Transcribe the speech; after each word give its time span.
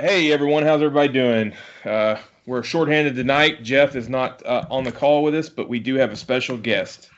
right. 0.00 0.10
Hey, 0.10 0.32
everyone. 0.32 0.62
How's 0.62 0.82
everybody 0.82 1.12
doing? 1.12 1.52
Uh, 1.84 2.16
we're 2.46 2.62
shorthanded 2.62 3.14
tonight. 3.14 3.62
Jeff 3.62 3.96
is 3.96 4.08
not 4.08 4.44
uh, 4.46 4.66
on 4.70 4.84
the 4.84 4.92
call 4.92 5.22
with 5.22 5.34
us, 5.34 5.48
but 5.48 5.68
we 5.68 5.78
do 5.78 5.96
have 5.96 6.10
a 6.12 6.16
special 6.16 6.56
guest. 6.56 7.10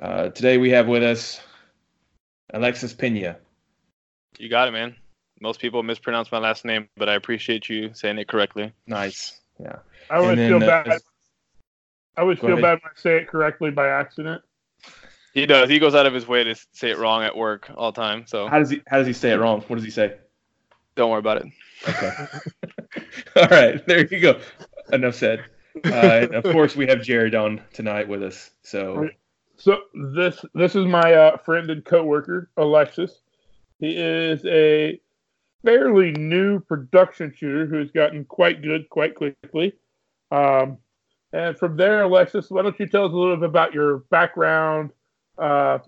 Uh, 0.00 0.28
today 0.30 0.58
we 0.58 0.70
have 0.70 0.86
with 0.86 1.02
us 1.02 1.40
Alexis 2.52 2.94
Peña. 2.94 3.36
You 4.38 4.48
got 4.48 4.68
it, 4.68 4.72
man. 4.72 4.94
Most 5.40 5.60
people 5.60 5.82
mispronounce 5.82 6.32
my 6.32 6.38
last 6.38 6.64
name, 6.64 6.88
but 6.96 7.08
I 7.08 7.14
appreciate 7.14 7.68
you 7.68 7.90
saying 7.94 8.18
it 8.18 8.28
correctly. 8.28 8.72
Nice. 8.86 9.40
Yeah. 9.60 9.76
I 10.10 10.20
would 10.20 10.38
And 10.38 10.48
feel 10.48 10.58
then, 10.60 10.68
uh, 10.68 10.84
bad. 10.84 11.00
I 12.16 12.22
would 12.22 12.38
feel 12.38 12.50
ahead. 12.50 12.62
bad 12.62 12.78
when 12.82 12.92
I 12.96 13.00
say 13.00 13.16
it 13.18 13.28
correctly 13.28 13.70
by 13.70 13.88
accident. 13.88 14.42
He 15.32 15.46
does. 15.46 15.68
He 15.68 15.80
goes 15.80 15.96
out 15.96 16.06
of 16.06 16.14
his 16.14 16.28
way 16.28 16.44
to 16.44 16.54
say 16.72 16.90
it 16.90 16.98
wrong 16.98 17.24
at 17.24 17.36
work 17.36 17.68
all 17.76 17.90
the 17.90 18.00
time. 18.00 18.24
So 18.26 18.46
How 18.46 18.60
does 18.60 18.70
he 18.70 18.82
How 18.86 18.98
does 18.98 19.06
he 19.08 19.12
say 19.12 19.32
it 19.32 19.36
wrong? 19.40 19.62
What 19.66 19.76
does 19.76 19.84
he 19.84 19.90
say? 19.90 20.14
don't 20.96 21.10
worry 21.10 21.18
about 21.18 21.38
it. 21.38 21.46
Okay. 21.88 22.26
All 23.36 23.48
right. 23.48 23.86
There 23.86 24.06
you 24.06 24.20
go. 24.20 24.40
Enough 24.92 25.14
said. 25.14 25.44
Uh, 25.84 26.28
of 26.32 26.44
course, 26.44 26.76
we 26.76 26.86
have 26.86 27.02
Jared 27.02 27.34
on 27.34 27.60
tonight 27.72 28.08
with 28.08 28.22
us. 28.22 28.50
So 28.62 29.08
So 29.56 29.78
this 29.94 30.44
this 30.54 30.74
is 30.74 30.86
my 30.86 31.14
uh, 31.14 31.36
friend 31.38 31.70
and 31.70 31.84
coworker 31.84 32.50
Alexis. 32.56 33.20
He 33.78 33.96
is 33.96 34.44
a 34.46 35.00
fairly 35.64 36.12
new 36.12 36.60
production 36.60 37.32
shooter 37.36 37.66
who's 37.66 37.90
gotten 37.90 38.24
quite 38.24 38.62
good 38.62 38.88
quite 38.90 39.14
quickly. 39.14 39.74
Um, 40.30 40.78
and 41.32 41.58
from 41.58 41.76
there, 41.76 42.02
Alexis, 42.02 42.50
why 42.50 42.62
don't 42.62 42.78
you 42.78 42.86
tell 42.86 43.06
us 43.06 43.12
a 43.12 43.16
little 43.16 43.36
bit 43.36 43.48
about 43.48 43.74
your 43.74 43.98
background, 44.10 44.90
uh, 45.38 45.78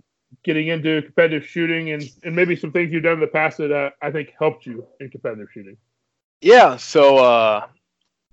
getting 0.44 0.68
into 0.68 1.02
competitive 1.02 1.46
shooting, 1.46 1.90
and, 1.90 2.02
and 2.24 2.34
maybe 2.34 2.56
some 2.56 2.72
things 2.72 2.92
you've 2.92 3.02
done 3.02 3.14
in 3.14 3.20
the 3.20 3.26
past 3.26 3.58
that 3.58 3.72
uh, 3.72 3.90
I 4.02 4.10
think 4.10 4.32
helped 4.38 4.66
you 4.66 4.86
in 5.00 5.10
competitive 5.10 5.48
shooting. 5.52 5.76
Yeah. 6.40 6.76
So 6.76 7.18
uh, 7.18 7.66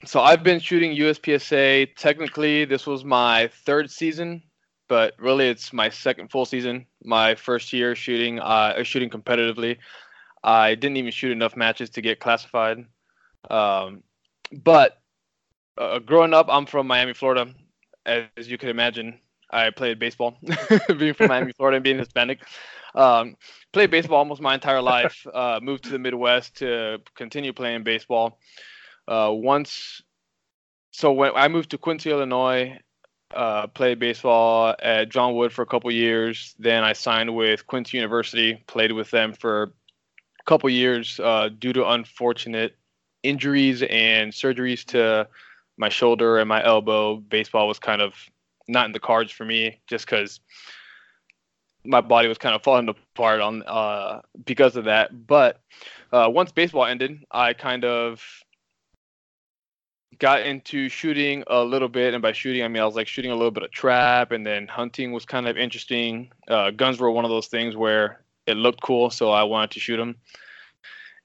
so 0.06 0.22
I've 0.22 0.44
been 0.44 0.60
shooting 0.60 0.96
USPSA. 0.96 1.96
Technically, 1.96 2.66
this 2.66 2.86
was 2.86 3.06
my 3.06 3.50
third 3.66 3.90
season, 3.90 4.44
but 4.90 5.14
really 5.18 5.48
it's 5.48 5.72
my 5.72 5.90
second 5.90 6.30
full 6.30 6.46
season. 6.46 6.86
My 7.04 7.36
first 7.36 7.72
year 7.72 7.96
shooting 7.96 8.40
uh, 8.40 8.84
shooting 8.84 9.10
competitively. 9.10 9.78
I 10.44 10.76
didn't 10.76 10.98
even 10.98 11.12
shoot 11.12 11.32
enough 11.32 11.56
matches 11.56 11.90
to 11.92 12.02
get 12.02 12.20
classified. 12.20 12.86
Um, 13.50 14.04
but 14.52 14.98
uh, 15.78 16.00
growing 16.00 16.34
up, 16.34 16.48
I'm 16.50 16.66
from 16.66 16.88
Miami, 16.88 17.14
Florida. 17.14 17.54
As, 18.06 18.26
as 18.36 18.52
you 18.52 18.58
can 18.58 18.70
imagine, 18.70 19.20
I 19.54 19.70
played 19.70 20.00
baseball. 20.00 20.38
being 20.98 21.14
from 21.14 21.28
Miami, 21.28 21.54
Florida, 21.54 21.78
and 21.78 21.84
being 21.84 22.00
Hispanic, 22.00 22.40
um, 22.96 23.36
played 23.72 23.92
baseball 23.92 24.18
almost 24.18 24.42
my 24.42 24.56
entire 24.56 24.82
life. 24.82 25.26
Uh, 25.34 25.60
moved 25.62 25.84
to 25.86 25.90
the 25.90 26.00
Midwest 26.00 26.58
to 26.58 27.00
continue 27.16 27.54
playing 27.54 27.84
baseball. 27.84 28.40
Uh, 29.08 29.32
once, 29.32 30.02
so 30.92 31.12
when 31.12 31.32
I 31.36 31.48
moved 31.48 31.72
to 31.72 31.78
Quincy, 31.78 32.12
Illinois, 32.12 32.80
uh, 33.34 33.68
played 33.68 34.00
baseball 34.00 34.76
at 34.80 35.10
John 35.10 35.36
Wood 35.36 35.52
for 35.52 35.64
a 35.64 35.66
couple 35.66 35.92
years. 35.92 36.56
Then 36.60 36.84
I 36.84 36.94
signed 36.94 37.36
with 37.36 37.66
Quincy 37.68 37.98
University, 37.98 38.64
played 38.68 38.92
with 38.92 39.10
them 39.12 39.34
for 39.34 39.64
a 40.40 40.44
couple 40.46 40.70
years 40.70 41.20
uh, 41.20 41.50
due 41.58 41.74
to 41.74 41.90
unfortunate 41.90 42.76
injuries 43.24 43.82
and 43.84 44.32
surgeries 44.32 44.86
to 44.86 45.28
my 45.78 45.90
shoulder 45.90 46.38
and 46.38 46.48
my 46.48 46.64
elbow. 46.64 47.16
Baseball 47.18 47.68
was 47.68 47.80
kind 47.80 48.02
of 48.02 48.14
not 48.68 48.86
in 48.86 48.92
the 48.92 49.00
cards 49.00 49.32
for 49.32 49.46
me 49.46 49.82
just 49.88 50.06
because 50.06 50.40
my 51.86 52.02
body 52.02 52.28
was 52.28 52.38
kind 52.38 52.56
of 52.56 52.64
falling 52.64 52.88
apart 52.88 53.42
on 53.42 53.64
uh, 53.64 54.22
because 54.46 54.76
of 54.76 54.86
that. 54.86 55.28
But 55.28 55.62
uh, 56.12 56.30
once 56.32 56.52
baseball 56.52 56.86
ended, 56.86 57.26
I 57.32 57.54
kind 57.54 57.84
of 57.84 58.24
got 60.20 60.42
into 60.42 60.90
shooting 60.90 61.44
a 61.48 61.64
little 61.64 61.90
bit, 61.90 62.14
and 62.14 62.22
by 62.22 62.32
shooting 62.32 62.64
I 62.64 62.68
mean 62.68 62.82
I 62.82 62.86
was 62.86 62.96
like 62.96 63.08
shooting 63.08 63.32
a 63.32 63.36
little 63.36 63.52
bit 63.52 63.64
of 63.64 63.72
trap, 63.72 64.32
and 64.32 64.46
then 64.46 64.68
hunting 64.68 65.12
was 65.12 65.26
kind 65.26 65.48
of 65.48 65.58
interesting. 65.58 66.32
Uh, 66.48 66.72
guns 66.72 67.00
were 67.00 67.12
one 67.12 67.26
of 67.26 67.32
those 67.32 67.48
things 67.48 67.76
where 67.76 68.22
it 68.48 68.56
looked 68.56 68.82
cool, 68.82 69.10
so 69.10 69.32
I 69.32 69.44
wanted 69.44 69.72
to 69.72 69.80
shoot 69.80 69.98
them. 69.98 70.16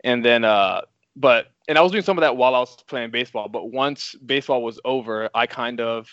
And 0.04 0.25
then, 0.25 0.44
uh, 0.44 0.82
but 1.16 1.48
and 1.69 1.77
I 1.77 1.82
was 1.82 1.93
doing 1.93 2.04
some 2.04 2.16
of 2.16 2.22
that 2.22 2.37
while 2.37 2.54
I 2.54 2.60
was 2.60 2.77
playing 2.87 3.10
baseball. 3.10 3.48
But 3.48 3.71
once 3.71 4.15
baseball 4.15 4.62
was 4.62 4.81
over, 4.84 5.28
I 5.34 5.47
kind 5.47 5.81
of 5.81 6.12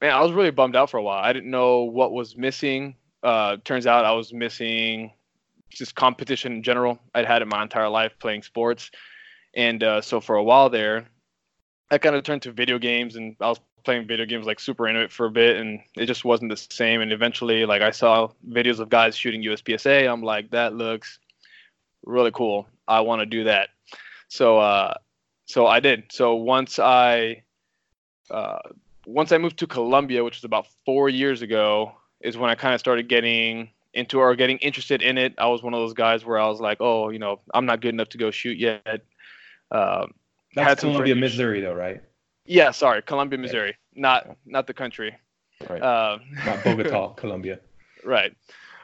man, 0.00 0.12
I 0.12 0.20
was 0.20 0.32
really 0.32 0.50
bummed 0.50 0.76
out 0.76 0.90
for 0.90 0.96
a 0.96 1.02
while. 1.02 1.22
I 1.22 1.32
didn't 1.32 1.50
know 1.50 1.84
what 1.84 2.12
was 2.12 2.36
missing. 2.36 2.96
Uh, 3.22 3.58
turns 3.64 3.86
out 3.86 4.04
I 4.04 4.12
was 4.12 4.32
missing 4.32 5.12
just 5.70 5.94
competition 5.94 6.52
in 6.52 6.62
general. 6.62 6.98
I'd 7.14 7.26
had 7.26 7.42
it 7.42 7.48
my 7.48 7.62
entire 7.62 7.88
life 7.88 8.12
playing 8.18 8.42
sports, 8.42 8.90
and 9.54 9.82
uh, 9.82 10.00
so 10.00 10.20
for 10.20 10.36
a 10.36 10.42
while 10.42 10.70
there, 10.70 11.06
I 11.90 11.98
kind 11.98 12.16
of 12.16 12.24
turned 12.24 12.42
to 12.42 12.52
video 12.52 12.78
games, 12.78 13.16
and 13.16 13.36
I 13.40 13.48
was 13.48 13.60
playing 13.84 14.06
video 14.06 14.26
games 14.26 14.46
like 14.46 14.60
super 14.60 14.88
into 14.88 15.02
it 15.02 15.12
for 15.12 15.26
a 15.26 15.30
bit, 15.30 15.56
and 15.56 15.80
it 15.96 16.06
just 16.06 16.24
wasn't 16.24 16.50
the 16.50 16.56
same. 16.56 17.00
And 17.00 17.12
eventually, 17.12 17.64
like 17.66 17.82
I 17.82 17.90
saw 17.90 18.30
videos 18.48 18.80
of 18.80 18.88
guys 18.88 19.16
shooting 19.16 19.42
USPSA, 19.42 20.10
I'm 20.10 20.22
like, 20.22 20.50
that 20.50 20.74
looks 20.74 21.18
really 22.04 22.30
cool. 22.32 22.66
I 22.88 23.00
want 23.00 23.20
to 23.20 23.26
do 23.26 23.44
that. 23.44 23.68
So, 24.28 24.58
uh, 24.58 24.94
so 25.46 25.66
I 25.66 25.80
did. 25.80 26.04
So 26.10 26.36
once 26.36 26.78
I 26.78 27.42
uh, 28.30 28.58
once 29.06 29.32
I 29.32 29.38
moved 29.38 29.58
to 29.58 29.66
Columbia, 29.66 30.22
which 30.24 30.36
was 30.36 30.44
about 30.44 30.66
four 30.84 31.08
years 31.08 31.42
ago, 31.42 31.92
is 32.20 32.36
when 32.36 32.50
I 32.50 32.54
kind 32.54 32.74
of 32.74 32.80
started 32.80 33.08
getting 33.08 33.70
into 33.94 34.18
or 34.20 34.34
getting 34.36 34.58
interested 34.58 35.02
in 35.02 35.18
it. 35.18 35.34
I 35.38 35.48
was 35.48 35.62
one 35.62 35.74
of 35.74 35.80
those 35.80 35.94
guys 35.94 36.24
where 36.24 36.38
I 36.38 36.46
was 36.46 36.60
like, 36.60 36.78
oh, 36.80 37.08
you 37.08 37.18
know, 37.18 37.40
I'm 37.54 37.66
not 37.66 37.80
good 37.80 37.94
enough 37.94 38.10
to 38.10 38.18
go 38.18 38.30
shoot 38.30 38.58
yet. 38.58 39.02
Um, 39.72 40.14
that's 40.54 40.80
Columbia, 40.80 41.14
friends- 41.14 41.20
Missouri, 41.20 41.60
though, 41.60 41.74
right? 41.74 42.02
yeah, 42.46 42.70
sorry, 42.72 43.02
Columbia, 43.02 43.38
Missouri, 43.38 43.76
not 43.94 44.36
not 44.46 44.66
the 44.66 44.74
country. 44.74 45.16
Right. 45.68 45.82
Um, 45.82 46.22
Not 46.46 46.64
Bogota, 46.64 47.08
Colombia. 47.16 47.60
right. 48.02 48.32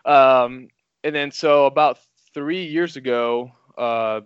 Um, 0.04 0.68
and 1.04 1.14
then 1.14 1.30
so 1.30 1.64
about 1.66 1.98
three 2.34 2.64
years 2.64 2.96
ago, 2.96 3.50
uh, 3.78 4.20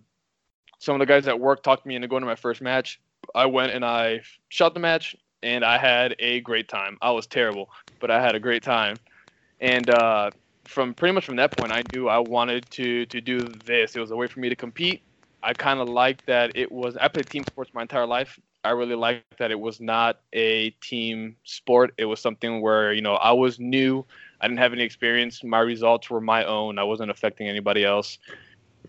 some 0.80 0.96
of 0.96 0.98
the 0.98 1.06
guys 1.06 1.28
at 1.28 1.38
work 1.38 1.62
talked 1.62 1.86
me 1.86 1.94
into 1.94 2.08
going 2.08 2.22
to 2.22 2.26
my 2.26 2.34
first 2.34 2.60
match. 2.60 3.00
I 3.36 3.46
went 3.46 3.70
and 3.72 3.84
I 3.84 4.22
shot 4.48 4.74
the 4.74 4.80
match, 4.80 5.14
and 5.42 5.64
I 5.64 5.78
had 5.78 6.16
a 6.18 6.40
great 6.40 6.68
time. 6.68 6.98
I 7.00 7.10
was 7.10 7.26
terrible, 7.26 7.70
but 8.00 8.10
I 8.10 8.20
had 8.22 8.34
a 8.34 8.40
great 8.40 8.62
time. 8.62 9.00
And 9.60 9.88
uh, 9.90 10.30
from 10.66 10.94
pretty 10.94 11.12
much 11.12 11.24
from 11.24 11.36
that 11.36 11.54
point, 11.54 11.72
I 11.72 11.82
knew 11.82 12.08
I 12.08 12.18
wanted 12.18 12.70
to 12.72 13.06
to 13.06 13.20
do 13.20 13.58
this. 13.66 13.96
It 13.96 14.00
was 14.00 14.10
a 14.10 14.16
way 14.16 14.26
for 14.26 14.40
me 14.40 14.48
to 14.48 14.56
compete. 14.56 15.02
I 15.42 15.54
kind 15.54 15.80
of 15.80 15.88
liked 15.88 16.26
that 16.26 16.52
it 16.54 16.70
was. 16.70 16.96
I 16.96 17.08
played 17.08 17.30
team 17.30 17.44
sports 17.44 17.70
my 17.74 17.82
entire 17.82 18.06
life. 18.06 18.38
I 18.62 18.70
really 18.70 18.94
liked 18.94 19.38
that 19.38 19.50
it 19.50 19.58
was 19.58 19.80
not 19.80 20.20
a 20.34 20.70
team 20.82 21.36
sport. 21.44 21.94
It 21.96 22.04
was 22.04 22.20
something 22.20 22.60
where 22.60 22.92
you 22.92 23.00
know 23.00 23.14
I 23.14 23.32
was 23.32 23.58
new. 23.58 24.04
I 24.40 24.48
didn't 24.48 24.58
have 24.58 24.72
any 24.72 24.82
experience. 24.82 25.42
My 25.42 25.60
results 25.60 26.10
were 26.10 26.20
my 26.20 26.44
own. 26.44 26.78
I 26.78 26.84
wasn't 26.84 27.10
affecting 27.10 27.48
anybody 27.48 27.84
else. 27.84 28.18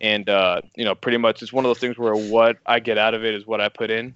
And 0.01 0.29
uh, 0.29 0.61
you 0.75 0.83
know, 0.85 0.95
pretty 0.95 1.17
much 1.17 1.41
it's 1.41 1.53
one 1.53 1.65
of 1.65 1.69
those 1.69 1.79
things 1.79 1.97
where 1.97 2.15
what 2.15 2.57
I 2.65 2.79
get 2.79 2.97
out 2.97 3.13
of 3.13 3.23
it 3.23 3.33
is 3.33 3.45
what 3.45 3.61
I 3.61 3.69
put 3.69 3.91
in. 3.91 4.13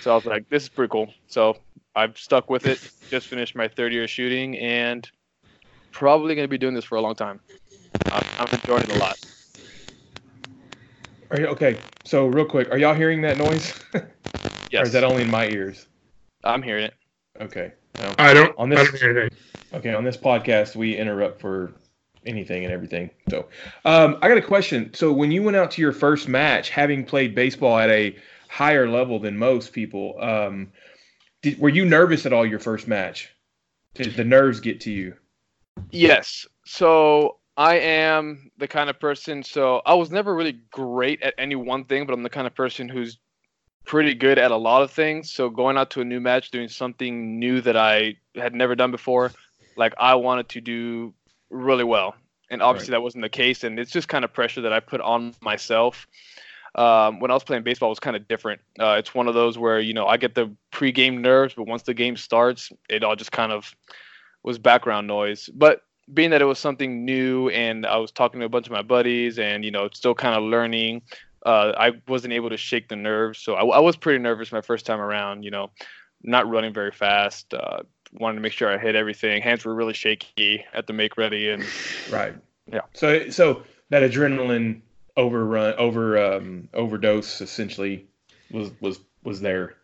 So 0.00 0.12
I 0.12 0.14
was 0.14 0.24
like, 0.24 0.48
this 0.48 0.64
is 0.64 0.68
pretty 0.68 0.90
cool. 0.90 1.12
So 1.28 1.56
I've 1.94 2.18
stuck 2.18 2.50
with 2.50 2.66
it. 2.66 2.80
Just 3.10 3.28
finished 3.28 3.54
my 3.54 3.68
third 3.68 3.92
year 3.92 4.04
of 4.04 4.10
shooting, 4.10 4.58
and 4.58 5.08
probably 5.90 6.34
going 6.34 6.44
to 6.44 6.48
be 6.50 6.58
doing 6.58 6.74
this 6.74 6.84
for 6.84 6.96
a 6.96 7.00
long 7.00 7.14
time. 7.14 7.40
I'm, 8.06 8.22
I'm 8.38 8.48
enjoying 8.52 8.82
it 8.84 8.96
a 8.96 8.98
lot. 8.98 9.18
Are 11.30 11.40
you, 11.40 11.46
okay, 11.46 11.78
so 12.04 12.26
real 12.26 12.44
quick, 12.44 12.70
are 12.70 12.78
y'all 12.78 12.94
hearing 12.94 13.22
that 13.22 13.38
noise? 13.38 13.80
or 13.94 14.10
Yes, 14.70 14.88
is 14.88 14.92
that 14.92 15.04
only 15.04 15.22
in 15.22 15.30
my 15.30 15.46
ears? 15.48 15.86
I'm 16.44 16.62
hearing 16.62 16.84
it. 16.84 16.94
Okay. 17.40 17.72
No. 17.98 18.14
I 18.18 18.34
don't. 18.34 18.54
On 18.58 18.68
this- 18.68 18.80
I 18.80 18.84
don't 18.84 18.98
hear 18.98 19.10
anything. 19.18 19.38
Okay, 19.74 19.94
on 19.94 20.04
this 20.04 20.16
podcast, 20.16 20.76
we 20.76 20.96
interrupt 20.96 21.40
for 21.40 21.72
anything 22.26 22.64
and 22.64 22.72
everything. 22.72 23.10
So, 23.30 23.48
um, 23.84 24.18
I 24.20 24.28
got 24.28 24.36
a 24.36 24.42
question. 24.42 24.92
So, 24.92 25.12
when 25.12 25.30
you 25.30 25.42
went 25.42 25.56
out 25.56 25.70
to 25.72 25.82
your 25.82 25.92
first 25.92 26.28
match, 26.28 26.68
having 26.68 27.04
played 27.04 27.34
baseball 27.34 27.78
at 27.78 27.88
a 27.88 28.14
higher 28.52 28.86
level 28.86 29.18
than 29.18 29.34
most 29.38 29.72
people, 29.72 30.14
um, 30.20 30.70
did, 31.40 31.58
were 31.58 31.70
you 31.70 31.86
nervous 31.86 32.26
at 32.26 32.34
all 32.34 32.44
your 32.44 32.58
first 32.58 32.86
match? 32.86 33.34
Did 33.94 34.14
the 34.14 34.24
nerves 34.24 34.60
get 34.60 34.78
to 34.82 34.90
you? 34.90 35.14
Yes. 35.90 36.46
So 36.66 37.38
I 37.56 37.78
am 37.78 38.50
the 38.58 38.68
kind 38.68 38.90
of 38.90 39.00
person. 39.00 39.42
So 39.42 39.80
I 39.86 39.94
was 39.94 40.10
never 40.10 40.34
really 40.34 40.58
great 40.70 41.22
at 41.22 41.32
any 41.38 41.54
one 41.54 41.84
thing, 41.84 42.04
but 42.04 42.12
I'm 42.12 42.22
the 42.22 42.28
kind 42.28 42.46
of 42.46 42.54
person 42.54 42.90
who's 42.90 43.16
pretty 43.86 44.12
good 44.12 44.38
at 44.38 44.50
a 44.50 44.56
lot 44.56 44.82
of 44.82 44.90
things. 44.90 45.32
So 45.32 45.48
going 45.48 45.78
out 45.78 45.88
to 45.92 46.02
a 46.02 46.04
new 46.04 46.20
match, 46.20 46.50
doing 46.50 46.68
something 46.68 47.38
new 47.38 47.62
that 47.62 47.76
I 47.76 48.16
had 48.36 48.54
never 48.54 48.74
done 48.74 48.90
before, 48.90 49.32
like 49.76 49.94
I 49.98 50.14
wanted 50.16 50.50
to 50.50 50.60
do 50.60 51.14
really 51.48 51.84
well. 51.84 52.14
And 52.50 52.60
obviously 52.60 52.90
that 52.90 53.02
wasn't 53.02 53.22
the 53.22 53.30
case. 53.30 53.64
And 53.64 53.78
it's 53.78 53.90
just 53.90 54.08
kind 54.08 54.26
of 54.26 54.32
pressure 54.34 54.60
that 54.60 54.74
I 54.74 54.80
put 54.80 55.00
on 55.00 55.34
myself. 55.40 56.06
Um, 56.74 57.20
when 57.20 57.30
I 57.30 57.34
was 57.34 57.44
playing 57.44 57.64
baseball, 57.64 57.88
it 57.88 57.92
was 57.92 58.00
kind 58.00 58.16
of 58.16 58.26
different. 58.28 58.60
Uh, 58.80 58.96
it's 58.98 59.14
one 59.14 59.28
of 59.28 59.34
those 59.34 59.58
where 59.58 59.78
you 59.78 59.92
know 59.92 60.06
I 60.06 60.16
get 60.16 60.34
the 60.34 60.54
pregame 60.72 61.20
nerves, 61.20 61.54
but 61.54 61.66
once 61.66 61.82
the 61.82 61.94
game 61.94 62.16
starts, 62.16 62.70
it 62.88 63.04
all 63.04 63.16
just 63.16 63.32
kind 63.32 63.52
of 63.52 63.74
was 64.42 64.58
background 64.58 65.06
noise. 65.06 65.50
But 65.52 65.82
being 66.12 66.30
that 66.30 66.42
it 66.42 66.46
was 66.46 66.58
something 66.58 67.04
new 67.04 67.48
and 67.50 67.86
I 67.86 67.96
was 67.96 68.10
talking 68.10 68.40
to 68.40 68.46
a 68.46 68.48
bunch 68.48 68.66
of 68.66 68.72
my 68.72 68.82
buddies 68.82 69.38
and 69.38 69.64
you 69.64 69.70
know 69.70 69.88
still 69.92 70.14
kind 70.14 70.34
of 70.34 70.42
learning, 70.42 71.02
uh, 71.44 71.72
I 71.76 71.92
wasn't 72.08 72.32
able 72.32 72.50
to 72.50 72.56
shake 72.56 72.88
the 72.88 72.96
nerves. 72.96 73.38
So 73.38 73.54
I, 73.54 73.64
I, 73.64 73.78
was 73.80 73.96
pretty 73.96 74.18
nervous 74.18 74.52
my 74.52 74.60
first 74.60 74.86
time 74.86 75.00
around. 75.00 75.42
You 75.42 75.50
know, 75.50 75.70
not 76.22 76.48
running 76.48 76.72
very 76.72 76.92
fast. 76.92 77.52
Uh, 77.52 77.82
wanted 78.12 78.36
to 78.36 78.40
make 78.40 78.52
sure 78.52 78.72
I 78.72 78.78
hit 78.78 78.94
everything. 78.94 79.42
Hands 79.42 79.64
were 79.64 79.74
really 79.74 79.94
shaky 79.94 80.64
at 80.72 80.86
the 80.86 80.92
make 80.92 81.16
ready 81.16 81.50
and 81.50 81.64
right. 82.10 82.34
Yeah. 82.66 82.82
So 82.94 83.28
so 83.30 83.62
that 83.90 84.02
adrenaline 84.02 84.80
overrun 85.16 85.74
over 85.74 86.34
um, 86.34 86.68
overdose 86.74 87.40
essentially 87.40 88.06
was 88.50 88.70
was 88.80 89.00
was 89.22 89.40
there. 89.40 89.76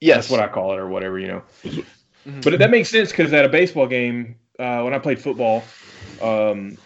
Yes. 0.00 0.16
That's 0.16 0.30
what 0.30 0.40
I 0.40 0.48
call 0.48 0.72
it 0.72 0.78
or 0.78 0.88
whatever 0.88 1.18
you 1.18 1.28
know. 1.28 1.42
Mm-hmm. 1.64 2.40
But 2.40 2.58
that 2.58 2.70
makes 2.70 2.90
sense 2.90 3.10
because 3.10 3.32
at 3.32 3.44
a 3.44 3.48
baseball 3.48 3.86
game, 3.86 4.36
uh, 4.58 4.82
when 4.82 4.94
I 4.94 4.98
played 4.98 5.20
football, 5.20 5.64
um, 6.20 6.78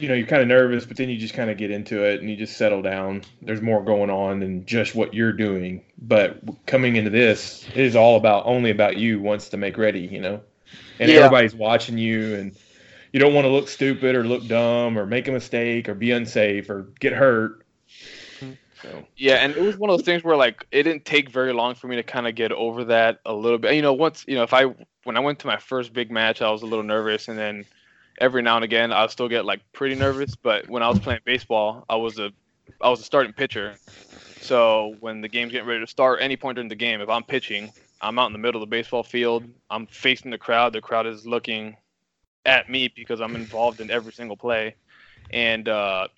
you 0.00 0.08
know, 0.08 0.14
you're 0.14 0.26
kind 0.26 0.42
of 0.42 0.48
nervous, 0.48 0.86
but 0.86 0.96
then 0.96 1.10
you 1.10 1.18
just 1.18 1.34
kind 1.34 1.50
of 1.50 1.58
get 1.58 1.70
into 1.70 2.04
it 2.04 2.20
and 2.20 2.30
you 2.30 2.36
just 2.36 2.56
settle 2.56 2.82
down. 2.82 3.22
There's 3.42 3.60
more 3.60 3.84
going 3.84 4.10
on 4.10 4.40
than 4.40 4.64
just 4.64 4.94
what 4.94 5.14
you're 5.14 5.32
doing. 5.32 5.84
But 5.98 6.40
coming 6.66 6.96
into 6.96 7.10
this, 7.10 7.66
it 7.68 7.76
is 7.76 7.94
all 7.94 8.16
about 8.16 8.46
only 8.46 8.70
about 8.70 8.96
you 8.96 9.20
wants 9.20 9.50
to 9.50 9.56
make 9.56 9.76
ready, 9.76 10.00
you 10.00 10.20
know, 10.20 10.40
and 10.98 11.10
yeah. 11.10 11.18
everybody's 11.18 11.54
watching 11.54 11.98
you, 11.98 12.34
and 12.34 12.56
you 13.12 13.20
don't 13.20 13.34
want 13.34 13.44
to 13.44 13.48
look 13.50 13.68
stupid 13.68 14.14
or 14.14 14.24
look 14.24 14.46
dumb 14.46 14.98
or 14.98 15.06
make 15.06 15.28
a 15.28 15.32
mistake 15.32 15.88
or 15.88 15.94
be 15.94 16.10
unsafe 16.10 16.70
or 16.70 16.88
get 17.00 17.12
hurt. 17.12 17.64
Mm-hmm. 18.40 18.52
So. 18.82 19.04
Yeah, 19.16 19.36
and 19.36 19.54
it 19.54 19.62
was 19.62 19.76
one 19.76 19.90
of 19.90 19.98
those 19.98 20.04
things 20.04 20.24
where 20.24 20.36
like 20.36 20.66
it 20.70 20.84
didn't 20.84 21.04
take 21.04 21.30
very 21.30 21.52
long 21.52 21.74
for 21.74 21.88
me 21.88 21.96
to 21.96 22.02
kind 22.02 22.26
of 22.26 22.34
get 22.34 22.52
over 22.52 22.84
that 22.84 23.20
a 23.26 23.32
little 23.32 23.58
bit. 23.58 23.74
You 23.74 23.82
know, 23.82 23.92
once 23.92 24.24
you 24.26 24.36
know, 24.36 24.42
if 24.42 24.54
I 24.54 24.64
when 25.04 25.16
I 25.16 25.20
went 25.20 25.38
to 25.40 25.46
my 25.46 25.56
first 25.56 25.92
big 25.92 26.10
match, 26.10 26.42
I 26.42 26.50
was 26.50 26.62
a 26.62 26.66
little 26.66 26.84
nervous, 26.84 27.28
and 27.28 27.38
then 27.38 27.64
every 28.18 28.42
now 28.42 28.56
and 28.56 28.64
again 28.64 28.92
I'll 28.92 29.08
still 29.08 29.28
get 29.28 29.44
like 29.44 29.60
pretty 29.72 29.94
nervous. 29.94 30.36
But 30.36 30.68
when 30.68 30.82
I 30.82 30.88
was 30.88 30.98
playing 30.98 31.20
baseball, 31.24 31.84
I 31.88 31.96
was 31.96 32.18
a 32.18 32.32
I 32.80 32.88
was 32.88 33.00
a 33.00 33.04
starting 33.04 33.32
pitcher. 33.32 33.74
So 34.40 34.96
when 35.00 35.20
the 35.20 35.28
game's 35.28 35.52
getting 35.52 35.68
ready 35.68 35.80
to 35.80 35.86
start, 35.86 36.20
any 36.22 36.36
point 36.36 36.56
during 36.56 36.68
the 36.68 36.74
game, 36.74 37.00
if 37.00 37.08
I'm 37.10 37.22
pitching, 37.22 37.70
I'm 38.00 38.18
out 38.18 38.26
in 38.26 38.32
the 38.32 38.38
middle 38.38 38.62
of 38.62 38.68
the 38.68 38.74
baseball 38.74 39.02
field. 39.02 39.44
I'm 39.70 39.86
facing 39.86 40.30
the 40.30 40.38
crowd. 40.38 40.72
The 40.72 40.80
crowd 40.80 41.06
is 41.06 41.26
looking 41.26 41.76
at 42.46 42.68
me 42.68 42.88
because 42.88 43.20
I'm 43.20 43.36
involved 43.36 43.80
in 43.80 43.90
every 43.90 44.12
single 44.12 44.36
play, 44.36 44.74
and 45.30 45.68
uh, 45.68 46.08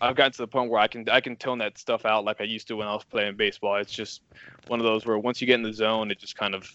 I've 0.00 0.16
gotten 0.16 0.32
to 0.32 0.38
the 0.38 0.46
point 0.46 0.70
where 0.70 0.80
I 0.80 0.86
can 0.86 1.08
I 1.08 1.20
can 1.20 1.36
tone 1.36 1.58
that 1.58 1.78
stuff 1.78 2.04
out 2.04 2.24
like 2.24 2.40
I 2.40 2.44
used 2.44 2.68
to 2.68 2.76
when 2.76 2.88
I 2.88 2.94
was 2.94 3.04
playing 3.04 3.36
baseball. 3.36 3.76
It's 3.76 3.92
just 3.92 4.22
one 4.66 4.80
of 4.80 4.84
those 4.84 5.06
where 5.06 5.18
once 5.18 5.40
you 5.40 5.46
get 5.46 5.54
in 5.54 5.62
the 5.62 5.72
zone, 5.72 6.10
it 6.10 6.18
just 6.18 6.36
kind 6.36 6.54
of 6.54 6.70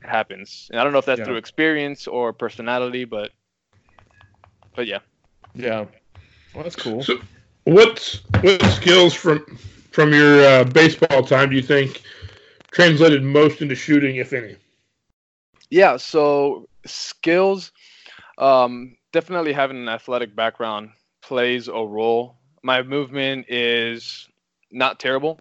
happens. 0.00 0.68
And 0.70 0.80
I 0.80 0.84
don't 0.84 0.92
know 0.92 0.98
if 0.98 1.06
that's 1.06 1.18
yeah. 1.18 1.24
through 1.24 1.36
experience 1.36 2.06
or 2.06 2.32
personality, 2.32 3.04
but 3.04 3.30
but 4.74 4.86
yeah. 4.86 5.00
Yeah. 5.54 5.86
Well, 6.54 6.62
that's 6.62 6.76
cool. 6.76 7.02
So, 7.02 7.18
what's 7.64 8.20
what 8.40 8.62
skills 8.70 9.14
from 9.14 9.44
from 9.90 10.12
your 10.12 10.44
uh, 10.44 10.64
baseball 10.64 11.22
time 11.22 11.50
do 11.50 11.56
you 11.56 11.62
think 11.62 12.02
translated 12.70 13.22
most 13.22 13.62
into 13.62 13.74
shooting, 13.74 14.16
if 14.16 14.32
any? 14.32 14.56
Yeah. 15.70 15.96
So 15.96 16.68
skills, 16.84 17.72
um, 18.38 18.96
definitely 19.12 19.52
having 19.52 19.76
an 19.76 19.88
athletic 19.88 20.34
background 20.34 20.90
plays 21.20 21.68
a 21.68 21.72
role. 21.72 22.36
My 22.62 22.82
movement 22.82 23.46
is 23.48 24.28
not 24.70 24.98
terrible, 25.00 25.40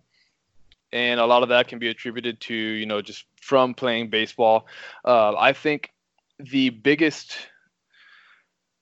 and 0.92 1.20
a 1.20 1.26
lot 1.26 1.44
of 1.44 1.50
that 1.50 1.68
can 1.68 1.80
be 1.80 1.88
attributed 1.90 2.40
to 2.42 2.54
you 2.56 2.86
know 2.86 3.02
just 3.02 3.26
from 3.42 3.74
playing 3.74 4.10
baseball. 4.10 4.68
Uh, 5.06 5.36
I 5.38 5.54
think 5.54 5.94
the 6.40 6.70
biggest 6.70 7.38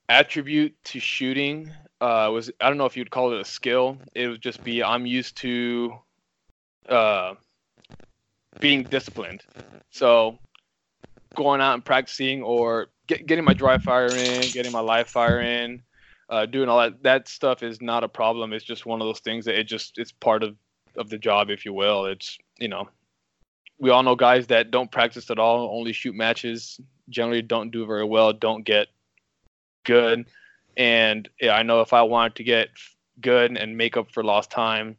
attribute 0.08 0.74
to 0.84 1.00
shooting 1.00 1.70
uh, 2.00 2.30
was 2.32 2.50
I 2.60 2.68
don't 2.68 2.78
know 2.78 2.86
if 2.86 2.96
you'd 2.96 3.10
call 3.10 3.32
it 3.32 3.40
a 3.40 3.44
skill. 3.44 3.98
It 4.14 4.28
would 4.28 4.42
just 4.42 4.64
be 4.64 4.82
I'm 4.82 5.06
used 5.06 5.36
to 5.38 5.94
uh, 6.88 7.34
being 8.60 8.84
disciplined. 8.84 9.42
So 9.90 10.38
going 11.34 11.60
out 11.60 11.74
and 11.74 11.84
practicing 11.84 12.42
or 12.42 12.88
get, 13.06 13.26
getting 13.26 13.44
my 13.44 13.54
dry 13.54 13.78
fire 13.78 14.08
in, 14.08 14.40
getting 14.50 14.72
my 14.72 14.80
live 14.80 15.08
fire 15.08 15.40
in, 15.40 15.82
uh, 16.28 16.46
doing 16.46 16.68
all 16.68 16.80
that 16.80 17.02
that 17.02 17.28
stuff 17.28 17.62
is 17.62 17.80
not 17.80 18.04
a 18.04 18.08
problem. 18.08 18.52
It's 18.52 18.64
just 18.64 18.86
one 18.86 19.00
of 19.00 19.06
those 19.06 19.20
things 19.20 19.44
that 19.44 19.58
it 19.58 19.64
just 19.64 19.98
it's 19.98 20.12
part 20.12 20.42
of 20.42 20.56
of 20.96 21.10
the 21.10 21.18
job, 21.18 21.50
if 21.50 21.64
you 21.64 21.72
will. 21.72 22.06
It's 22.06 22.38
you 22.58 22.68
know 22.68 22.88
we 23.78 23.90
all 23.90 24.02
know 24.02 24.16
guys 24.16 24.46
that 24.48 24.70
don't 24.70 24.90
practice 24.90 25.30
at 25.30 25.38
all, 25.38 25.70
only 25.76 25.92
shoot 25.92 26.14
matches, 26.14 26.80
generally 27.08 27.42
don't 27.42 27.70
do 27.70 27.86
very 27.86 28.04
well, 28.04 28.32
don't 28.32 28.64
get 28.64 28.88
good. 29.84 30.26
And 30.76 31.28
yeah, 31.40 31.54
I 31.54 31.62
know 31.62 31.80
if 31.80 31.92
I 31.92 32.02
wanted 32.02 32.36
to 32.36 32.44
get 32.44 32.68
good 33.20 33.56
and 33.56 33.76
make 33.76 33.96
up 33.96 34.12
for 34.12 34.24
lost 34.24 34.50
time, 34.50 34.96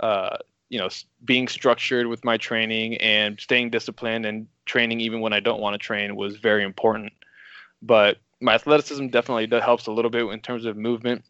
uh, 0.00 0.36
you 0.68 0.78
know, 0.78 0.88
being 1.24 1.48
structured 1.48 2.06
with 2.06 2.24
my 2.24 2.36
training 2.36 2.96
and 2.96 3.38
staying 3.40 3.70
disciplined 3.70 4.26
and 4.26 4.46
training 4.64 5.00
even 5.00 5.20
when 5.20 5.32
I 5.32 5.40
don't 5.40 5.60
want 5.60 5.74
to 5.74 5.78
train 5.78 6.16
was 6.16 6.36
very 6.36 6.64
important. 6.64 7.12
But 7.82 8.18
my 8.40 8.54
athleticism 8.54 9.08
definitely 9.08 9.48
helps 9.60 9.86
a 9.86 9.92
little 9.92 10.10
bit 10.10 10.24
in 10.26 10.40
terms 10.40 10.64
of 10.64 10.76
movement. 10.76 11.24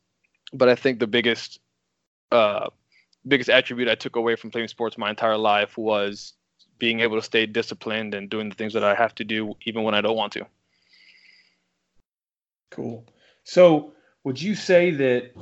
But 0.53 0.69
I 0.69 0.75
think 0.75 0.99
the 0.99 1.07
biggest, 1.07 1.61
uh, 2.31 2.69
biggest 3.27 3.51
attribute 3.51 3.89
I 3.89 3.95
took 3.95 4.17
away 4.17 4.37
from 4.37 4.51
playing 4.51 4.69
sports 4.69 4.97
my 4.97 5.11
entire 5.11 5.37
life 5.37 5.77
was 5.77 6.35
being 6.79 7.01
able 7.01 7.17
to 7.17 7.23
stay 7.23 7.47
disciplined 7.47 8.15
and 8.15 8.29
doing 8.29 8.49
the 8.49 8.55
things 8.55 8.75
that 8.75 8.85
I 8.85 8.95
have 8.95 9.15
to 9.17 9.25
do 9.25 9.55
even 9.65 9.83
when 9.83 9.95
I 9.95 10.01
don't 10.01 10.17
want 10.17 10.33
to. 10.35 10.47
Cool. 12.71 13.07
So, 13.45 13.93
would 14.25 14.41
you 14.41 14.55
say 14.55 14.91
that? 14.91 15.33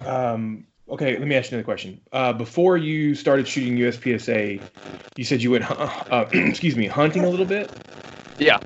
Um, 0.00 0.66
okay, 0.88 1.16
let 1.16 1.26
me 1.26 1.36
ask 1.36 1.50
you 1.50 1.56
another 1.56 1.64
question. 1.64 2.00
Uh, 2.12 2.32
before 2.32 2.76
you 2.76 3.14
started 3.14 3.46
shooting 3.46 3.76
USPSA, 3.76 4.60
you 5.16 5.24
said 5.24 5.42
you 5.42 5.52
went, 5.52 5.70
uh, 5.70 6.26
excuse 6.32 6.76
me, 6.76 6.86
hunting 6.86 7.24
a 7.24 7.30
little 7.30 7.46
bit. 7.46 7.70
Yeah. 8.38 8.58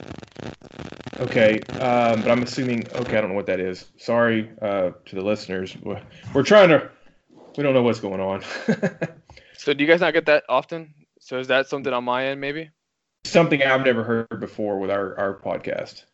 Okay, 1.18 1.60
um, 1.80 2.20
but 2.22 2.30
I'm 2.30 2.42
assuming. 2.42 2.86
Okay, 2.94 3.16
I 3.16 3.20
don't 3.20 3.30
know 3.30 3.36
what 3.36 3.46
that 3.46 3.60
is. 3.60 3.86
Sorry 3.96 4.50
uh, 4.60 4.90
to 5.06 5.14
the 5.14 5.22
listeners. 5.22 5.74
We're, 5.82 6.02
we're 6.34 6.42
trying 6.42 6.68
to. 6.68 6.90
We 7.56 7.62
don't 7.62 7.72
know 7.72 7.82
what's 7.82 8.00
going 8.00 8.20
on. 8.20 8.42
so, 9.56 9.72
do 9.72 9.82
you 9.82 9.88
guys 9.88 10.00
not 10.00 10.12
get 10.12 10.26
that 10.26 10.44
often? 10.48 10.92
So, 11.20 11.38
is 11.38 11.48
that 11.48 11.68
something 11.68 11.92
on 11.92 12.04
my 12.04 12.26
end, 12.26 12.40
maybe? 12.40 12.70
Something 13.24 13.62
I've 13.62 13.84
never 13.84 14.04
heard 14.04 14.40
before 14.40 14.78
with 14.78 14.90
our 14.90 15.18
our 15.18 15.34
podcast. 15.34 16.04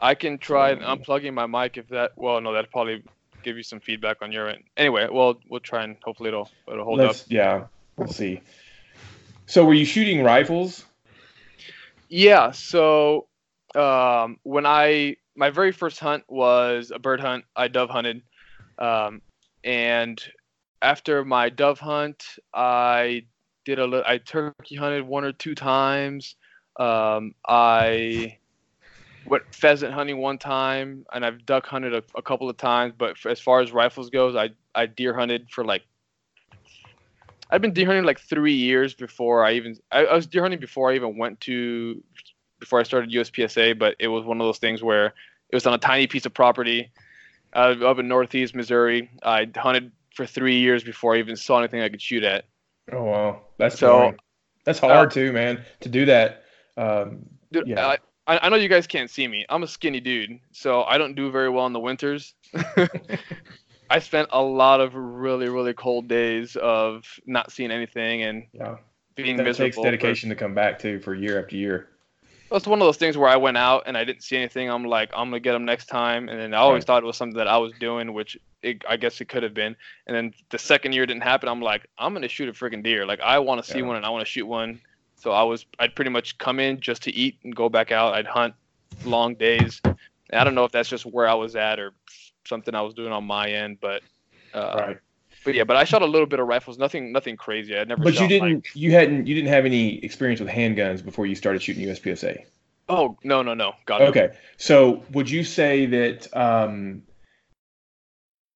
I 0.00 0.14
can 0.14 0.38
try 0.38 0.74
unplugging 0.74 1.34
my 1.34 1.46
mic 1.46 1.76
if 1.76 1.88
that. 1.88 2.12
Well, 2.16 2.40
no, 2.40 2.54
that 2.54 2.70
probably 2.70 3.02
give 3.42 3.58
you 3.58 3.62
some 3.62 3.80
feedback 3.80 4.22
on 4.22 4.32
your 4.32 4.48
end. 4.48 4.64
Anyway, 4.76 5.06
well, 5.10 5.38
we'll 5.48 5.60
try 5.60 5.84
and 5.84 5.96
hopefully 6.02 6.28
it'll 6.28 6.50
it'll 6.66 6.84
hold 6.84 6.98
Let's, 6.98 7.22
up. 7.22 7.26
Yeah, 7.28 7.66
we'll 7.96 8.08
see. 8.08 8.40
So, 9.46 9.66
were 9.66 9.74
you 9.74 9.84
shooting 9.84 10.22
rifles? 10.22 10.84
Yeah. 12.08 12.52
So, 12.52 13.25
um, 13.76 14.38
when 14.42 14.66
I 14.66 15.16
my 15.36 15.50
very 15.50 15.72
first 15.72 16.00
hunt 16.00 16.24
was 16.28 16.90
a 16.94 16.98
bird 16.98 17.20
hunt. 17.20 17.44
I 17.54 17.68
dove 17.68 17.90
hunted, 17.90 18.22
um, 18.78 19.20
and 19.64 20.20
after 20.82 21.24
my 21.24 21.48
dove 21.48 21.78
hunt, 21.78 22.24
I 22.54 23.24
did 23.64 23.78
a 23.78 24.02
I 24.06 24.18
turkey 24.18 24.76
hunted 24.76 25.06
one 25.06 25.24
or 25.24 25.32
two 25.32 25.54
times. 25.54 26.36
Um, 26.78 27.34
I 27.46 28.38
went 29.26 29.42
pheasant 29.54 29.92
hunting 29.92 30.18
one 30.18 30.38
time, 30.38 31.04
and 31.12 31.24
I've 31.24 31.44
duck 31.44 31.66
hunted 31.66 31.94
a, 31.94 32.02
a 32.16 32.22
couple 32.22 32.48
of 32.48 32.56
times. 32.56 32.94
But 32.96 33.16
as 33.26 33.40
far 33.40 33.60
as 33.60 33.72
rifles 33.72 34.10
goes, 34.10 34.36
I 34.36 34.50
I 34.74 34.86
deer 34.86 35.14
hunted 35.14 35.50
for 35.50 35.64
like 35.64 35.82
I've 37.50 37.60
been 37.60 37.72
deer 37.72 37.86
hunting 37.86 38.04
like 38.04 38.20
three 38.20 38.54
years 38.54 38.94
before 38.94 39.44
I 39.44 39.52
even 39.52 39.76
I, 39.92 40.06
I, 40.06 40.14
was 40.14 40.26
deer 40.26 40.42
hunting 40.42 40.60
before 40.60 40.90
I 40.90 40.96
even 40.96 41.16
went 41.16 41.40
to 41.42 42.02
before 42.58 42.80
I 42.80 42.82
started 42.82 43.10
USPSA. 43.10 43.78
But 43.78 43.96
it 43.98 44.08
was 44.08 44.24
one 44.24 44.40
of 44.40 44.46
those 44.46 44.58
things 44.58 44.82
where 44.82 45.06
it 45.06 45.54
was 45.54 45.66
on 45.66 45.74
a 45.74 45.78
tiny 45.78 46.06
piece 46.06 46.26
of 46.26 46.34
property 46.34 46.90
uh, 47.54 47.74
up 47.84 47.98
in 47.98 48.08
Northeast 48.08 48.54
Missouri. 48.54 49.10
I 49.22 49.48
hunted 49.56 49.92
for 50.14 50.26
three 50.26 50.58
years 50.58 50.82
before 50.82 51.14
I 51.14 51.18
even 51.18 51.36
saw 51.36 51.58
anything 51.58 51.80
I 51.80 51.88
could 51.88 52.02
shoot 52.02 52.24
at. 52.24 52.44
Oh 52.92 53.04
wow, 53.04 53.40
that's 53.58 53.78
so 53.78 53.98
boring. 53.98 54.16
that's 54.64 54.78
hard 54.78 55.08
uh, 55.08 55.10
too, 55.10 55.32
man, 55.32 55.64
to 55.80 55.88
do 55.88 56.04
that. 56.06 56.44
Um, 56.76 57.26
dude, 57.52 57.66
yeah. 57.66 57.96
I, 58.26 58.38
I, 58.38 58.48
know 58.48 58.56
you 58.56 58.68
guys 58.68 58.86
can't 58.86 59.10
see 59.10 59.26
me. 59.26 59.46
I'm 59.48 59.62
a 59.62 59.66
skinny 59.66 60.00
dude, 60.00 60.40
so 60.52 60.82
I 60.82 60.98
don't 60.98 61.14
do 61.14 61.30
very 61.30 61.48
well 61.48 61.66
in 61.66 61.72
the 61.72 61.80
winters. 61.80 62.34
I 63.90 64.00
spent 64.00 64.28
a 64.32 64.42
lot 64.42 64.80
of 64.80 64.94
really, 64.94 65.48
really 65.48 65.74
cold 65.74 66.08
days 66.08 66.56
of 66.56 67.04
not 67.24 67.52
seeing 67.52 67.70
anything 67.70 68.22
and 68.22 68.44
yeah. 68.52 68.76
being 69.14 69.36
that 69.36 69.44
miserable. 69.44 69.66
takes 69.66 69.76
dedication 69.76 70.28
for, 70.28 70.34
to 70.34 70.38
come 70.38 70.54
back 70.54 70.78
too 70.78 71.00
for 71.00 71.14
year 71.14 71.40
after 71.40 71.56
year. 71.56 71.88
It's 72.50 72.66
one 72.66 72.80
of 72.80 72.86
those 72.86 72.96
things 72.96 73.16
where 73.16 73.28
I 73.28 73.36
went 73.36 73.56
out 73.56 73.84
and 73.86 73.96
I 73.96 74.04
didn't 74.04 74.22
see 74.22 74.36
anything. 74.36 74.70
I'm 74.70 74.84
like, 74.84 75.10
I'm 75.12 75.28
gonna 75.30 75.40
get 75.40 75.52
them 75.52 75.64
next 75.64 75.86
time, 75.86 76.28
and 76.28 76.40
then 76.40 76.54
I 76.54 76.58
always 76.58 76.82
right. 76.82 76.86
thought 76.86 77.02
it 77.02 77.06
was 77.06 77.16
something 77.16 77.38
that 77.38 77.48
I 77.48 77.58
was 77.58 77.72
doing, 77.80 78.12
which 78.14 78.38
it, 78.62 78.82
I 78.88 78.96
guess 78.96 79.20
it 79.20 79.28
could 79.28 79.42
have 79.42 79.54
been. 79.54 79.74
And 80.06 80.16
then 80.16 80.32
the 80.50 80.58
second 80.58 80.92
year 80.92 81.06
didn't 81.06 81.22
happen. 81.22 81.48
I'm 81.48 81.60
like, 81.60 81.86
I'm 81.98 82.12
gonna 82.12 82.28
shoot 82.28 82.48
a 82.48 82.52
freaking 82.52 82.82
deer. 82.82 83.04
Like 83.04 83.20
I 83.20 83.38
want 83.38 83.64
to 83.64 83.70
see 83.70 83.80
yeah. 83.80 83.86
one 83.86 83.96
and 83.96 84.06
I 84.06 84.10
want 84.10 84.24
to 84.24 84.30
shoot 84.30 84.46
one 84.46 84.80
so 85.16 85.32
I 85.32 85.42
was 85.42 85.66
I'd 85.78 85.94
pretty 85.94 86.10
much 86.10 86.38
come 86.38 86.60
in 86.60 86.80
just 86.80 87.02
to 87.02 87.14
eat 87.14 87.38
and 87.42 87.54
go 87.54 87.68
back 87.68 87.90
out. 87.90 88.14
I'd 88.14 88.26
hunt 88.26 88.54
long 89.04 89.34
days. 89.34 89.80
And 89.84 89.96
I 90.32 90.44
don't 90.44 90.54
know 90.54 90.64
if 90.64 90.72
that's 90.72 90.88
just 90.88 91.06
where 91.06 91.26
I 91.26 91.34
was 91.34 91.56
at 91.56 91.80
or 91.80 91.94
something 92.46 92.74
I 92.74 92.82
was 92.82 92.94
doing 92.94 93.12
on 93.12 93.24
my 93.24 93.48
end, 93.48 93.78
but 93.80 94.02
uh, 94.54 94.76
right. 94.78 94.98
But 95.46 95.54
yeah, 95.54 95.62
but 95.62 95.76
I 95.76 95.84
shot 95.84 96.02
a 96.02 96.06
little 96.06 96.26
bit 96.26 96.40
of 96.40 96.48
rifles, 96.48 96.76
nothing 96.76 97.12
nothing 97.12 97.36
crazy. 97.36 97.78
I 97.78 97.84
never. 97.84 98.02
But 98.02 98.18
you 98.18 98.26
didn't 98.26 98.54
like- 98.54 98.66
you 98.74 98.90
hadn't 98.90 99.28
you 99.28 99.34
didn't 99.36 99.48
have 99.48 99.64
any 99.64 100.04
experience 100.04 100.40
with 100.40 100.50
handguns 100.50 101.04
before 101.04 101.24
you 101.24 101.36
started 101.36 101.62
shooting 101.62 101.86
USPSA. 101.86 102.44
oh 102.88 103.16
no 103.22 103.42
no 103.42 103.54
no. 103.54 103.72
Got 103.86 104.02
it. 104.02 104.08
Okay, 104.08 104.30
so 104.56 105.04
would 105.12 105.30
you 105.30 105.44
say 105.44 105.86
that 105.86 106.36
um, 106.36 107.04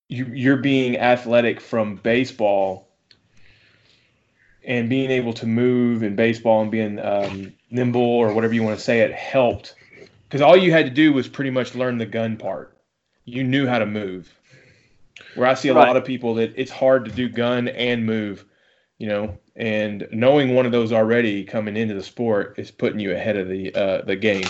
you 0.08 0.26
you're 0.26 0.56
being 0.56 0.98
athletic 0.98 1.60
from 1.60 1.94
baseball 1.94 2.88
and 4.64 4.90
being 4.90 5.12
able 5.12 5.32
to 5.34 5.46
move 5.46 6.02
in 6.02 6.16
baseball 6.16 6.60
and 6.62 6.72
being 6.72 6.98
um, 6.98 7.52
nimble 7.70 8.02
or 8.02 8.34
whatever 8.34 8.52
you 8.52 8.64
want 8.64 8.76
to 8.76 8.84
say 8.84 8.98
it 9.00 9.12
helped 9.12 9.76
because 10.28 10.40
all 10.40 10.56
you 10.56 10.72
had 10.72 10.86
to 10.86 10.90
do 10.90 11.12
was 11.12 11.28
pretty 11.28 11.50
much 11.50 11.76
learn 11.76 11.98
the 11.98 12.06
gun 12.06 12.36
part. 12.36 12.76
You 13.24 13.44
knew 13.44 13.68
how 13.68 13.78
to 13.78 13.86
move. 13.86 14.34
Where 15.34 15.46
I 15.48 15.54
see 15.54 15.68
a 15.68 15.74
Right. 15.74 15.86
lot 15.86 15.96
of 15.96 16.04
people 16.04 16.34
that 16.34 16.52
it's 16.56 16.70
hard 16.70 17.04
to 17.06 17.10
do 17.10 17.28
gun 17.28 17.68
and 17.68 18.04
move, 18.04 18.44
you 18.98 19.08
know, 19.08 19.38
and 19.56 20.06
knowing 20.10 20.54
one 20.54 20.66
of 20.66 20.72
those 20.72 20.92
already 20.92 21.44
coming 21.44 21.76
into 21.76 21.94
the 21.94 22.02
sport 22.02 22.54
is 22.58 22.70
putting 22.70 22.98
you 23.00 23.12
ahead 23.12 23.36
of 23.36 23.48
the 23.48 23.74
uh, 23.74 24.02
the 24.02 24.16
game. 24.16 24.44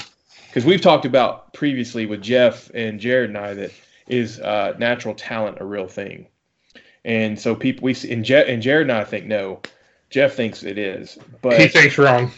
Because 0.49 0.65
we've 0.65 0.81
talked 0.81 1.05
about 1.05 1.53
previously 1.53 2.07
with 2.07 2.23
Jeff 2.23 2.71
and 2.75 2.99
Jared 2.99 3.31
and 3.31 3.39
I 3.39 3.55
that 3.55 3.73
is 4.09 4.41
uh, 4.41 4.75
natural 4.79 5.15
talent 5.15 5.59
a 5.61 5.65
real 5.65 5.87
thing, 5.87 6.27
and 7.05 7.39
so 7.39 7.55
people 7.55 7.85
we 7.85 7.95
see, 7.95 8.13
and, 8.13 8.25
Je- 8.25 8.53
and 8.53 8.61
Jared 8.61 8.89
and 8.89 8.93
I 8.93 9.05
think 9.05 9.27
no, 9.27 9.61
Jeff 10.11 10.35
thinks 10.35 10.65
it 10.65 10.79
is, 10.79 11.19
but 11.43 11.61
he 11.61 11.69
thinks 11.69 11.99
wrong. 11.99 12.33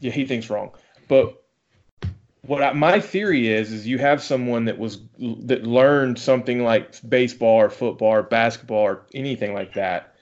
yeah, 0.00 0.10
he 0.12 0.26
thinks 0.26 0.50
wrong. 0.50 0.72
But 1.08 1.42
what 2.46 2.62
I, 2.62 2.72
my 2.72 3.00
theory 3.00 3.48
is, 3.48 3.72
is 3.72 3.86
you 3.86 3.98
have 3.98 4.22
someone 4.22 4.64
that 4.66 4.78
was 4.78 5.00
that 5.18 5.64
learned 5.64 6.18
something 6.18 6.62
like 6.62 6.94
baseball 7.08 7.56
or 7.60 7.70
football 7.70 8.08
or 8.14 8.22
basketball 8.22 8.78
or 8.82 9.06
anything 9.14 9.54
like 9.54 9.74
that. 9.74 10.14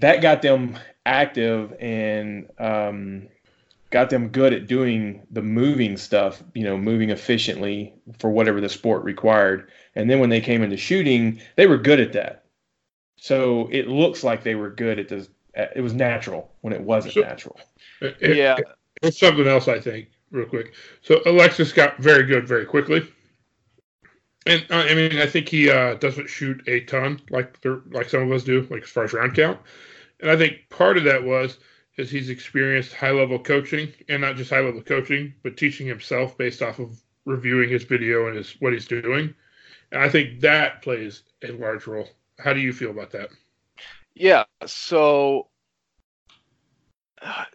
That 0.00 0.22
got 0.22 0.42
them 0.42 0.78
active 1.04 1.74
and 1.78 2.48
um, 2.58 3.28
got 3.90 4.10
them 4.10 4.28
good 4.28 4.52
at 4.52 4.66
doing 4.66 5.26
the 5.30 5.42
moving 5.42 5.96
stuff. 5.96 6.42
You 6.54 6.64
know, 6.64 6.76
moving 6.78 7.10
efficiently 7.10 7.94
for 8.18 8.30
whatever 8.30 8.60
the 8.60 8.68
sport 8.68 9.04
required. 9.04 9.70
And 9.94 10.08
then 10.08 10.20
when 10.20 10.30
they 10.30 10.40
came 10.40 10.62
into 10.62 10.76
shooting, 10.76 11.40
they 11.56 11.66
were 11.66 11.78
good 11.78 12.00
at 12.00 12.12
that. 12.14 12.44
So 13.16 13.68
it 13.70 13.88
looks 13.88 14.24
like 14.24 14.42
they 14.44 14.54
were 14.54 14.70
good 14.70 14.98
at 14.98 15.08
this. 15.08 15.28
It 15.54 15.82
was 15.82 15.92
natural 15.92 16.50
when 16.62 16.72
it 16.72 16.80
wasn't 16.80 17.14
So- 17.14 17.20
natural. 17.20 17.60
It- 18.00 18.36
Yeah. 18.36 18.56
It's 19.02 19.18
something 19.18 19.46
else, 19.46 19.66
I 19.66 19.80
think, 19.80 20.08
real 20.30 20.46
quick. 20.46 20.74
So 21.02 21.20
Alexis 21.26 21.72
got 21.72 21.98
very 21.98 22.24
good 22.24 22.46
very 22.46 22.66
quickly, 22.66 23.06
and 24.46 24.64
uh, 24.70 24.76
I 24.88 24.94
mean, 24.94 25.18
I 25.18 25.26
think 25.26 25.48
he 25.48 25.70
uh, 25.70 25.94
doesn't 25.94 26.28
shoot 26.28 26.62
a 26.66 26.80
ton 26.80 27.20
like 27.30 27.58
like 27.90 28.08
some 28.08 28.22
of 28.22 28.32
us 28.32 28.44
do, 28.44 28.66
like 28.70 28.82
as 28.82 28.88
far 28.88 29.04
as 29.04 29.12
round 29.12 29.34
count. 29.34 29.60
And 30.20 30.30
I 30.30 30.36
think 30.36 30.68
part 30.68 30.98
of 30.98 31.04
that 31.04 31.22
was 31.22 31.58
is 31.96 32.10
he's 32.10 32.30
experienced 32.30 32.94
high 32.94 33.10
level 33.10 33.38
coaching, 33.38 33.92
and 34.08 34.22
not 34.22 34.36
just 34.36 34.50
high 34.50 34.60
level 34.60 34.82
coaching, 34.82 35.34
but 35.42 35.56
teaching 35.56 35.86
himself 35.86 36.38
based 36.38 36.62
off 36.62 36.78
of 36.78 36.98
reviewing 37.26 37.68
his 37.68 37.84
video 37.84 38.28
and 38.28 38.36
his 38.36 38.56
what 38.60 38.72
he's 38.72 38.86
doing. 38.86 39.34
And 39.92 40.02
I 40.02 40.08
think 40.08 40.40
that 40.40 40.82
plays 40.82 41.22
a 41.42 41.52
large 41.52 41.86
role. 41.86 42.08
How 42.38 42.52
do 42.52 42.60
you 42.60 42.72
feel 42.72 42.90
about 42.90 43.10
that? 43.10 43.30
Yeah, 44.14 44.44
so 44.66 45.48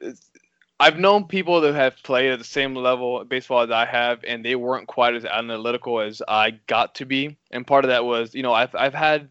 it's- 0.02 0.30
I've 0.86 1.00
known 1.00 1.24
people 1.24 1.62
that 1.62 1.74
have 1.74 1.96
played 2.04 2.30
at 2.30 2.38
the 2.38 2.46
same 2.46 2.76
level 2.76 3.20
of 3.20 3.28
baseball 3.28 3.62
as 3.62 3.72
I 3.72 3.88
have, 3.88 4.24
and 4.24 4.46
they 4.46 4.54
weren't 4.56 4.88
quite 4.88 5.16
as 5.16 5.26
analytical 5.26 6.00
as 6.00 6.22
I 6.28 6.60
got 6.68 6.94
to 6.96 7.08
be. 7.08 7.36
And 7.50 7.66
part 7.66 7.86
of 7.86 7.90
that 7.90 8.06
was, 8.06 8.36
you 8.36 8.44
know, 8.44 8.54
I've 8.54 8.76
I've 8.76 8.94
had, 8.94 9.28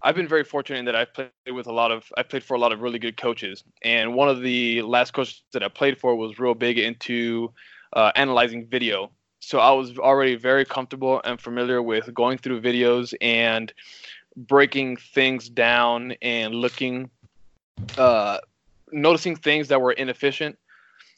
I've 0.00 0.14
been 0.14 0.26
very 0.26 0.44
fortunate 0.44 0.78
in 0.78 0.86
that 0.86 0.96
I've 0.96 1.12
played 1.12 1.28
with 1.52 1.66
a 1.66 1.72
lot 1.74 1.92
of, 1.92 2.10
I 2.16 2.22
played 2.22 2.42
for 2.42 2.54
a 2.54 2.58
lot 2.58 2.72
of 2.72 2.80
really 2.80 2.98
good 2.98 3.18
coaches. 3.18 3.64
And 3.82 4.14
one 4.14 4.30
of 4.30 4.40
the 4.40 4.80
last 4.80 5.12
coaches 5.12 5.42
that 5.52 5.62
I 5.62 5.68
played 5.68 5.98
for 5.98 6.16
was 6.16 6.38
real 6.38 6.54
big 6.54 6.78
into 6.78 7.52
uh, 7.92 8.12
analyzing 8.16 8.66
video. 8.66 9.10
So 9.40 9.58
I 9.58 9.72
was 9.72 9.98
already 9.98 10.36
very 10.36 10.64
comfortable 10.64 11.20
and 11.24 11.38
familiar 11.38 11.82
with 11.82 12.14
going 12.14 12.38
through 12.38 12.62
videos 12.62 13.12
and 13.20 13.70
breaking 14.38 14.96
things 14.96 15.50
down 15.50 16.14
and 16.22 16.54
looking 16.54 17.10
uh 17.98 18.38
noticing 18.92 19.36
things 19.36 19.68
that 19.68 19.80
were 19.80 19.92
inefficient. 19.92 20.58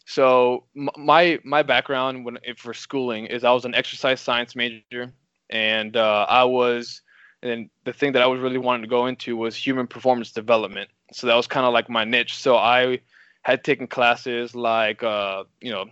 So 0.07 0.65
my 0.75 1.39
my 1.45 1.63
background 1.63 2.25
when 2.25 2.39
for 2.57 2.73
schooling 2.73 3.27
is 3.27 3.45
i 3.45 3.53
was 3.53 3.67
an 3.67 3.75
exercise 3.75 4.23
science 4.23 4.57
major 4.57 5.13
and 5.51 5.97
uh, 5.97 6.25
i 6.29 6.45
was 6.45 7.03
and 7.43 7.69
the 7.85 7.93
thing 7.93 8.13
that 8.13 8.23
i 8.23 8.27
was 8.27 8.41
really 8.41 8.57
wanting 8.57 8.83
to 8.83 8.89
go 8.89 9.07
into 9.07 9.37
was 9.37 9.55
human 9.55 9.87
performance 9.87 10.33
development. 10.33 10.89
So 11.13 11.27
that 11.27 11.35
was 11.35 11.47
kind 11.47 11.67
of 11.67 11.75
like 11.75 11.91
my 11.91 12.05
niche. 12.05 12.39
So 12.39 12.57
i 12.57 13.01
had 13.43 13.65
taken 13.65 13.87
classes 13.87 14.55
like 14.55 15.03
uh, 15.03 15.45
you 15.61 15.73
know 15.73 15.85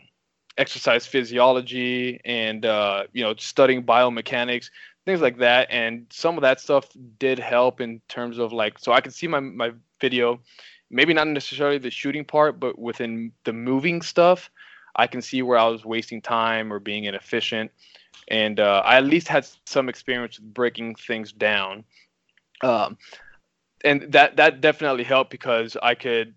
exercise 0.56 1.06
physiology 1.06 2.18
and 2.25 2.64
uh, 2.64 3.04
you 3.12 3.23
know 3.23 3.35
studying 3.37 3.85
biomechanics 3.85 4.71
things 5.04 5.21
like 5.21 5.38
that. 5.38 5.68
And 5.71 6.06
some 6.11 6.37
of 6.37 6.42
that 6.42 6.61
stuff 6.61 6.88
did 7.18 7.38
help 7.38 7.80
in 7.80 8.00
terms 8.09 8.38
of 8.38 8.52
like 8.52 8.78
so 8.78 8.92
i 8.92 9.00
could 9.00 9.14
see 9.14 9.28
my 9.28 9.40
my 9.40 9.73
video 10.00 10.40
maybe 10.90 11.14
not 11.14 11.26
necessarily 11.26 11.78
the 11.78 11.90
shooting 11.90 12.25
part 12.25 12.61
but 12.61 12.78
within 12.78 13.33
the 13.45 13.52
moving 13.52 14.02
stuff 14.02 14.50
i 14.97 15.07
can 15.07 15.21
see 15.23 15.43
where 15.43 15.59
i 15.59 15.66
was 15.66 15.85
wasting 15.85 16.21
time 16.21 16.73
or 16.73 16.78
being 16.78 17.05
inefficient 17.05 17.71
and 18.28 18.61
uh, 18.61 18.83
i 18.85 18.97
at 18.97 19.05
least 19.05 19.28
had 19.28 19.47
some 19.66 19.88
experience 19.88 20.38
with 20.38 20.52
breaking 20.55 20.95
things 20.95 21.33
down 21.33 21.85
um, 22.62 22.97
and 23.85 24.11
that 24.12 24.37
that 24.37 24.61
definitely 24.61 25.05
helped 25.05 25.31
because 25.31 25.76
i 25.83 25.95
could 25.95 26.35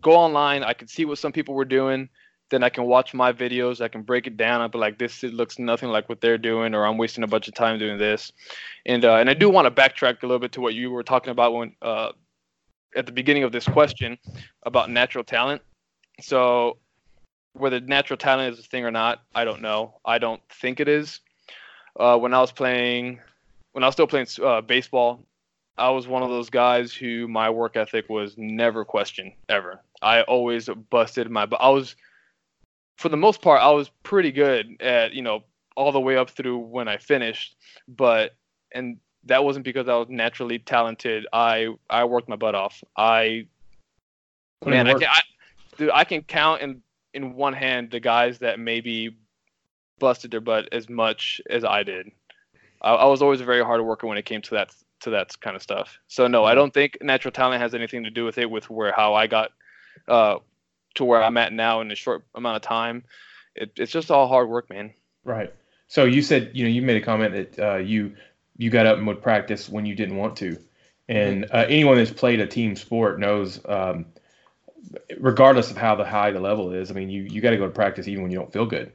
go 0.00 0.12
online 0.12 0.62
i 0.62 0.72
could 0.72 0.90
see 0.90 1.04
what 1.04 1.18
some 1.18 1.32
people 1.32 1.54
were 1.54 1.64
doing 1.64 2.08
then 2.52 2.62
I 2.62 2.68
can 2.68 2.84
watch 2.84 3.12
my 3.14 3.32
videos. 3.32 3.80
I 3.80 3.88
can 3.88 4.02
break 4.02 4.28
it 4.28 4.36
down. 4.36 4.60
I'll 4.60 4.68
be 4.68 4.78
like, 4.78 4.98
this 4.98 5.24
it 5.24 5.34
looks 5.34 5.58
nothing 5.58 5.88
like 5.88 6.08
what 6.08 6.20
they're 6.20 6.38
doing, 6.38 6.74
or 6.74 6.86
I'm 6.86 6.98
wasting 6.98 7.24
a 7.24 7.26
bunch 7.26 7.48
of 7.48 7.54
time 7.54 7.78
doing 7.78 7.98
this. 7.98 8.30
And 8.86 9.04
uh, 9.04 9.16
and 9.16 9.28
I 9.28 9.34
do 9.34 9.50
want 9.50 9.64
to 9.74 9.82
backtrack 9.82 10.22
a 10.22 10.26
little 10.26 10.38
bit 10.38 10.52
to 10.52 10.60
what 10.60 10.74
you 10.74 10.90
were 10.90 11.02
talking 11.02 11.30
about 11.32 11.54
when 11.54 11.74
uh, 11.82 12.12
at 12.96 13.06
the 13.06 13.12
beginning 13.12 13.44
of 13.44 13.52
this 13.52 13.66
question 13.66 14.18
about 14.64 14.90
natural 14.90 15.24
talent. 15.24 15.62
So 16.20 16.78
whether 17.54 17.80
natural 17.80 18.16
talent 18.16 18.54
is 18.54 18.64
a 18.64 18.68
thing 18.68 18.84
or 18.84 18.90
not, 18.90 19.22
I 19.34 19.44
don't 19.44 19.62
know. 19.62 19.94
I 20.04 20.18
don't 20.18 20.40
think 20.60 20.80
it 20.80 20.88
is. 20.88 21.20
Uh, 21.98 22.18
when 22.18 22.32
I 22.32 22.40
was 22.40 22.52
playing, 22.52 23.20
when 23.72 23.84
I 23.84 23.86
was 23.86 23.94
still 23.94 24.06
playing 24.06 24.26
uh, 24.42 24.60
baseball, 24.60 25.24
I 25.76 25.90
was 25.90 26.06
one 26.06 26.22
of 26.22 26.30
those 26.30 26.50
guys 26.50 26.92
who 26.92 27.28
my 27.28 27.48
work 27.50 27.76
ethic 27.76 28.08
was 28.08 28.34
never 28.36 28.84
questioned 28.84 29.32
ever. 29.48 29.80
I 30.00 30.22
always 30.22 30.68
busted 30.90 31.30
my. 31.30 31.46
But 31.46 31.60
I 31.60 31.68
was 31.68 31.96
for 32.98 33.08
the 33.08 33.16
most 33.16 33.42
part, 33.42 33.60
I 33.60 33.70
was 33.70 33.90
pretty 34.02 34.30
good 34.32 34.76
at, 34.80 35.12
you 35.12 35.22
know, 35.22 35.42
all 35.76 35.92
the 35.92 36.00
way 36.00 36.16
up 36.16 36.30
through 36.30 36.58
when 36.58 36.88
I 36.88 36.98
finished. 36.98 37.56
But, 37.88 38.36
and 38.72 38.98
that 39.24 39.44
wasn't 39.44 39.64
because 39.64 39.88
I 39.88 39.96
was 39.96 40.08
naturally 40.08 40.58
talented. 40.58 41.26
I, 41.32 41.68
I 41.88 42.04
worked 42.04 42.28
my 42.28 42.36
butt 42.36 42.54
off. 42.54 42.82
I, 42.96 43.46
Put 44.60 44.70
man, 44.70 44.86
I 44.86 44.92
can, 44.94 45.04
I, 45.04 45.22
dude, 45.76 45.90
I 45.92 46.04
can 46.04 46.22
count 46.22 46.62
in, 46.62 46.82
in 47.14 47.34
one 47.34 47.52
hand 47.52 47.90
the 47.90 48.00
guys 48.00 48.38
that 48.38 48.58
maybe 48.58 49.16
busted 49.98 50.30
their 50.30 50.40
butt 50.40 50.68
as 50.72 50.88
much 50.88 51.40
as 51.50 51.64
I 51.64 51.82
did. 51.82 52.10
I, 52.80 52.94
I 52.94 53.04
was 53.06 53.22
always 53.22 53.40
a 53.40 53.44
very 53.44 53.64
hard 53.64 53.80
worker 53.80 54.06
when 54.06 54.18
it 54.18 54.24
came 54.24 54.42
to 54.42 54.54
that, 54.54 54.74
to 55.00 55.10
that 55.10 55.38
kind 55.40 55.56
of 55.56 55.62
stuff. 55.62 55.98
So 56.08 56.26
no, 56.26 56.44
I 56.44 56.54
don't 56.54 56.72
think 56.72 56.98
natural 57.00 57.32
talent 57.32 57.62
has 57.62 57.74
anything 57.74 58.04
to 58.04 58.10
do 58.10 58.24
with 58.24 58.38
it, 58.38 58.50
with 58.50 58.70
where, 58.70 58.92
how 58.92 59.14
I 59.14 59.26
got, 59.26 59.50
uh, 60.08 60.38
to 60.94 61.04
where 61.04 61.22
I'm 61.22 61.36
at 61.36 61.52
now 61.52 61.80
in 61.80 61.90
a 61.90 61.94
short 61.94 62.24
amount 62.34 62.56
of 62.56 62.62
time. 62.62 63.04
It, 63.54 63.72
it's 63.76 63.92
just 63.92 64.10
all 64.10 64.28
hard 64.28 64.48
work, 64.48 64.70
man. 64.70 64.92
Right. 65.24 65.52
So 65.88 66.04
you 66.04 66.22
said 66.22 66.50
you 66.54 66.64
know 66.64 66.70
you 66.70 66.80
made 66.80 66.96
a 66.96 67.04
comment 67.04 67.34
that 67.34 67.58
uh, 67.58 67.76
you 67.76 68.16
you 68.62 68.70
got 68.70 68.86
up 68.86 68.98
and 68.98 69.06
would 69.06 69.22
practice 69.22 69.68
when 69.68 69.86
you 69.86 69.94
didn't 69.94 70.16
want 70.16 70.36
to, 70.38 70.58
and 71.08 71.44
uh, 71.52 71.66
anyone 71.68 71.96
that's 71.96 72.12
played 72.12 72.40
a 72.40 72.46
team 72.46 72.76
sport 72.76 73.18
knows, 73.20 73.60
um, 73.66 74.06
regardless 75.18 75.70
of 75.70 75.76
how 75.76 75.94
the 75.94 76.04
high 76.04 76.30
the 76.30 76.40
level 76.40 76.72
is, 76.72 76.90
I 76.90 76.94
mean 76.94 77.10
you 77.10 77.22
you 77.22 77.40
got 77.40 77.50
to 77.50 77.56
go 77.56 77.66
to 77.66 77.72
practice 77.72 78.08
even 78.08 78.22
when 78.22 78.32
you 78.32 78.38
don't 78.38 78.52
feel 78.52 78.66
good. 78.66 78.92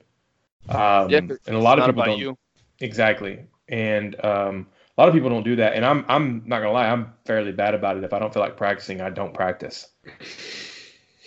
Um, 0.69 1.09
Yeah, 1.11 1.19
and 1.19 1.55
a 1.55 1.59
lot 1.59 1.79
of 1.79 1.85
people 1.85 2.03
don't 2.03 2.19
you. 2.19 2.37
exactly, 2.79 3.47
and 3.69 4.15
um, 4.23 4.67
a 4.97 5.01
lot 5.01 5.09
of 5.09 5.13
people 5.13 5.29
don't 5.29 5.43
do 5.43 5.55
that. 5.57 5.73
And 5.73 5.85
I'm 5.85 6.05
I'm 6.07 6.43
not 6.45 6.59
gonna 6.59 6.71
lie, 6.71 6.87
I'm 6.87 7.13
fairly 7.25 7.51
bad 7.51 7.73
about 7.75 7.97
it. 7.97 8.03
If 8.03 8.13
I 8.13 8.19
don't 8.19 8.33
feel 8.33 8.43
like 8.43 8.57
practicing, 8.57 9.01
I 9.01 9.09
don't 9.09 9.33
practice. 9.33 9.87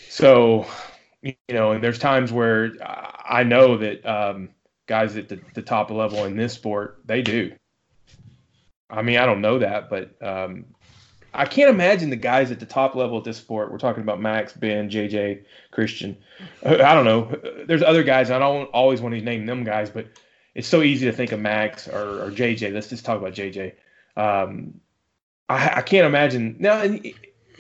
So, 0.09 0.66
you 1.23 1.35
know, 1.50 1.73
and 1.73 1.82
there's 1.82 1.99
times 1.99 2.32
where 2.32 2.73
I 3.25 3.44
know 3.44 3.78
that 3.78 4.04
um, 4.06 4.50
guys 4.87 5.16
at 5.16 5.28
the, 5.28 5.40
the 5.54 5.62
top 5.62 5.90
level 5.90 6.25
in 6.25 6.37
this 6.37 6.52
sport, 6.52 7.00
they 7.06 7.23
do. 7.23 7.52
I 8.90 9.02
mean, 9.02 9.18
I 9.18 9.26
don't 9.26 9.40
know 9.40 9.59
that, 9.59 9.88
but 9.88 10.11
um, 10.23 10.64
I 11.32 11.44
can't 11.44 11.70
imagine 11.70 12.11
the 12.11 12.16
guys 12.16 12.50
at 12.50 12.61
the 12.61 12.66
top 12.66 12.94
level 12.94 13.18
at 13.18 13.25
this 13.25 13.37
sport. 13.37 13.70
We're 13.70 13.78
talking 13.78 14.02
about 14.02 14.20
Max, 14.20 14.52
Ben, 14.52 14.90
JJ, 14.90 15.44
Christian. 15.70 16.16
Uh, 16.64 16.82
I 16.82 16.94
don't 16.94 17.04
know. 17.04 17.64
There's 17.66 17.82
other 17.82 18.02
guys. 18.02 18.30
I 18.30 18.38
don't 18.38 18.66
always 18.70 19.00
want 19.00 19.14
to 19.14 19.20
name 19.20 19.47
them 19.47 19.64
guys, 19.64 19.90
but 19.90 20.06
it's 20.54 20.68
so 20.68 20.82
easy 20.82 21.06
to 21.06 21.12
think 21.12 21.32
of 21.32 21.40
Max 21.40 21.87
or, 21.87 22.25
or 22.25 22.30
JJ. 22.30 22.73
Let's 22.73 22.88
just 22.88 23.04
talk 23.04 23.18
about 23.18 23.35
JJ. 23.35 23.75
Um, 24.16 24.80
I, 25.49 25.76
I 25.76 25.82
can't 25.82 26.06
imagine 26.06 26.56
now. 26.59 26.85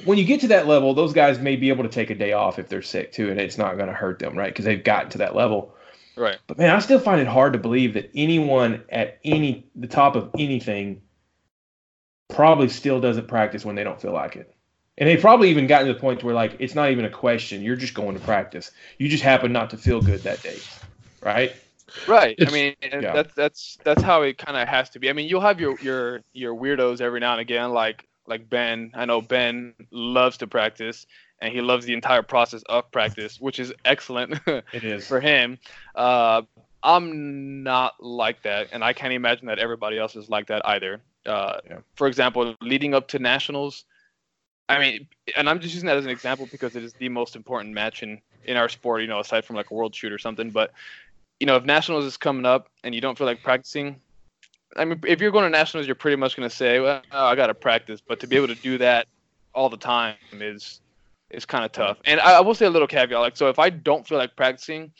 When 0.06 0.16
you 0.16 0.24
get 0.24 0.40
to 0.40 0.48
that 0.48 0.66
level, 0.66 0.94
those 0.94 1.12
guys 1.12 1.38
may 1.38 1.56
be 1.56 1.68
able 1.68 1.82
to 1.82 1.90
take 1.90 2.08
a 2.08 2.14
day 2.14 2.32
off 2.32 2.58
if 2.58 2.68
they're 2.68 2.80
sick 2.80 3.12
too, 3.12 3.30
and 3.30 3.38
it's 3.38 3.58
not 3.58 3.76
going 3.76 3.88
to 3.88 3.92
hurt 3.94 4.18
them, 4.18 4.34
right? 4.34 4.50
Because 4.50 4.64
they've 4.64 4.82
gotten 4.82 5.10
to 5.10 5.18
that 5.18 5.36
level. 5.36 5.74
Right. 6.16 6.38
But 6.46 6.56
man, 6.56 6.70
I 6.70 6.78
still 6.78 6.98
find 6.98 7.20
it 7.20 7.26
hard 7.26 7.52
to 7.52 7.58
believe 7.58 7.94
that 7.94 8.10
anyone 8.14 8.82
at 8.88 9.18
any 9.24 9.66
the 9.74 9.86
top 9.86 10.16
of 10.16 10.30
anything 10.38 11.02
probably 12.30 12.68
still 12.68 13.00
doesn't 13.00 13.28
practice 13.28 13.64
when 13.64 13.74
they 13.76 13.84
don't 13.84 14.00
feel 14.00 14.12
like 14.12 14.36
it. 14.36 14.54
And 14.98 15.08
they've 15.08 15.20
probably 15.20 15.50
even 15.50 15.66
gotten 15.66 15.86
to 15.88 15.94
the 15.94 15.98
point 16.00 16.22
where 16.22 16.34
like 16.34 16.56
it's 16.58 16.74
not 16.74 16.90
even 16.90 17.04
a 17.04 17.10
question. 17.10 17.62
You're 17.62 17.76
just 17.76 17.94
going 17.94 18.14
to 18.14 18.20
practice. 18.20 18.70
You 18.98 19.08
just 19.08 19.22
happen 19.22 19.52
not 19.52 19.70
to 19.70 19.76
feel 19.78 20.00
good 20.02 20.20
that 20.24 20.42
day, 20.42 20.58
right? 21.22 21.54
Right. 22.06 22.36
It's- 22.38 22.48
I 22.48 22.52
mean, 22.52 22.74
Yeah. 22.82 23.12
that's 23.14 23.34
that's 23.34 23.78
that's 23.82 24.02
how 24.02 24.22
it 24.22 24.38
kind 24.38 24.56
of 24.56 24.68
has 24.68 24.90
to 24.90 24.98
be. 24.98 25.08
I 25.10 25.12
mean, 25.12 25.28
you'll 25.28 25.40
have 25.40 25.58
your 25.60 25.78
your 25.80 26.20
your 26.32 26.54
weirdos 26.54 27.00
every 27.00 27.18
now 27.20 27.32
and 27.32 27.40
again, 27.40 27.70
like 27.72 28.06
like 28.26 28.48
Ben. 28.48 28.90
I 28.94 29.06
know 29.06 29.20
Ben 29.22 29.74
loves 29.90 30.36
to 30.38 30.46
practice, 30.46 31.06
and 31.40 31.52
he 31.52 31.62
loves 31.62 31.86
the 31.86 31.94
entire 31.94 32.22
process 32.22 32.62
of 32.68 32.90
practice, 32.92 33.40
which 33.40 33.58
is 33.58 33.72
excellent 33.84 34.38
It 34.46 34.84
is. 34.84 35.08
for 35.08 35.20
him. 35.20 35.58
Uh, 35.94 36.42
I'm 36.82 37.62
not 37.62 38.02
like 38.02 38.42
that, 38.42 38.68
and 38.72 38.84
I 38.84 38.92
can't 38.92 39.12
imagine 39.12 39.46
that 39.48 39.58
everybody 39.58 39.98
else 39.98 40.14
is 40.14 40.28
like 40.30 40.46
that 40.48 40.62
either. 40.66 41.00
Uh, 41.26 41.58
Yeah. 41.68 41.78
For 41.94 42.06
example, 42.06 42.54
leading 42.60 42.94
up 42.94 43.08
to 43.08 43.18
nationals, 43.18 43.84
I 44.68 44.78
mean, 44.78 45.08
and 45.36 45.48
I'm 45.48 45.60
just 45.60 45.74
using 45.74 45.86
that 45.88 45.96
as 45.96 46.04
an 46.04 46.10
example 46.10 46.48
because 46.50 46.76
it 46.76 46.84
is 46.84 46.92
the 46.94 47.08
most 47.08 47.36
important 47.36 47.74
match 47.74 48.02
in 48.02 48.20
in 48.44 48.56
our 48.56 48.68
sport. 48.68 49.02
You 49.02 49.08
know, 49.08 49.20
aside 49.20 49.44
from 49.44 49.56
like 49.56 49.70
a 49.70 49.74
world 49.74 49.94
shoot 49.94 50.12
or 50.12 50.18
something, 50.18 50.50
but 50.50 50.72
you 51.40 51.46
know, 51.46 51.56
if 51.56 51.64
nationals 51.64 52.04
is 52.04 52.16
coming 52.16 52.46
up 52.46 52.68
and 52.84 52.94
you 52.94 53.00
don't 53.00 53.16
feel 53.16 53.26
like 53.26 53.42
practicing, 53.42 54.00
I 54.76 54.84
mean, 54.84 55.00
if 55.06 55.20
you're 55.20 55.30
going 55.30 55.44
to 55.44 55.50
nationals, 55.50 55.86
you're 55.86 55.96
pretty 55.96 56.16
much 56.16 56.36
going 56.36 56.48
to 56.48 56.54
say, 56.54 56.78
well, 56.80 57.02
I 57.10 57.34
got 57.34 57.48
to 57.48 57.54
practice. 57.54 58.00
But 58.06 58.20
to 58.20 58.26
be 58.26 58.36
able 58.36 58.48
to 58.48 58.54
do 58.54 58.78
that 58.78 59.08
all 59.54 59.68
the 59.68 59.76
time 59.76 60.16
is 60.32 60.80
is 61.30 61.44
kind 61.44 61.64
of 61.64 61.72
tough. 61.72 61.98
And 62.04 62.20
I, 62.20 62.38
I 62.38 62.40
will 62.40 62.54
say 62.54 62.66
a 62.66 62.70
little 62.70 62.88
caveat, 62.88 63.20
like, 63.20 63.36
so 63.36 63.48
if 63.48 63.58
I 63.58 63.70
don't 63.70 64.06
feel 64.06 64.18
like 64.18 64.34
practicing, 64.36 64.92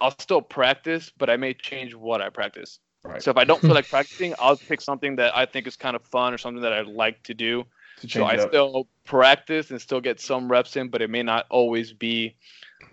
I'll 0.00 0.16
still 0.18 0.42
practice, 0.42 1.12
but 1.16 1.30
I 1.30 1.36
may 1.36 1.54
change 1.54 1.94
what 1.94 2.20
I 2.20 2.30
practice. 2.30 2.80
Right. 3.04 3.22
So 3.22 3.30
if 3.30 3.36
I 3.36 3.44
don't 3.44 3.62
feel 3.62 3.74
like 3.74 3.88
practicing, 3.88 4.34
I'll 4.38 4.56
pick 4.56 4.80
something 4.80 5.16
that 5.16 5.36
I 5.36 5.46
think 5.46 5.66
is 5.66 5.76
kind 5.76 5.96
of 5.96 6.02
fun 6.06 6.34
or 6.34 6.38
something 6.38 6.62
that 6.62 6.72
I 6.72 6.82
like 6.82 7.22
to 7.24 7.34
do. 7.34 7.64
to 7.98 8.08
So 8.08 8.24
I 8.24 8.36
up. 8.36 8.48
still 8.48 8.88
practice 9.04 9.70
and 9.70 9.80
still 9.80 10.00
get 10.00 10.20
some 10.20 10.50
reps 10.50 10.76
in, 10.76 10.88
but 10.88 11.02
it 11.02 11.10
may 11.10 11.22
not 11.22 11.46
always 11.50 11.92
be, 11.92 12.36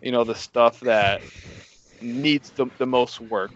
you 0.02 0.12
know, 0.12 0.24
the 0.24 0.36
stuff 0.36 0.80
that 0.82 1.22
needs 2.02 2.52
the, 2.52 2.68
the 2.78 2.86
most 2.86 3.20
work. 3.20 3.54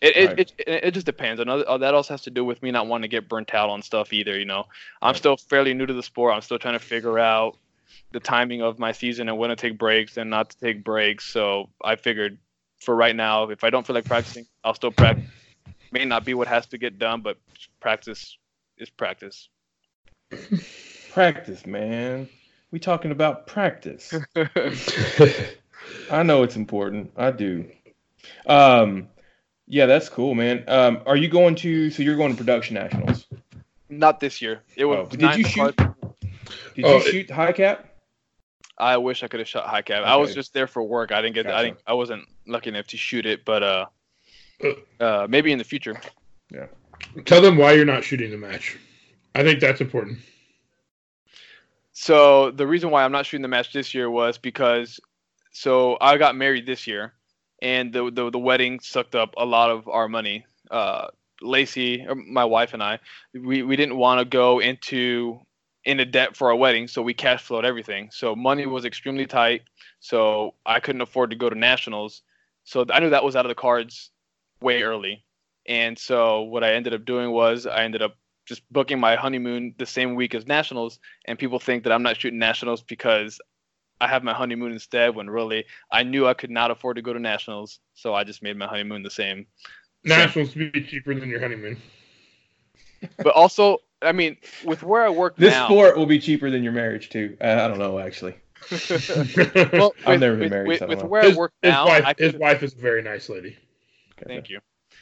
It, 0.00 0.16
Right. 0.16 0.38
it, 0.38 0.52
it, 0.58 0.84
it 0.84 0.90
just 0.94 1.06
depends. 1.06 1.40
Another 1.40 1.68
uh, 1.68 1.78
that 1.78 1.94
also 1.94 2.14
has 2.14 2.22
to 2.22 2.30
do 2.30 2.44
with 2.44 2.62
me 2.62 2.70
not 2.70 2.86
wanting 2.86 3.02
to 3.02 3.08
get 3.08 3.28
burnt 3.28 3.54
out 3.54 3.68
on 3.70 3.82
stuff 3.82 4.12
either. 4.12 4.38
You 4.38 4.44
know, 4.44 4.64
I'm 5.02 5.14
still 5.14 5.36
fairly 5.36 5.74
new 5.74 5.86
to 5.86 5.94
the 5.94 6.02
sport. 6.02 6.34
I'm 6.34 6.40
still 6.42 6.58
trying 6.58 6.74
to 6.78 6.84
figure 6.84 7.18
out 7.18 7.58
the 8.12 8.20
timing 8.20 8.62
of 8.62 8.78
my 8.78 8.92
season 8.92 9.28
and 9.28 9.38
when 9.38 9.50
to 9.50 9.56
take 9.56 9.78
breaks 9.78 10.16
and 10.16 10.30
not 10.30 10.50
to 10.50 10.58
take 10.58 10.84
breaks. 10.84 11.24
So 11.26 11.70
I 11.82 11.96
figured 11.96 12.38
for 12.80 12.94
right 12.94 13.14
now, 13.16 13.50
if 13.50 13.64
I 13.64 13.70
don't 13.70 13.86
feel 13.86 13.94
like 13.94 14.06
practicing, 14.06 14.46
I'll 14.64 14.74
still 14.74 14.92
practice. 14.92 15.24
May 15.90 16.04
not 16.04 16.24
be 16.24 16.34
what 16.34 16.48
has 16.48 16.66
to 16.68 16.78
get 16.78 16.98
done, 16.98 17.22
but 17.22 17.38
practice 17.80 18.36
is 18.76 18.90
practice. 18.90 19.48
practice, 21.12 21.66
man. 21.66 22.28
We 22.70 22.78
talking 22.78 23.10
about 23.10 23.46
practice. 23.46 24.12
I 26.10 26.22
know 26.22 26.42
it's 26.42 26.56
important. 26.56 27.12
I 27.16 27.30
do. 27.30 27.70
Um, 28.46 29.08
yeah, 29.66 29.86
that's 29.86 30.08
cool, 30.08 30.34
man. 30.34 30.64
Um, 30.68 31.00
are 31.06 31.16
you 31.16 31.28
going 31.28 31.54
to? 31.56 31.90
So 31.90 32.02
you're 32.02 32.16
going 32.16 32.32
to 32.32 32.36
production 32.36 32.74
nationals? 32.74 33.26
Not 33.88 34.20
this 34.20 34.42
year. 34.42 34.60
It 34.76 34.84
was. 34.84 35.08
Oh, 35.10 35.16
did 35.16 35.36
you 35.36 35.44
shoot? 35.44 35.74
five. 35.78 35.94
Did 36.74 36.84
Oh, 36.84 36.90
you 36.90 36.96
it- 36.98 37.04
shoot 37.10 37.30
high 37.30 37.52
cap? 37.52 37.86
I 38.80 38.96
wish 38.98 39.24
I 39.24 39.28
could 39.28 39.40
have 39.40 39.48
shot 39.48 39.66
high 39.66 39.82
cap. 39.82 40.04
I 40.04 40.16
was 40.16 40.32
just 40.34 40.52
there 40.54 40.68
for 40.68 40.82
work. 40.82 41.10
I 41.10 41.20
didn't 41.20 41.34
get. 41.34 41.46
I 41.48 41.64
didn't. 41.64 41.78
I 41.86 41.94
wasn't 41.94 42.28
lucky 42.46 42.68
enough 42.68 42.86
to 42.88 42.96
shoot 42.96 43.26
it, 43.26 43.44
but 43.44 43.62
uh, 43.62 43.86
uh, 45.00 45.26
maybe 45.28 45.52
in 45.52 45.58
the 45.58 45.64
future. 45.64 46.00
Yeah. 46.52 46.66
Tell 47.24 47.40
them 47.40 47.56
why 47.56 47.72
you're 47.72 47.84
not 47.84 48.04
shooting 48.04 48.30
the 48.30 48.36
match. 48.36 48.76
I 49.34 49.42
think 49.42 49.60
that's 49.60 49.80
important. 49.80 50.18
So 51.92 52.50
the 52.50 52.66
reason 52.66 52.90
why 52.90 53.04
I'm 53.04 53.12
not 53.12 53.26
shooting 53.26 53.42
the 53.42 53.48
match 53.48 53.72
this 53.72 53.94
year 53.94 54.10
was 54.10 54.38
because, 54.38 55.00
so 55.50 55.98
I 56.00 56.16
got 56.16 56.36
married 56.36 56.66
this 56.66 56.86
year, 56.86 57.12
and 57.60 57.92
the 57.92 58.10
the, 58.10 58.30
the 58.30 58.38
wedding 58.38 58.80
sucked 58.80 59.14
up 59.14 59.34
a 59.36 59.44
lot 59.44 59.70
of 59.70 59.88
our 59.88 60.08
money. 60.08 60.46
Uh, 60.70 61.08
Lacey, 61.40 62.04
or 62.06 62.14
my 62.14 62.44
wife, 62.44 62.74
and 62.74 62.82
I, 62.82 62.98
we 63.32 63.62
we 63.62 63.76
didn't 63.76 63.96
want 63.96 64.20
to 64.20 64.24
go 64.24 64.60
into 64.60 65.40
into 65.84 66.04
debt 66.04 66.36
for 66.36 66.50
our 66.50 66.56
wedding, 66.56 66.88
so 66.88 67.02
we 67.02 67.14
cash 67.14 67.42
flowed 67.42 67.64
everything. 67.64 68.10
So 68.12 68.36
money 68.36 68.66
was 68.66 68.84
extremely 68.84 69.26
tight. 69.26 69.62
So 70.00 70.54
I 70.66 70.80
couldn't 70.80 71.00
afford 71.00 71.30
to 71.30 71.36
go 71.36 71.48
to 71.48 71.58
nationals. 71.58 72.22
So 72.64 72.84
I 72.90 73.00
knew 73.00 73.10
that 73.10 73.24
was 73.24 73.36
out 73.36 73.44
of 73.44 73.48
the 73.48 73.54
cards 73.54 74.10
way 74.60 74.82
early. 74.82 75.24
And 75.66 75.98
so 75.98 76.42
what 76.42 76.64
I 76.64 76.74
ended 76.74 76.94
up 76.94 77.04
doing 77.04 77.30
was 77.30 77.66
I 77.66 77.84
ended 77.84 78.02
up 78.02 78.16
just 78.46 78.62
booking 78.72 78.98
my 78.98 79.16
honeymoon 79.16 79.74
the 79.78 79.86
same 79.86 80.14
week 80.14 80.34
as 80.34 80.46
nationals 80.46 80.98
and 81.26 81.38
people 81.38 81.58
think 81.58 81.84
that 81.84 81.92
I'm 81.92 82.02
not 82.02 82.18
shooting 82.18 82.38
nationals 82.38 82.82
because 82.82 83.38
I 84.00 84.08
have 84.08 84.22
my 84.22 84.32
honeymoon 84.32 84.72
instead 84.72 85.14
when 85.14 85.28
really 85.28 85.66
I 85.92 86.02
knew 86.02 86.26
I 86.26 86.34
could 86.34 86.50
not 86.50 86.70
afford 86.70 86.96
to 86.96 87.02
go 87.02 87.12
to 87.12 87.18
nationals, 87.18 87.80
so 87.94 88.14
I 88.14 88.24
just 88.24 88.42
made 88.42 88.56
my 88.56 88.66
honeymoon 88.66 89.02
the 89.02 89.10
same. 89.10 89.46
Nationals 90.04 90.52
to 90.52 90.70
be 90.70 90.82
cheaper 90.82 91.14
than 91.14 91.28
your 91.28 91.40
honeymoon. 91.40 91.76
But 93.18 93.34
also, 93.34 93.78
I 94.02 94.10
mean, 94.10 94.38
with 94.64 94.82
where 94.82 95.04
I 95.04 95.08
work 95.08 95.36
This 95.36 95.52
now, 95.52 95.66
sport 95.66 95.96
will 95.96 96.06
be 96.06 96.18
cheaper 96.18 96.50
than 96.50 96.64
your 96.64 96.72
marriage 96.72 97.10
too. 97.10 97.36
Uh, 97.40 97.44
I 97.44 97.68
don't 97.68 97.78
know 97.78 98.00
actually. 98.00 98.34
well, 99.72 99.94
I've 100.06 100.14
with, 100.14 100.20
never 100.20 100.34
been 100.34 100.40
with, 100.40 100.50
married, 100.50 100.68
with, 100.68 100.78
so 100.80 100.86
with 100.88 101.04
where 101.04 101.22
his, 101.22 101.34
I 101.34 101.38
work 101.38 101.52
his 101.62 101.70
now, 101.70 101.86
wife, 101.86 102.04
I 102.04 102.14
his 102.18 102.34
wife 102.34 102.64
is 102.64 102.72
a 102.72 102.76
very 102.76 103.02
nice 103.02 103.28
lady. 103.28 103.56
Thank 104.26 104.48
you. 104.48 104.60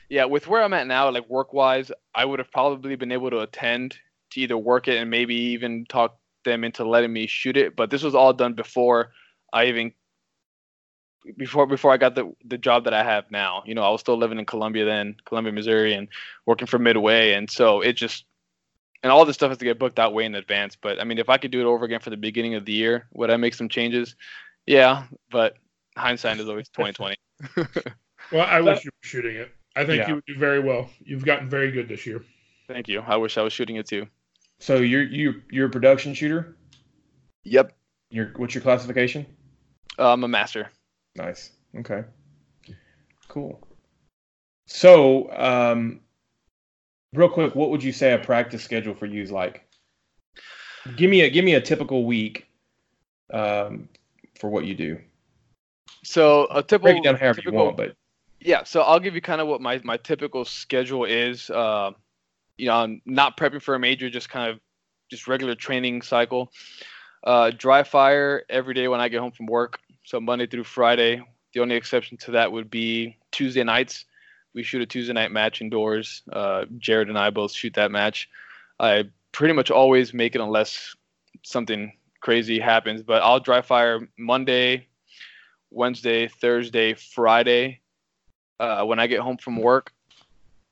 Yeah, 0.09 0.25
with 0.25 0.47
where 0.47 0.63
I'm 0.63 0.73
at 0.73 0.87
now, 0.87 1.11
like 1.11 1.29
work 1.29 1.53
wise, 1.53 1.91
I 2.15 2.25
would 2.25 2.39
have 2.39 2.51
probably 2.51 2.97
been 2.97 3.13
able 3.13 3.31
to 3.31 3.41
attend 3.41 3.97
to 4.31 4.41
either 4.41 4.57
work 4.57 4.89
it 4.89 4.97
and 4.97 5.11
maybe 5.11 5.35
even 5.35 5.85
talk 5.87 6.19
them 6.45 6.65
into 6.65 6.85
letting 6.85 7.13
me 7.13 7.27
shoot 7.27 7.57
it. 7.57 7.77
But 7.77 7.91
this 7.91 8.03
was 8.03 8.15
all 8.15 8.33
done 8.33 8.55
before 8.55 9.13
I 9.53 9.67
even 9.67 9.93
before 11.37 11.67
before 11.67 11.93
I 11.93 11.97
got 11.97 12.15
the 12.15 12.33
the 12.45 12.59
job 12.59 12.85
that 12.85 12.95
I 12.95 13.03
have 13.03 13.31
now. 13.31 13.63
You 13.67 13.75
know, 13.75 13.83
I 13.83 13.91
was 13.91 14.01
still 14.01 14.17
living 14.17 14.39
in 14.39 14.47
Columbia 14.47 14.85
then, 14.85 15.17
Columbia, 15.25 15.53
Missouri, 15.53 15.95
and 15.95 16.09
working 16.47 16.67
for 16.67 16.79
Midway, 16.79 17.33
and 17.33 17.51
so 17.51 17.81
it 17.81 17.95
just 17.95 18.25
and 19.03 19.13
all 19.13 19.25
this 19.25 19.35
stuff 19.35 19.51
has 19.51 19.59
to 19.59 19.65
get 19.65 19.79
booked 19.79 19.99
out 19.99 20.15
way 20.15 20.25
in 20.25 20.35
advance. 20.35 20.77
But 20.81 21.01
I 21.01 21.05
mean, 21.05 21.19
if 21.19 21.29
I 21.29 21.37
could 21.37 21.51
do 21.51 21.61
it 21.61 21.67
over 21.67 21.85
again 21.85 22.01
for 22.01 22.11
the 22.11 22.17
beginning 22.17 22.55
of 22.55 22.65
the 22.65 22.73
year, 22.73 23.07
would 23.13 23.31
I 23.31 23.37
make 23.37 23.55
some 23.55 23.69
changes? 23.69 24.17
Yeah, 24.67 25.05
but 25.31 25.57
hindsight 25.97 26.41
is 26.41 26.49
always 26.49 26.69
twenty 26.69 26.93
twenty. 26.93 27.17
Well, 28.33 28.47
I 28.47 28.61
wish 28.61 28.85
you 28.85 28.91
were 28.91 29.07
shooting 29.09 29.37
it. 29.37 29.53
I 29.77 29.85
think 29.85 29.99
Yeah. 29.99 30.09
you 30.09 30.15
would 30.17 30.25
do 30.27 30.37
very 30.37 30.61
well. 30.61 30.91
You've 31.05 31.25
gotten 31.25 31.49
very 31.49 31.71
good 31.71 31.89
this 31.89 32.07
year. 32.07 32.25
Thank 32.69 32.89
you. 32.89 33.01
I 33.01 33.17
wish 33.17 33.39
I 33.39 33.43
was 33.43 33.53
shooting 33.53 33.77
it 33.77 33.87
too. 33.87 34.07
So 34.59 34.77
you're 34.77 35.03
you 35.03 35.43
you're 35.51 35.67
a 35.67 35.71
production 35.71 36.15
shooter. 36.15 36.57
Yep. 37.45 37.77
Your 38.11 38.33
what's 38.37 38.55
your 38.55 38.63
classification? 38.63 39.27
Uh, 39.99 40.13
I'm 40.13 40.25
a 40.25 40.29
master. 40.29 40.71
Nice. 41.15 41.53
Okay. 41.77 42.05
Cool. 43.29 43.61
So, 44.67 45.31
um, 45.33 46.01
real 47.13 47.29
quick, 47.29 47.55
what 47.55 47.71
would 47.71 47.83
you 47.83 47.93
say 47.93 48.13
a 48.13 48.19
practice 48.19 48.63
schedule 48.63 48.95
for 48.95 49.07
you 49.07 49.23
is 49.23 49.31
like? 49.31 49.63
Give 50.97 51.11
me 51.11 51.23
a 51.23 51.31
give 51.31 51.45
me 51.45 51.55
a 51.55 51.61
typical 51.61 52.05
week, 52.05 52.47
um, 53.33 53.89
for 54.39 54.49
what 54.49 54.65
you 54.65 54.75
do. 54.75 55.01
So 56.05 56.47
a 56.51 56.63
typical 56.63 56.93
Break 56.93 56.99
it 56.99 57.05
down 57.05 57.17
however 57.17 57.41
you 57.45 57.53
want, 57.53 57.77
but 57.77 57.97
yeah. 58.47 58.63
So 58.63 58.83
I'll 58.83 59.01
give 59.01 59.15
you 59.15 59.21
kind 59.21 59.41
of 59.41 59.49
what 59.49 59.61
my 59.61 59.81
my 59.85 59.97
typical 59.97 60.45
schedule 60.45 61.05
is. 61.05 61.51
Uh, 61.51 61.91
you 62.57 62.67
know, 62.67 62.77
I'm 62.77 63.03
not 63.05 63.37
prepping 63.37 63.61
for 63.61 63.75
a 63.75 63.79
major, 63.79 64.09
just 64.09 64.31
kind 64.31 64.51
of 64.51 64.61
just 65.11 65.27
regular 65.27 65.55
training 65.55 66.01
cycle. 66.03 66.53
Uh, 67.25 67.51
dry 67.51 67.83
fire 67.83 68.45
every 68.49 68.73
day 68.73 68.87
when 68.89 69.01
I 69.01 69.09
get 69.09 69.21
home 69.21 69.33
from 69.33 69.47
work. 69.47 69.79
So 70.05 70.21
Monday 70.21 70.47
through 70.47 70.65
Friday. 70.65 71.21
The 71.55 71.61
only 71.61 71.75
exception 71.75 72.17
to 72.19 72.33
that 72.33 72.53
would 72.53 72.71
be 72.71 73.17
Tuesday 73.33 73.65
nights. 73.65 74.05
We 74.55 74.63
shoot 74.63 74.81
a 74.81 74.87
Tuesday 74.87 75.13
night 75.13 75.33
match 75.33 75.61
indoors. 75.61 76.23
Uh, 76.33 76.67
Jared 76.79 77.09
and 77.09 77.19
I 77.19 77.31
both 77.31 77.53
shoot 77.53 77.75
that 77.75 77.91
match. 77.91 78.29
I 78.79 79.05
pretty 79.33 79.55
much 79.55 79.71
always 79.71 80.15
make 80.15 80.35
it 80.35 80.41
unless 80.41 80.95
something 81.43 81.93
crazy 82.21 82.61
happens. 82.61 83.03
But 83.03 83.23
I'll 83.23 83.41
dry 83.41 83.61
fire 83.61 84.09
Monday, 84.17 84.87
Wednesday, 85.71 86.29
Thursday, 86.29 86.95
Friday. 86.95 87.81
Uh, 88.59 88.85
when 88.85 88.99
I 88.99 89.07
get 89.07 89.21
home 89.21 89.37
from 89.37 89.57
work, 89.57 89.93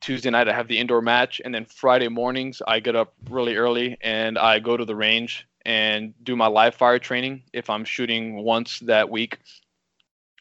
Tuesday 0.00 0.30
night 0.30 0.48
I 0.48 0.54
have 0.54 0.68
the 0.68 0.78
indoor 0.78 1.00
match, 1.00 1.40
and 1.44 1.54
then 1.54 1.64
Friday 1.64 2.08
mornings 2.08 2.60
I 2.66 2.80
get 2.80 2.96
up 2.96 3.14
really 3.28 3.56
early 3.56 3.96
and 4.02 4.38
I 4.38 4.58
go 4.58 4.76
to 4.76 4.84
the 4.84 4.94
range 4.96 5.46
and 5.64 6.12
do 6.22 6.36
my 6.36 6.46
live 6.46 6.74
fire 6.74 6.98
training 6.98 7.42
if 7.52 7.70
I'm 7.70 7.84
shooting 7.84 8.42
once 8.42 8.80
that 8.80 9.08
week. 9.08 9.38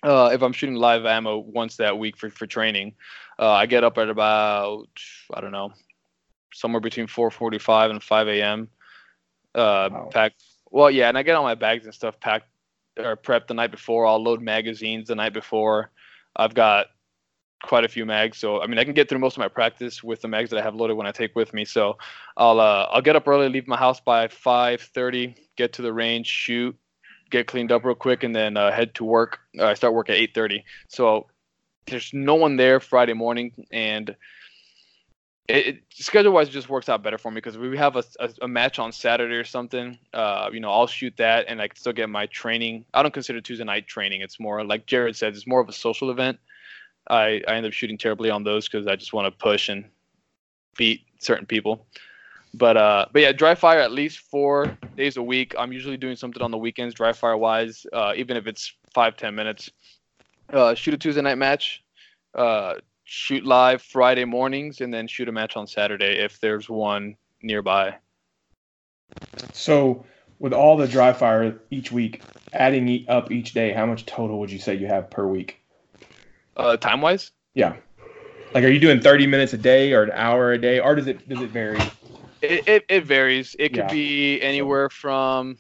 Uh, 0.03 0.32
if 0.34 0.41
I'm 0.41 0.51
shooting 0.51 0.75
live 0.75 1.06
ammo 1.06 1.38
once 1.38 1.77
that 1.77 1.97
week 1.97 2.17
for, 2.17 2.29
for 2.29 2.45
training, 2.45 2.93
uh, 3.39 3.51
I 3.51 3.65
get 3.65 3.86
up 3.86 3.97
at 3.97 4.10
about 4.10 4.89
I 5.34 5.39
don't 5.39 5.53
know 5.53 5.71
somewhere 6.53 6.82
between 6.82 7.08
4:45 7.08 7.91
and 7.91 8.03
5 8.03 8.27
a.m. 8.27 8.69
Uh, 9.56 9.89
Wow. 9.91 10.10
pack. 10.12 10.34
Well, 10.71 10.91
yeah, 10.91 11.08
and 11.08 11.17
I 11.17 11.23
get 11.23 11.36
all 11.36 11.43
my 11.43 11.56
bags 11.56 11.86
and 11.86 11.93
stuff 11.93 12.19
packed 12.19 12.47
or 12.97 13.15
prepped 13.15 13.47
the 13.47 13.53
night 13.53 13.71
before. 13.71 14.06
I'll 14.06 14.21
load 14.21 14.41
magazines 14.41 15.08
the 15.08 15.15
night 15.15 15.34
before. 15.34 15.91
I've 16.36 16.53
got 16.53 16.88
quite 17.63 17.84
a 17.84 17.88
few 17.88 18.06
mags, 18.06 18.38
so 18.38 18.62
I 18.62 18.67
mean 18.67 18.78
I 18.78 18.84
can 18.84 18.93
get 18.93 19.10
through 19.10 19.19
most 19.19 19.34
of 19.36 19.39
my 19.39 19.47
practice 19.47 20.04
with 20.04 20.21
the 20.21 20.28
mags 20.28 20.52
that 20.52 20.60
I 20.60 20.62
have 20.62 20.76
loaded 20.76 20.95
when 20.95 21.08
I 21.08 21.12
take 21.12 21.36
with 21.36 21.54
me. 21.54 21.65
So 21.65 21.97
I'll 22.38 22.60
uh, 22.60 22.88
I'll 22.91 23.02
get 23.02 23.15
up 23.15 23.28
early, 23.28 23.49
leave 23.49 23.67
my 23.67 23.78
house 23.78 23.99
by 23.99 24.28
5:30, 24.28 25.36
get 25.56 25.73
to 25.73 25.82
the 25.82 25.91
range, 25.91 26.28
shoot, 26.28 26.76
get 27.32 27.47
cleaned 27.47 27.71
up 27.71 27.84
real 27.84 27.95
quick, 27.95 28.23
and 28.23 28.36
then 28.36 28.58
uh, 28.58 28.71
head 28.71 28.93
to 28.95 29.04
work. 29.04 29.39
Uh, 29.58 29.65
I 29.65 29.73
start 29.73 29.93
work 29.93 30.10
at 30.10 30.17
8:30. 30.17 30.63
So 30.88 31.28
there's 31.88 32.13
no 32.13 32.36
one 32.36 32.58
there 32.58 32.80
Friday 32.80 33.13
morning, 33.13 33.65
and 33.71 34.15
it, 35.47 35.67
it 35.67 35.84
schedule 35.89 36.32
wise 36.32 36.47
it 36.47 36.52
just 36.52 36.69
works 36.69 36.89
out 36.89 37.04
better 37.04 37.17
for 37.17 37.32
me 37.32 37.36
because 37.36 37.58
we 37.58 37.78
have 37.78 37.95
a, 37.95 38.04
a, 38.19 38.30
a 38.43 38.47
match 38.47 38.80
on 38.80 38.91
Saturday 38.91 39.36
or 39.36 39.43
something. 39.43 39.97
Uh, 40.13 40.49
you 40.52 40.60
know, 40.60 40.71
I'll 40.71 40.88
shoot 40.88 41.13
that, 41.17 41.45
and 41.47 41.62
I 41.62 41.67
can 41.67 41.78
still 41.78 41.93
get 41.93 42.10
my 42.10 42.26
training. 42.28 42.86
I 42.93 43.02
don't 43.02 43.13
consider 43.13 43.41
Tuesday 43.41 43.63
night 43.63 43.88
training. 43.88 44.21
It's 44.21 44.39
more 44.39 44.63
like 44.63 44.86
Jared 44.86 45.15
said, 45.15 45.34
it's 45.36 45.47
more 45.47 45.60
of 45.60 45.69
a 45.69 45.73
social 45.73 46.12
event. 46.12 46.39
I, 47.10 47.42
I 47.48 47.56
end 47.56 47.66
up 47.66 47.74
shooting 47.74 47.98
terribly 47.98 48.30
on 48.30 48.44
those 48.44 48.68
because 48.68 48.88
I 48.88 48.96
just 48.96 49.13
want 49.13 49.26
to 49.26 49.38
push 49.38 49.70
and 49.70 49.86
beat 50.78 51.02
certain 51.20 51.46
people. 51.46 51.86
But 52.54 52.78
uh, 52.78 53.08
but 53.12 53.22
yeah, 53.22 53.32
dry 53.32 53.56
fire 53.56 53.80
at 53.80 53.92
least 53.92 54.20
four 54.20 54.78
days 54.96 55.18
a 55.18 55.24
week. 55.24 55.56
I'm 55.58 55.74
usually 55.74 55.98
doing 55.98 56.16
something 56.16 56.42
on 56.42 56.52
the 56.52 56.58
weekends, 56.58 56.94
dry 56.94 57.12
fire 57.12 57.36
wise, 57.36 57.86
uh, 57.94 58.13
even 58.16 58.38
if 58.38 58.46
it's 58.46 58.74
five 58.94 59.18
ten 59.18 59.34
minutes. 59.34 59.72
Uh, 60.52 60.76
shoot 60.76 60.94
a 60.94 60.98
Tuesday 60.98 61.22
night 61.22 61.39
match, 61.39 61.84
uh, 62.36 62.76
shoot 63.06 63.44
live 63.44 63.82
Friday 63.82 64.26
mornings, 64.26 64.82
and 64.82 64.94
then 64.94 65.08
shoot 65.08 65.28
a 65.28 65.32
match 65.32 65.58
on 65.58 65.66
Saturday 65.66 66.20
if 66.20 66.39
there's 66.39 66.70
one 66.70 67.16
nearby. 67.42 67.96
So, 69.54 70.06
with 70.38 70.54
all 70.54 70.78
the 70.78 70.88
dry 70.88 71.12
fire 71.12 71.60
each 71.72 71.92
week, 71.92 72.22
adding 72.54 73.06
up 73.08 73.32
each 73.32 73.54
day, 73.54 73.72
how 73.72 73.88
much 73.88 74.06
total 74.06 74.39
would 74.39 74.52
you 74.52 74.60
say 74.60 74.76
you 74.76 74.86
have 74.86 75.10
per 75.10 75.26
week? 75.26 75.62
Uh, 76.56 76.78
time 76.78 77.02
wise, 77.02 77.32
Yeah. 77.56 77.76
Like, 78.54 78.63
are 78.63 78.70
you 78.70 78.80
doing 78.80 79.02
30 79.02 79.28
minutes 79.28 79.54
a 79.54 79.58
day 79.58 79.94
or 79.94 80.04
an 80.04 80.12
hour 80.12 80.52
a 80.54 80.58
day, 80.58 80.80
or 80.80 80.96
does 80.96 81.08
it 81.08 81.28
does 81.28 81.42
it 81.42 81.52
vary? 81.52 81.92
it, 82.42 82.68
it, 82.68 82.86
it 82.89 83.06
varies. 83.06 83.56
It 83.60 83.74
could 83.74 83.86
Yeah. 83.86 83.89
be 83.89 84.42
anywhere 84.42 84.89
from 84.89 85.58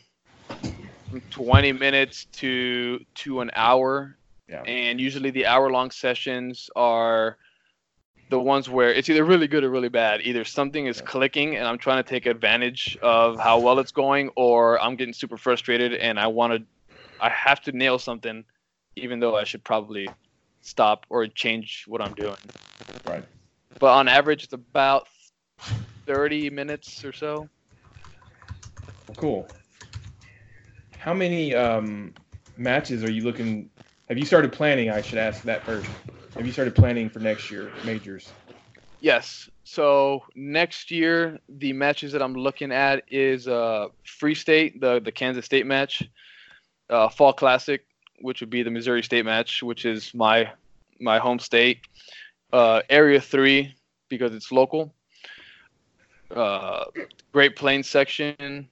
from 1.09 1.21
20 1.29 1.71
minutes 1.71 2.25
to 2.33 2.99
to 3.15 3.41
an 3.41 3.51
hour. 3.55 4.17
Yeah. 4.47 4.63
And 4.65 4.99
usually 4.99 5.31
the 5.31 5.45
hour 5.45 5.69
long 5.71 5.91
sessions 5.91 6.69
are 6.75 7.37
the 8.29 8.39
ones 8.39 8.69
where 8.69 8.93
it's 8.93 9.09
either 9.09 9.23
really 9.25 9.47
good 9.47 9.63
or 9.63 9.69
really 9.69 9.89
bad. 9.89 10.21
Either 10.21 10.43
something 10.45 10.87
is 10.87 11.01
clicking 11.01 11.55
and 11.57 11.67
I'm 11.67 11.77
trying 11.77 12.03
to 12.03 12.09
take 12.09 12.25
advantage 12.25 12.97
of 13.01 13.39
how 13.39 13.59
well 13.59 13.79
it's 13.79 13.91
going, 13.91 14.29
or 14.35 14.81
I'm 14.81 14.95
getting 14.95 15.13
super 15.13 15.37
frustrated 15.37 15.93
and 15.93 16.19
I 16.19 16.27
want 16.27 16.53
to, 16.53 16.65
I 17.19 17.29
have 17.29 17.61
to 17.63 17.71
nail 17.71 17.99
something, 17.99 18.45
even 18.95 19.19
though 19.19 19.35
I 19.35 19.43
should 19.43 19.63
probably 19.63 20.15
stop 20.63 21.05
or 21.09 21.27
change 21.27 21.85
what 21.87 22.01
I'm 22.01 22.13
doing. 22.13 22.37
Right. 23.05 23.23
But 23.79 23.91
on 23.93 24.07
average, 24.07 24.43
it's 24.43 24.53
about 24.53 25.07
30 26.05 26.49
minutes 26.49 27.03
or 27.03 27.13
so. 27.13 27.47
Cool. 29.17 29.47
How 30.97 31.13
many 31.13 31.53
um, 31.53 32.13
matches 32.57 33.03
are 33.03 33.11
you 33.11 33.23
looking? 33.23 33.69
Have 34.07 34.17
you 34.17 34.25
started 34.25 34.51
planning? 34.51 34.89
I 34.89 35.01
should 35.01 35.17
ask 35.17 35.43
that 35.43 35.63
first. 35.63 35.89
Have 36.35 36.45
you 36.45 36.51
started 36.51 36.75
planning 36.75 37.09
for 37.09 37.19
next 37.19 37.51
year 37.51 37.71
majors? 37.85 38.31
Yes. 38.99 39.49
So 39.65 40.23
next 40.33 40.91
year, 40.91 41.39
the 41.49 41.73
matches 41.73 42.13
that 42.13 42.21
I'm 42.21 42.33
looking 42.33 42.71
at 42.71 43.03
is 43.11 43.47
uh, 43.47 43.87
Free 44.05 44.35
State, 44.35 44.79
the 44.79 45.01
the 45.01 45.11
Kansas 45.11 45.45
State 45.45 45.65
match, 45.65 46.03
uh, 46.89 47.09
Fall 47.09 47.33
Classic, 47.33 47.85
which 48.23 48.39
would 48.39 48.49
be 48.49 48.63
the 48.63 48.71
Missouri 48.71 49.03
State 49.03 49.25
match, 49.25 49.61
which 49.61 49.85
is 49.85 50.13
my 50.13 50.49
my 50.99 51.19
home 51.19 51.39
state, 51.39 51.79
uh, 52.53 52.81
Area 52.89 53.19
Three 53.19 53.75
because 54.09 54.33
it's 54.33 54.51
local, 54.51 54.93
uh, 56.35 56.85
Great 57.33 57.55
Plains 57.55 57.89
section, 57.89 58.69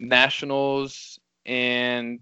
Nationals, 0.00 1.18
and 1.44 2.20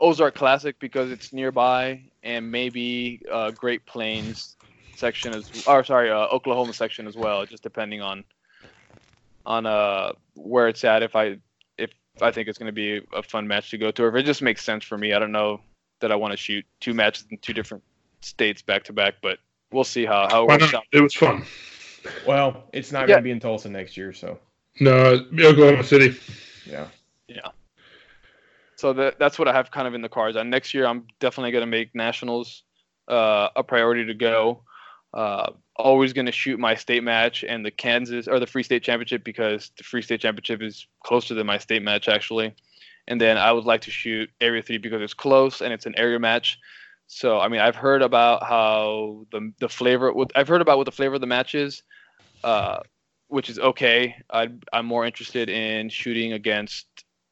Ozark 0.00 0.34
Classic 0.34 0.78
because 0.80 1.10
it's 1.10 1.32
nearby, 1.32 2.02
and 2.22 2.50
maybe 2.50 3.22
uh, 3.32 3.52
Great 3.52 3.86
Plains 3.86 4.56
section 4.96 5.32
as, 5.32 5.50
or 5.66 5.82
sorry, 5.82 6.10
uh, 6.10 6.26
Oklahoma 6.26 6.74
section 6.74 7.06
as 7.06 7.16
well, 7.16 7.46
just 7.46 7.62
depending 7.62 8.02
on 8.02 8.24
on 9.46 9.64
uh 9.64 10.12
where 10.34 10.68
it's 10.68 10.84
at. 10.84 11.02
If 11.02 11.16
I 11.16 11.38
I 12.22 12.30
think 12.30 12.48
it's 12.48 12.58
going 12.58 12.66
to 12.66 12.72
be 12.72 13.00
a 13.12 13.22
fun 13.22 13.46
match 13.46 13.70
to 13.70 13.78
go 13.78 13.90
to, 13.90 14.04
or 14.04 14.08
if 14.08 14.14
it 14.16 14.22
just 14.24 14.42
makes 14.42 14.64
sense 14.64 14.84
for 14.84 14.98
me. 14.98 15.12
I 15.12 15.18
don't 15.18 15.32
know 15.32 15.60
that 16.00 16.10
I 16.12 16.16
want 16.16 16.32
to 16.32 16.36
shoot 16.36 16.64
two 16.80 16.94
matches 16.94 17.26
in 17.30 17.38
two 17.38 17.52
different 17.52 17.82
states 18.20 18.62
back 18.62 18.84
to 18.84 18.92
back, 18.92 19.14
but 19.22 19.38
we'll 19.72 19.84
see 19.84 20.04
how 20.04 20.28
how 20.28 20.44
it 20.44 20.48
works 20.48 20.74
out. 20.74 20.84
It 20.92 21.00
was 21.00 21.14
fun. 21.14 21.44
Well, 22.26 22.64
it's 22.72 22.92
not 22.92 23.02
Yeah. 23.02 23.06
going 23.14 23.18
to 23.18 23.22
be 23.24 23.30
in 23.30 23.40
Tulsa 23.40 23.68
next 23.68 23.96
year, 23.96 24.12
so 24.12 24.38
No, 24.80 25.26
Oklahoma 25.38 25.84
City. 25.84 26.18
Yeah. 26.64 26.88
Yeah. 27.28 27.48
So 28.76 28.92
that 28.94 29.18
that's 29.18 29.38
what 29.38 29.46
I 29.48 29.52
have 29.52 29.70
kind 29.70 29.86
of 29.86 29.94
in 29.94 30.00
the 30.00 30.08
cards. 30.08 30.36
And 30.36 30.50
next 30.50 30.72
year, 30.72 30.86
I'm 30.86 31.06
definitely 31.18 31.50
going 31.52 31.62
to 31.62 31.66
make 31.66 31.94
nationals 31.94 32.62
uh, 33.08 33.48
a 33.56 33.62
priority 33.62 34.06
to 34.06 34.14
go. 34.14 34.62
Uh, 35.12 35.50
always 35.76 36.12
going 36.12 36.26
to 36.26 36.32
shoot 36.32 36.60
my 36.60 36.74
state 36.74 37.02
match 37.02 37.42
and 37.42 37.64
the 37.64 37.70
Kansas 37.70 38.28
or 38.28 38.38
the 38.38 38.46
Free 38.46 38.62
State 38.62 38.82
Championship 38.82 39.24
because 39.24 39.72
the 39.76 39.82
Free 39.82 40.02
State 40.02 40.20
Championship 40.20 40.62
is 40.62 40.86
closer 41.04 41.34
than 41.34 41.46
my 41.46 41.58
state 41.58 41.82
match 41.82 42.08
actually. 42.08 42.54
And 43.08 43.20
then 43.20 43.36
I 43.36 43.50
would 43.50 43.64
like 43.64 43.80
to 43.82 43.90
shoot 43.90 44.30
Area 44.40 44.62
Three 44.62 44.78
because 44.78 45.02
it's 45.02 45.14
close 45.14 45.62
and 45.62 45.72
it's 45.72 45.86
an 45.86 45.94
area 45.96 46.18
match. 46.18 46.58
So 47.08 47.40
I 47.40 47.48
mean, 47.48 47.60
I've 47.60 47.74
heard 47.74 48.02
about 48.02 48.44
how 48.44 49.26
the 49.32 49.52
the 49.58 49.68
flavor. 49.68 50.14
I've 50.36 50.46
heard 50.46 50.60
about 50.60 50.78
what 50.78 50.84
the 50.84 50.92
flavor 50.92 51.16
of 51.16 51.20
the 51.20 51.26
match 51.26 51.56
is, 51.56 51.82
uh, 52.44 52.80
which 53.26 53.50
is 53.50 53.58
okay. 53.58 54.14
i 54.30 54.48
I'm 54.72 54.86
more 54.86 55.04
interested 55.04 55.48
in 55.48 55.88
shooting 55.88 56.34
against 56.34 56.86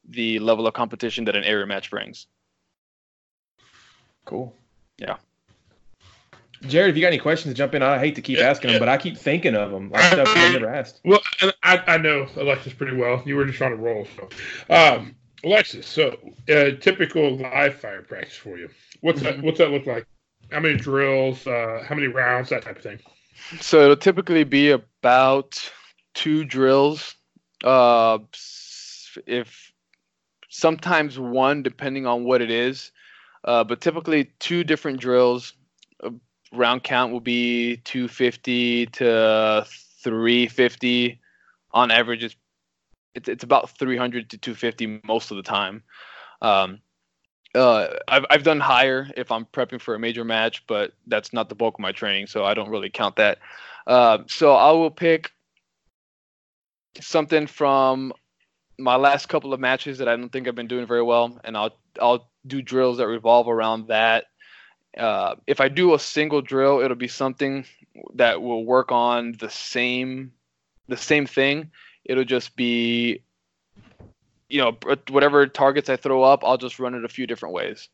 the 0.09 0.39
level 0.39 0.67
of 0.67 0.73
competition 0.73 1.23
that 1.25 1.35
an 1.37 1.45
area 1.45 1.65
match 1.65 1.89
brings. 1.89 2.27
Cool. 4.25 4.53
Yeah. 4.97 5.15
Jared, 6.67 6.89
if 6.89 6.95
you 6.95 7.01
got 7.01 7.07
any 7.07 7.17
questions, 7.17 7.55
jump 7.55 7.73
in. 7.73 7.81
I 7.81 7.97
hate 7.99 8.15
to 8.15 8.21
keep 8.21 8.37
Yeah, 8.37 8.49
asking 8.49 8.71
them, 8.71 8.79
but 8.79 8.89
I 8.89 8.97
keep 8.97 9.17
thinking 9.17 9.55
of 9.55 9.71
them, 9.71 9.89
like 9.89 10.03
stuff 10.05 10.27
I 10.35 10.51
never 10.51 10.69
asked. 10.69 10.99
Well, 11.05 11.21
I, 11.63 11.81
I 11.87 11.97
know 11.97 12.27
Alexis 12.35 12.73
pretty 12.73 12.97
well. 12.97 13.23
You 13.25 13.35
were 13.35 13.45
just 13.45 13.61
on 13.61 13.71
a 13.71 13.75
roll. 13.75 14.07
So, 14.15 14.29
um, 14.69 15.15
Alexis, 15.43 15.87
so 15.87 16.17
uh, 16.49 16.71
typical 16.81 17.37
live 17.37 17.75
fire 17.75 18.01
practice 18.01 18.35
for 18.35 18.57
you. 18.57 18.69
What's 19.01 19.21
that? 19.21 19.41
What's 19.41 19.59
that 19.59 19.71
look 19.71 19.85
like? 19.85 20.05
How 20.51 20.59
many 20.59 20.75
drills? 20.75 21.47
Uh, 21.47 21.83
how 21.87 21.95
many 21.95 22.07
rounds? 22.07 22.49
That 22.49 22.63
type 22.63 22.77
of 22.77 22.83
thing. 22.83 22.99
So 23.61 23.83
it'll 23.83 23.95
typically 23.95 24.43
be 24.43 24.71
about 24.71 25.71
two 26.13 26.43
drills. 26.43 27.15
Uh, 27.63 28.19
if 29.25 29.71
sometimes 30.49 31.17
one, 31.17 31.63
depending 31.63 32.05
on 32.05 32.25
what 32.25 32.41
it 32.41 32.51
is. 32.51 32.91
Uh, 33.45 33.63
but 33.63 33.79
typically 33.79 34.25
two 34.39 34.65
different 34.65 34.99
drills. 34.99 35.53
Round 36.51 36.83
count 36.83 37.11
will 37.11 37.19
be 37.19 37.77
250 37.77 38.87
to 38.87 39.65
350. 40.03 41.19
On 41.71 41.91
average, 41.91 42.23
it's 42.23 42.35
it's, 43.15 43.29
it's 43.29 43.43
about 43.43 43.69
300 43.77 44.29
to 44.31 44.37
250 44.37 45.01
most 45.03 45.31
of 45.31 45.37
the 45.37 45.43
time. 45.43 45.83
Um, 46.41 46.79
uh, 47.55 47.87
I've 48.07 48.25
I've 48.29 48.43
done 48.43 48.59
higher 48.59 49.09
if 49.17 49.31
I'm 49.31 49.45
prepping 49.45 49.81
for 49.81 49.95
a 49.95 49.99
major 49.99 50.23
match, 50.23 50.65
but 50.67 50.93
that's 51.07 51.33
not 51.33 51.49
the 51.49 51.55
bulk 51.55 51.75
of 51.75 51.79
my 51.79 51.91
training, 51.91 52.27
so 52.27 52.45
I 52.45 52.53
don't 52.53 52.69
really 52.69 52.89
count 52.89 53.15
that. 53.15 53.39
Uh, 53.87 54.19
so 54.27 54.53
I 54.53 54.71
will 54.71 54.91
pick 54.91 55.31
something 56.99 57.47
from 57.47 58.13
my 58.77 58.95
last 58.95 59.27
couple 59.27 59.53
of 59.53 59.59
matches 59.59 59.97
that 59.97 60.07
I 60.07 60.15
don't 60.15 60.29
think 60.29 60.47
I've 60.47 60.55
been 60.55 60.67
doing 60.67 60.85
very 60.85 61.01
well, 61.01 61.39
and 61.43 61.57
I'll 61.57 61.75
I'll 61.99 62.29
do 62.45 62.61
drills 62.61 62.97
that 62.97 63.07
revolve 63.07 63.47
around 63.47 63.87
that. 63.87 64.25
Uh, 64.99 65.35
if 65.47 65.61
I 65.61 65.69
do 65.69 65.93
a 65.93 65.99
single 65.99 66.41
drill, 66.41 66.81
it'll 66.81 66.97
be 66.97 67.07
something 67.07 67.65
that 68.15 68.41
will 68.41 68.65
work 68.65 68.91
on 68.91 69.33
the 69.39 69.49
same 69.49 70.33
the 70.87 70.97
same 70.97 71.25
thing. 71.25 71.71
It'll 72.03 72.23
just 72.23 72.55
be 72.55 73.21
you 74.49 74.61
know 74.61 74.77
whatever 75.09 75.47
targets 75.47 75.89
I 75.89 75.95
throw 75.95 76.23
up, 76.23 76.43
I'll 76.43 76.57
just 76.57 76.79
run 76.79 76.95
it 76.95 77.05
a 77.05 77.09
few 77.09 77.27
different 77.27 77.55
ways. 77.55 77.87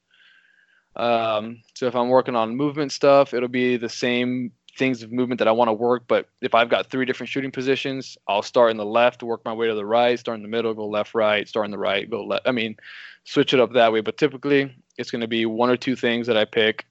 Um, 0.95 1.61
so 1.73 1.87
if 1.87 1.95
I'm 1.95 2.09
working 2.09 2.35
on 2.35 2.55
movement 2.55 2.91
stuff, 2.91 3.33
it'll 3.33 3.49
be 3.49 3.77
the 3.77 3.89
same 3.89 4.51
things 4.77 5.03
of 5.03 5.11
movement 5.11 5.39
that 5.39 5.47
I 5.47 5.51
want 5.51 5.69
to 5.69 5.73
work. 5.73 6.03
But 6.07 6.27
if 6.41 6.55
I've 6.55 6.69
got 6.69 6.89
three 6.89 7.05
different 7.05 7.29
shooting 7.29 7.51
positions, 7.51 8.17
I'll 8.27 8.41
start 8.41 8.71
in 8.71 8.77
the 8.77 8.85
left, 8.85 9.23
work 9.23 9.43
my 9.45 9.53
way 9.53 9.67
to 9.67 9.75
the 9.75 9.85
right, 9.85 10.17
start 10.17 10.37
in 10.37 10.41
the 10.41 10.49
middle, 10.49 10.73
go 10.73 10.87
left, 10.87 11.13
right, 11.13 11.47
start 11.47 11.65
in 11.65 11.71
the 11.71 11.77
right, 11.77 12.09
go 12.09 12.23
left. 12.23 12.47
I 12.47 12.51
mean, 12.51 12.77
switch 13.25 13.53
it 13.53 13.59
up 13.59 13.73
that 13.73 13.91
way. 13.91 14.01
But 14.01 14.17
typically, 14.17 14.73
it's 14.97 15.11
going 15.11 15.21
to 15.21 15.27
be 15.27 15.45
one 15.45 15.69
or 15.69 15.77
two 15.77 15.95
things 15.95 16.27
that 16.27 16.37
I 16.37 16.45
pick. 16.45 16.85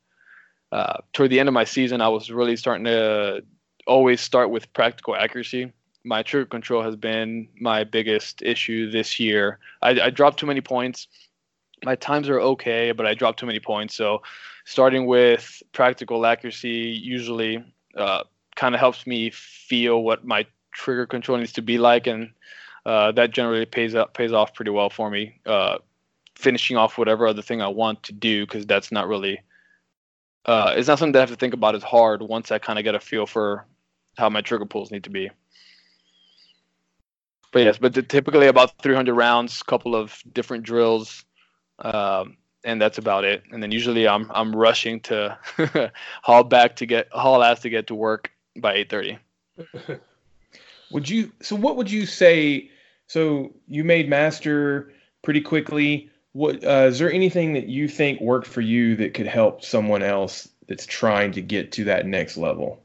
Uh, 0.74 0.96
toward 1.12 1.30
the 1.30 1.38
end 1.38 1.48
of 1.48 1.52
my 1.52 1.62
season, 1.62 2.00
I 2.00 2.08
was 2.08 2.32
really 2.32 2.56
starting 2.56 2.84
to 2.87 3.44
always 3.87 4.20
start 4.20 4.50
with 4.50 4.72
practical 4.72 5.14
accuracy. 5.14 5.72
My 6.02 6.24
trigger 6.24 6.46
control 6.46 6.82
has 6.82 6.96
been 6.96 7.48
my 7.60 7.84
biggest 7.84 8.42
issue 8.42 8.90
this 8.90 9.20
year. 9.20 9.60
I, 9.82 9.90
I 9.90 10.10
dropped 10.10 10.40
too 10.40 10.46
many 10.46 10.60
points. 10.60 11.06
My 11.84 11.94
times 11.94 12.28
are 12.28 12.40
okay, 12.40 12.90
but 12.90 13.06
I 13.06 13.14
dropped 13.14 13.38
too 13.38 13.46
many 13.46 13.60
points. 13.60 13.94
So, 13.94 14.22
starting 14.64 15.06
with 15.06 15.62
practical 15.70 16.26
accuracy 16.26 16.68
usually 16.70 17.64
uh, 17.96 18.24
kind 18.56 18.74
of 18.74 18.80
helps 18.80 19.06
me 19.06 19.30
feel 19.30 20.02
what 20.02 20.24
my 20.24 20.44
trigger 20.72 21.06
control 21.06 21.38
needs 21.38 21.52
to 21.52 21.62
be 21.62 21.78
like, 21.78 22.08
and 22.08 22.32
uh, 22.84 23.12
that 23.12 23.30
generally 23.30 23.64
pays 23.64 23.94
up 23.94 24.14
pays 24.14 24.32
off 24.32 24.54
pretty 24.54 24.72
well 24.72 24.90
for 24.90 25.08
me. 25.08 25.38
Uh, 25.46 25.78
finishing 26.34 26.76
off 26.76 26.98
whatever 26.98 27.28
other 27.28 27.42
thing 27.42 27.62
I 27.62 27.68
want 27.68 28.02
to 28.02 28.12
do 28.12 28.44
because 28.44 28.66
that's 28.66 28.90
not 28.90 29.06
really 29.06 29.38
uh, 30.46 30.74
it's 30.76 30.88
not 30.88 30.98
something 30.98 31.12
that 31.12 31.20
I 31.20 31.22
have 31.22 31.30
to 31.30 31.37
think 31.37 31.54
about 31.54 31.74
as 31.74 31.83
hard 31.83 32.22
once 32.22 32.50
I 32.50 32.59
kind 32.59 32.78
of 32.78 32.85
get 32.85 32.94
a 32.94 33.00
feel 33.00 33.26
for 33.26 33.66
how 34.16 34.28
my 34.28 34.40
trigger 34.40 34.66
pulls 34.66 34.90
need 34.90 35.04
to 35.04 35.11
be. 35.11 35.30
But 37.52 37.62
yes, 37.62 37.78
but 37.78 37.94
typically 38.09 38.48
about 38.48 38.83
300 38.83 39.14
rounds, 39.14 39.62
couple 39.62 39.94
of 39.94 40.20
different 40.33 40.64
drills, 40.64 41.24
um, 41.78 42.37
and 42.64 42.80
that's 42.80 42.98
about 42.98 43.24
it. 43.24 43.44
And 43.52 43.62
then 43.62 43.70
usually 43.70 44.09
I'm 44.09 44.28
I'm 44.35 44.54
rushing 44.54 45.00
to 45.02 45.38
haul 46.22 46.44
back 46.44 46.76
to 46.76 46.87
get 46.87 47.09
haul 47.12 47.44
ass 47.44 47.61
to 47.61 47.70
get 47.70 47.87
to 47.87 47.94
work 47.94 48.33
by 48.57 48.74
8:30. 48.85 49.18
would 50.90 51.09
you? 51.09 51.30
So 51.42 51.54
what 51.54 51.76
would 51.76 51.90
you 51.90 52.07
say? 52.07 52.70
So 53.07 53.54
you 53.68 53.85
made 53.85 54.09
master 54.09 54.92
pretty 55.22 55.40
quickly. 55.40 56.11
What 56.35 56.64
uh, 56.64 56.87
is 56.88 56.99
there 56.99 57.12
anything 57.12 57.53
that 57.55 57.68
you 57.68 57.88
think 57.88 58.20
worked 58.20 58.49
for 58.49 58.61
you 58.61 58.97
that 58.97 59.14
could 59.14 59.29
help 59.29 59.64
someone 59.64 60.03
else 60.03 60.49
that's 60.66 60.85
trying 60.85 61.31
to 61.33 61.40
get 61.40 61.70
to 61.73 61.85
that 61.85 62.07
next 62.07 62.37
level? 62.37 62.83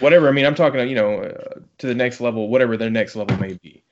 Whatever. 0.00 0.28
I 0.28 0.32
mean, 0.32 0.44
I'm 0.44 0.54
talking, 0.54 0.86
you 0.86 0.94
know, 0.94 1.22
uh, 1.22 1.60
to 1.78 1.86
the 1.86 1.94
next 1.94 2.20
level, 2.20 2.48
whatever 2.48 2.76
their 2.76 2.90
next 2.90 3.16
level 3.16 3.38
may 3.38 3.54
be. 3.54 3.82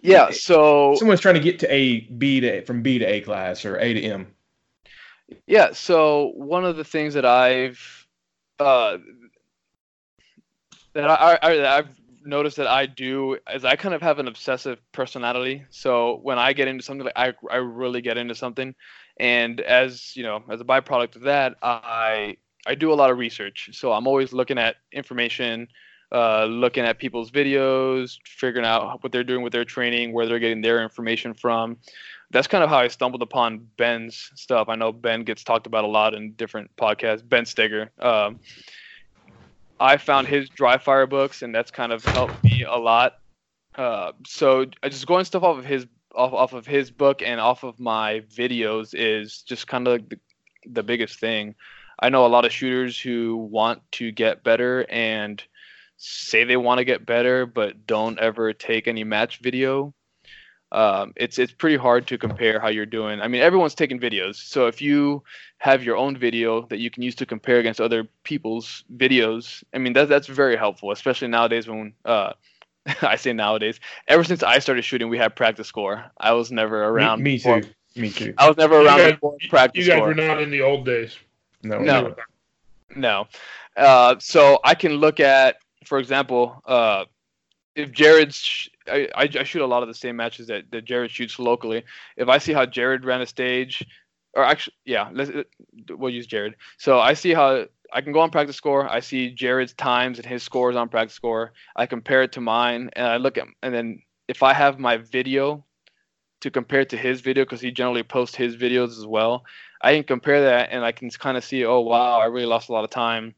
Yeah. 0.00 0.30
So 0.30 0.94
someone's 0.96 1.20
trying 1.20 1.34
to 1.34 1.40
get 1.40 1.58
to 1.58 1.74
A, 1.74 2.00
B 2.00 2.38
to 2.40 2.64
from 2.64 2.82
B 2.82 3.00
to 3.00 3.04
A 3.04 3.20
class 3.20 3.64
or 3.64 3.78
A 3.78 3.92
to 3.92 4.00
M. 4.00 4.28
Yeah. 5.48 5.72
So 5.72 6.32
one 6.36 6.64
of 6.64 6.76
the 6.76 6.84
things 6.84 7.14
that 7.14 7.24
I've 7.26 8.06
uh, 8.60 8.98
that 10.92 11.10
I, 11.10 11.38
I 11.42 11.78
I've 11.78 11.88
noticed 12.24 12.56
that 12.56 12.66
I 12.66 12.86
do 12.86 13.38
is 13.52 13.64
I 13.64 13.76
kind 13.76 13.94
of 13.94 14.02
have 14.02 14.18
an 14.18 14.28
obsessive 14.28 14.78
personality. 14.92 15.64
So 15.70 16.20
when 16.22 16.38
I 16.38 16.52
get 16.52 16.68
into 16.68 16.84
something, 16.84 17.04
like 17.04 17.16
I 17.16 17.32
I 17.50 17.56
really 17.56 18.00
get 18.00 18.18
into 18.18 18.34
something, 18.34 18.74
and 19.18 19.60
as 19.60 20.14
you 20.16 20.22
know, 20.22 20.42
as 20.50 20.60
a 20.60 20.64
byproduct 20.64 21.16
of 21.16 21.22
that, 21.22 21.56
I 21.62 22.36
I 22.66 22.74
do 22.74 22.92
a 22.92 22.94
lot 22.94 23.10
of 23.10 23.18
research. 23.18 23.70
So 23.72 23.92
I'm 23.92 24.06
always 24.06 24.32
looking 24.32 24.58
at 24.58 24.76
information, 24.92 25.68
uh, 26.12 26.44
looking 26.44 26.84
at 26.84 26.98
people's 26.98 27.30
videos, 27.30 28.18
figuring 28.26 28.66
out 28.66 29.02
what 29.02 29.12
they're 29.12 29.24
doing 29.24 29.42
with 29.42 29.52
their 29.52 29.64
training, 29.64 30.12
where 30.12 30.26
they're 30.26 30.38
getting 30.38 30.62
their 30.62 30.82
information 30.82 31.34
from. 31.34 31.78
That's 32.30 32.46
kind 32.46 32.62
of 32.62 32.68
how 32.68 32.78
I 32.78 32.88
stumbled 32.88 33.22
upon 33.22 33.66
Ben's 33.78 34.30
stuff. 34.34 34.68
I 34.68 34.74
know 34.76 34.92
Ben 34.92 35.24
gets 35.24 35.44
talked 35.44 35.66
about 35.66 35.84
a 35.84 35.88
lot 35.88 36.14
in 36.14 36.32
different 36.32 36.70
podcasts. 36.76 37.26
Ben 37.26 37.44
Stoeger. 37.44 37.88
Um, 38.02 38.40
I 39.80 39.96
found 39.96 40.26
his 40.26 40.48
dry 40.48 40.78
fire 40.78 41.06
books, 41.06 41.42
and 41.42 41.54
that's 41.54 41.70
kind 41.70 41.92
of 41.92 42.04
helped 42.04 42.42
me 42.44 42.64
a 42.64 42.76
lot. 42.76 43.18
Uh, 43.74 44.12
so 44.26 44.66
just 44.84 45.06
going 45.06 45.24
stuff 45.24 45.42
off 45.42 45.58
of 45.58 45.64
his 45.64 45.86
off, 46.14 46.32
off 46.32 46.52
of 46.52 46.66
his 46.66 46.90
book 46.90 47.22
and 47.22 47.40
off 47.40 47.62
of 47.62 47.78
my 47.78 48.20
videos 48.34 48.92
is 48.92 49.42
just 49.42 49.68
kind 49.68 49.86
of 49.86 50.08
the, 50.08 50.18
the 50.66 50.82
biggest 50.82 51.20
thing. 51.20 51.54
I 52.00 52.08
know 52.08 52.26
a 52.26 52.28
lot 52.28 52.44
of 52.44 52.52
shooters 52.52 52.98
who 52.98 53.36
want 53.36 53.82
to 53.92 54.10
get 54.10 54.42
better 54.42 54.84
and 54.88 55.42
say 55.96 56.44
they 56.44 56.56
want 56.56 56.78
to 56.78 56.84
get 56.84 57.06
better, 57.06 57.46
but 57.46 57.86
don't 57.86 58.18
ever 58.18 58.52
take 58.52 58.88
any 58.88 59.04
match 59.04 59.38
video 59.38 59.94
um, 60.72 61.12
it's 61.16 61.38
it's 61.38 61.52
pretty 61.52 61.76
hard 61.76 62.06
to 62.08 62.18
compare 62.18 62.60
how 62.60 62.68
you're 62.68 62.86
doing. 62.86 63.20
I 63.20 63.28
mean, 63.28 63.40
everyone's 63.40 63.74
taking 63.74 63.98
videos, 63.98 64.36
so 64.36 64.66
if 64.66 64.82
you 64.82 65.22
have 65.58 65.82
your 65.82 65.96
own 65.96 66.16
video 66.16 66.62
that 66.66 66.78
you 66.78 66.90
can 66.90 67.02
use 67.02 67.14
to 67.16 67.26
compare 67.26 67.58
against 67.58 67.80
other 67.80 68.06
people's 68.22 68.84
videos, 68.96 69.64
I 69.72 69.78
mean 69.78 69.94
that 69.94 70.08
that's 70.08 70.26
very 70.26 70.56
helpful, 70.56 70.90
especially 70.92 71.28
nowadays 71.28 71.68
when 71.68 71.94
uh, 72.04 72.32
I 73.02 73.16
say 73.16 73.32
nowadays. 73.32 73.80
Ever 74.08 74.24
since 74.24 74.42
I 74.42 74.58
started 74.58 74.82
shooting, 74.82 75.08
we 75.08 75.18
had 75.18 75.36
PractiScore. 75.36 76.10
I 76.18 76.32
was 76.32 76.50
never 76.50 76.84
around. 76.84 77.22
Me, 77.22 77.32
me 77.32 77.38
too. 77.38 77.62
Me 77.96 78.10
too. 78.10 78.34
I 78.38 78.48
was 78.48 78.56
never 78.56 78.80
around 78.80 78.98
you 78.98 79.12
guys, 79.12 79.48
practice 79.48 79.86
You 79.86 79.90
guys 79.90 79.98
score. 79.98 80.08
were 80.08 80.14
not 80.14 80.40
in 80.40 80.50
the 80.50 80.60
old 80.60 80.84
days. 80.84 81.16
No. 81.62 81.78
No. 81.78 82.14
No. 82.94 83.26
Uh, 83.76 84.16
so 84.18 84.60
I 84.64 84.74
can 84.74 84.92
look 84.92 85.20
at, 85.20 85.56
for 85.84 85.98
example, 85.98 86.62
uh, 86.66 87.04
if 87.74 87.90
Jared's 87.92 88.68
I, 88.90 89.08
I, 89.14 89.28
I 89.38 89.44
shoot 89.44 89.62
a 89.62 89.66
lot 89.66 89.82
of 89.82 89.88
the 89.88 89.94
same 89.94 90.16
matches 90.16 90.46
that, 90.48 90.70
that 90.70 90.84
Jared 90.84 91.10
shoots 91.10 91.38
locally. 91.38 91.84
If 92.16 92.28
I 92.28 92.38
see 92.38 92.52
how 92.52 92.66
Jared 92.66 93.04
ran 93.04 93.20
a 93.20 93.26
stage, 93.26 93.84
or 94.34 94.44
actually, 94.44 94.74
yeah, 94.84 95.08
let's 95.12 95.30
uh, 95.30 95.42
we'll 95.90 96.12
use 96.12 96.26
Jared. 96.26 96.56
So 96.76 96.98
I 96.98 97.14
see 97.14 97.34
how 97.34 97.66
I 97.92 98.00
can 98.00 98.12
go 98.12 98.20
on 98.20 98.30
PractiScore. 98.30 98.88
I 98.88 99.00
see 99.00 99.30
Jared's 99.30 99.72
times 99.72 100.18
and 100.18 100.26
his 100.26 100.42
scores 100.42 100.76
on 100.76 100.88
PractiScore. 100.88 101.50
I 101.76 101.86
compare 101.86 102.22
it 102.22 102.32
to 102.32 102.40
mine, 102.40 102.90
and 102.94 103.06
I 103.06 103.16
look 103.16 103.38
at 103.38 103.46
and 103.62 103.74
then 103.74 104.02
if 104.28 104.42
I 104.42 104.52
have 104.52 104.78
my 104.78 104.98
video 104.98 105.64
to 106.40 106.50
compare 106.50 106.84
to 106.84 106.96
his 106.96 107.20
video 107.20 107.44
because 107.44 107.60
he 107.60 107.70
generally 107.70 108.02
posts 108.02 108.36
his 108.36 108.56
videos 108.56 108.98
as 108.98 109.06
well. 109.06 109.44
I 109.80 109.94
can 109.94 110.04
compare 110.04 110.42
that 110.42 110.70
and 110.70 110.84
I 110.84 110.92
can 110.92 111.10
kind 111.10 111.36
of 111.36 111.44
see, 111.44 111.64
oh 111.64 111.80
wow, 111.80 112.18
I 112.18 112.26
really 112.26 112.46
lost 112.46 112.68
a 112.68 112.72
lot 112.72 112.84
of 112.84 112.90
time 112.90 113.34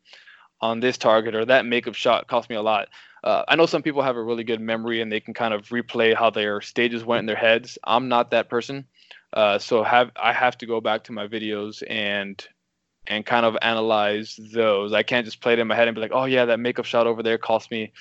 on 0.61 0.81
this 0.81 0.99
target 0.99 1.35
or 1.35 1.45
that 1.47 1.65
makeup 1.65 1.95
shot 1.95 2.27
cost 2.27 2.51
me 2.51 2.57
a 2.57 2.63
lot. 2.63 2.89
Uh, 3.23 3.45
I 3.47 3.57
know 3.57 3.67
some 3.67 3.83
people 3.83 4.03
have 4.03 4.17
a 4.17 4.23
really 4.23 4.45
good 4.45 4.61
memory 4.61 5.01
and 5.01 5.13
they 5.13 5.21
can 5.21 5.35
kind 5.35 5.53
of 5.53 5.69
replay 5.69 6.15
how 6.15 6.31
their 6.31 6.61
stages 6.61 7.05
went 7.05 7.21
in 7.21 7.27
their 7.27 7.37
heads. 7.37 7.79
I'm 7.85 8.09
not 8.09 8.31
that 8.31 8.49
person, 8.49 8.87
uh, 9.33 9.59
so 9.59 9.83
have 9.83 10.11
I 10.17 10.33
have 10.33 10.57
to 10.59 10.67
go 10.67 10.81
back 10.81 11.05
to 11.05 11.13
my 11.13 11.29
videos 11.29 11.83
and 11.89 12.43
and 13.07 13.25
kind 13.25 13.45
of 13.47 13.57
analyze 13.61 14.39
those. 14.53 14.93
I 14.93 15.03
can't 15.03 15.25
just 15.25 15.41
play 15.41 15.55
it 15.55 15.59
in 15.59 15.67
my 15.67 15.75
head 15.75 15.89
and 15.89 15.95
be 15.95 16.01
like, 16.01 16.13
oh 16.15 16.25
yeah, 16.25 16.47
that 16.47 16.61
makeup 16.61 16.85
shot 16.85 17.07
over 17.07 17.23
there 17.23 17.39
cost 17.39 17.71
me 17.71 17.93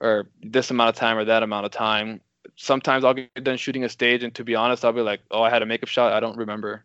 or 0.00 0.28
this 0.42 0.70
amount 0.70 0.88
of 0.90 0.96
time 0.96 1.18
or 1.18 1.24
that 1.24 1.42
amount 1.42 1.66
of 1.66 1.72
time. 1.72 2.20
Sometimes 2.56 3.04
I'll 3.04 3.14
get 3.14 3.44
done 3.44 3.56
shooting 3.56 3.84
a 3.84 3.88
stage 3.88 4.24
and 4.24 4.34
to 4.34 4.44
be 4.44 4.54
honest, 4.54 4.84
I'll 4.84 4.92
be 4.92 5.02
like, 5.02 5.20
oh, 5.30 5.42
I 5.42 5.50
had 5.50 5.62
a 5.62 5.66
makeup 5.66 5.88
shot, 5.88 6.12
I 6.12 6.20
don't 6.20 6.36
remember. 6.36 6.84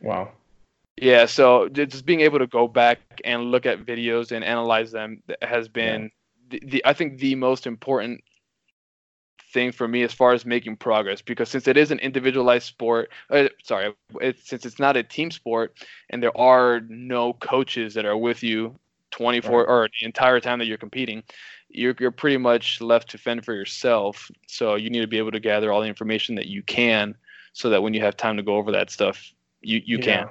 Wow. 0.00 0.32
Yeah, 0.96 1.26
so 1.26 1.68
just 1.68 2.06
being 2.06 2.20
able 2.20 2.38
to 2.38 2.46
go 2.46 2.66
back 2.68 3.00
and 3.24 3.50
look 3.50 3.66
at 3.66 3.84
videos 3.84 4.32
and 4.32 4.42
analyze 4.42 4.92
them 4.92 5.22
has 5.42 5.68
been 5.68 6.10
the, 6.48 6.62
the 6.66 6.82
I 6.84 6.92
think 6.92 7.18
the 7.18 7.34
most 7.34 7.66
important 7.66 8.22
thing 9.52 9.72
for 9.72 9.86
me 9.86 10.02
as 10.02 10.12
far 10.12 10.32
as 10.32 10.44
making 10.44 10.76
progress 10.76 11.22
because 11.22 11.48
since 11.48 11.66
it 11.68 11.76
is 11.76 11.90
an 11.90 11.98
individualized 12.00 12.66
sport 12.66 13.10
uh, 13.30 13.48
sorry 13.62 13.94
it, 14.20 14.38
since 14.44 14.66
it's 14.66 14.78
not 14.78 14.96
a 14.96 15.02
team 15.02 15.30
sport 15.30 15.78
and 16.10 16.22
there 16.22 16.36
are 16.36 16.80
no 16.88 17.32
coaches 17.32 17.94
that 17.94 18.04
are 18.04 18.16
with 18.16 18.42
you 18.42 18.74
24 19.12 19.58
right. 19.58 19.68
or 19.68 19.88
the 20.00 20.04
entire 20.04 20.40
time 20.40 20.58
that 20.58 20.66
you're 20.66 20.76
competing 20.76 21.22
you're, 21.68 21.94
you're 21.98 22.10
pretty 22.10 22.36
much 22.36 22.80
left 22.80 23.08
to 23.08 23.18
fend 23.18 23.44
for 23.44 23.54
yourself 23.54 24.30
so 24.46 24.74
you 24.74 24.90
need 24.90 25.00
to 25.00 25.06
be 25.06 25.18
able 25.18 25.30
to 25.30 25.40
gather 25.40 25.72
all 25.72 25.80
the 25.80 25.88
information 25.88 26.34
that 26.34 26.46
you 26.46 26.62
can 26.62 27.14
so 27.52 27.70
that 27.70 27.82
when 27.82 27.94
you 27.94 28.00
have 28.00 28.16
time 28.16 28.36
to 28.36 28.42
go 28.42 28.56
over 28.56 28.72
that 28.72 28.90
stuff 28.90 29.32
you, 29.62 29.80
you 29.84 29.96
yeah. 29.98 30.04
can 30.04 30.28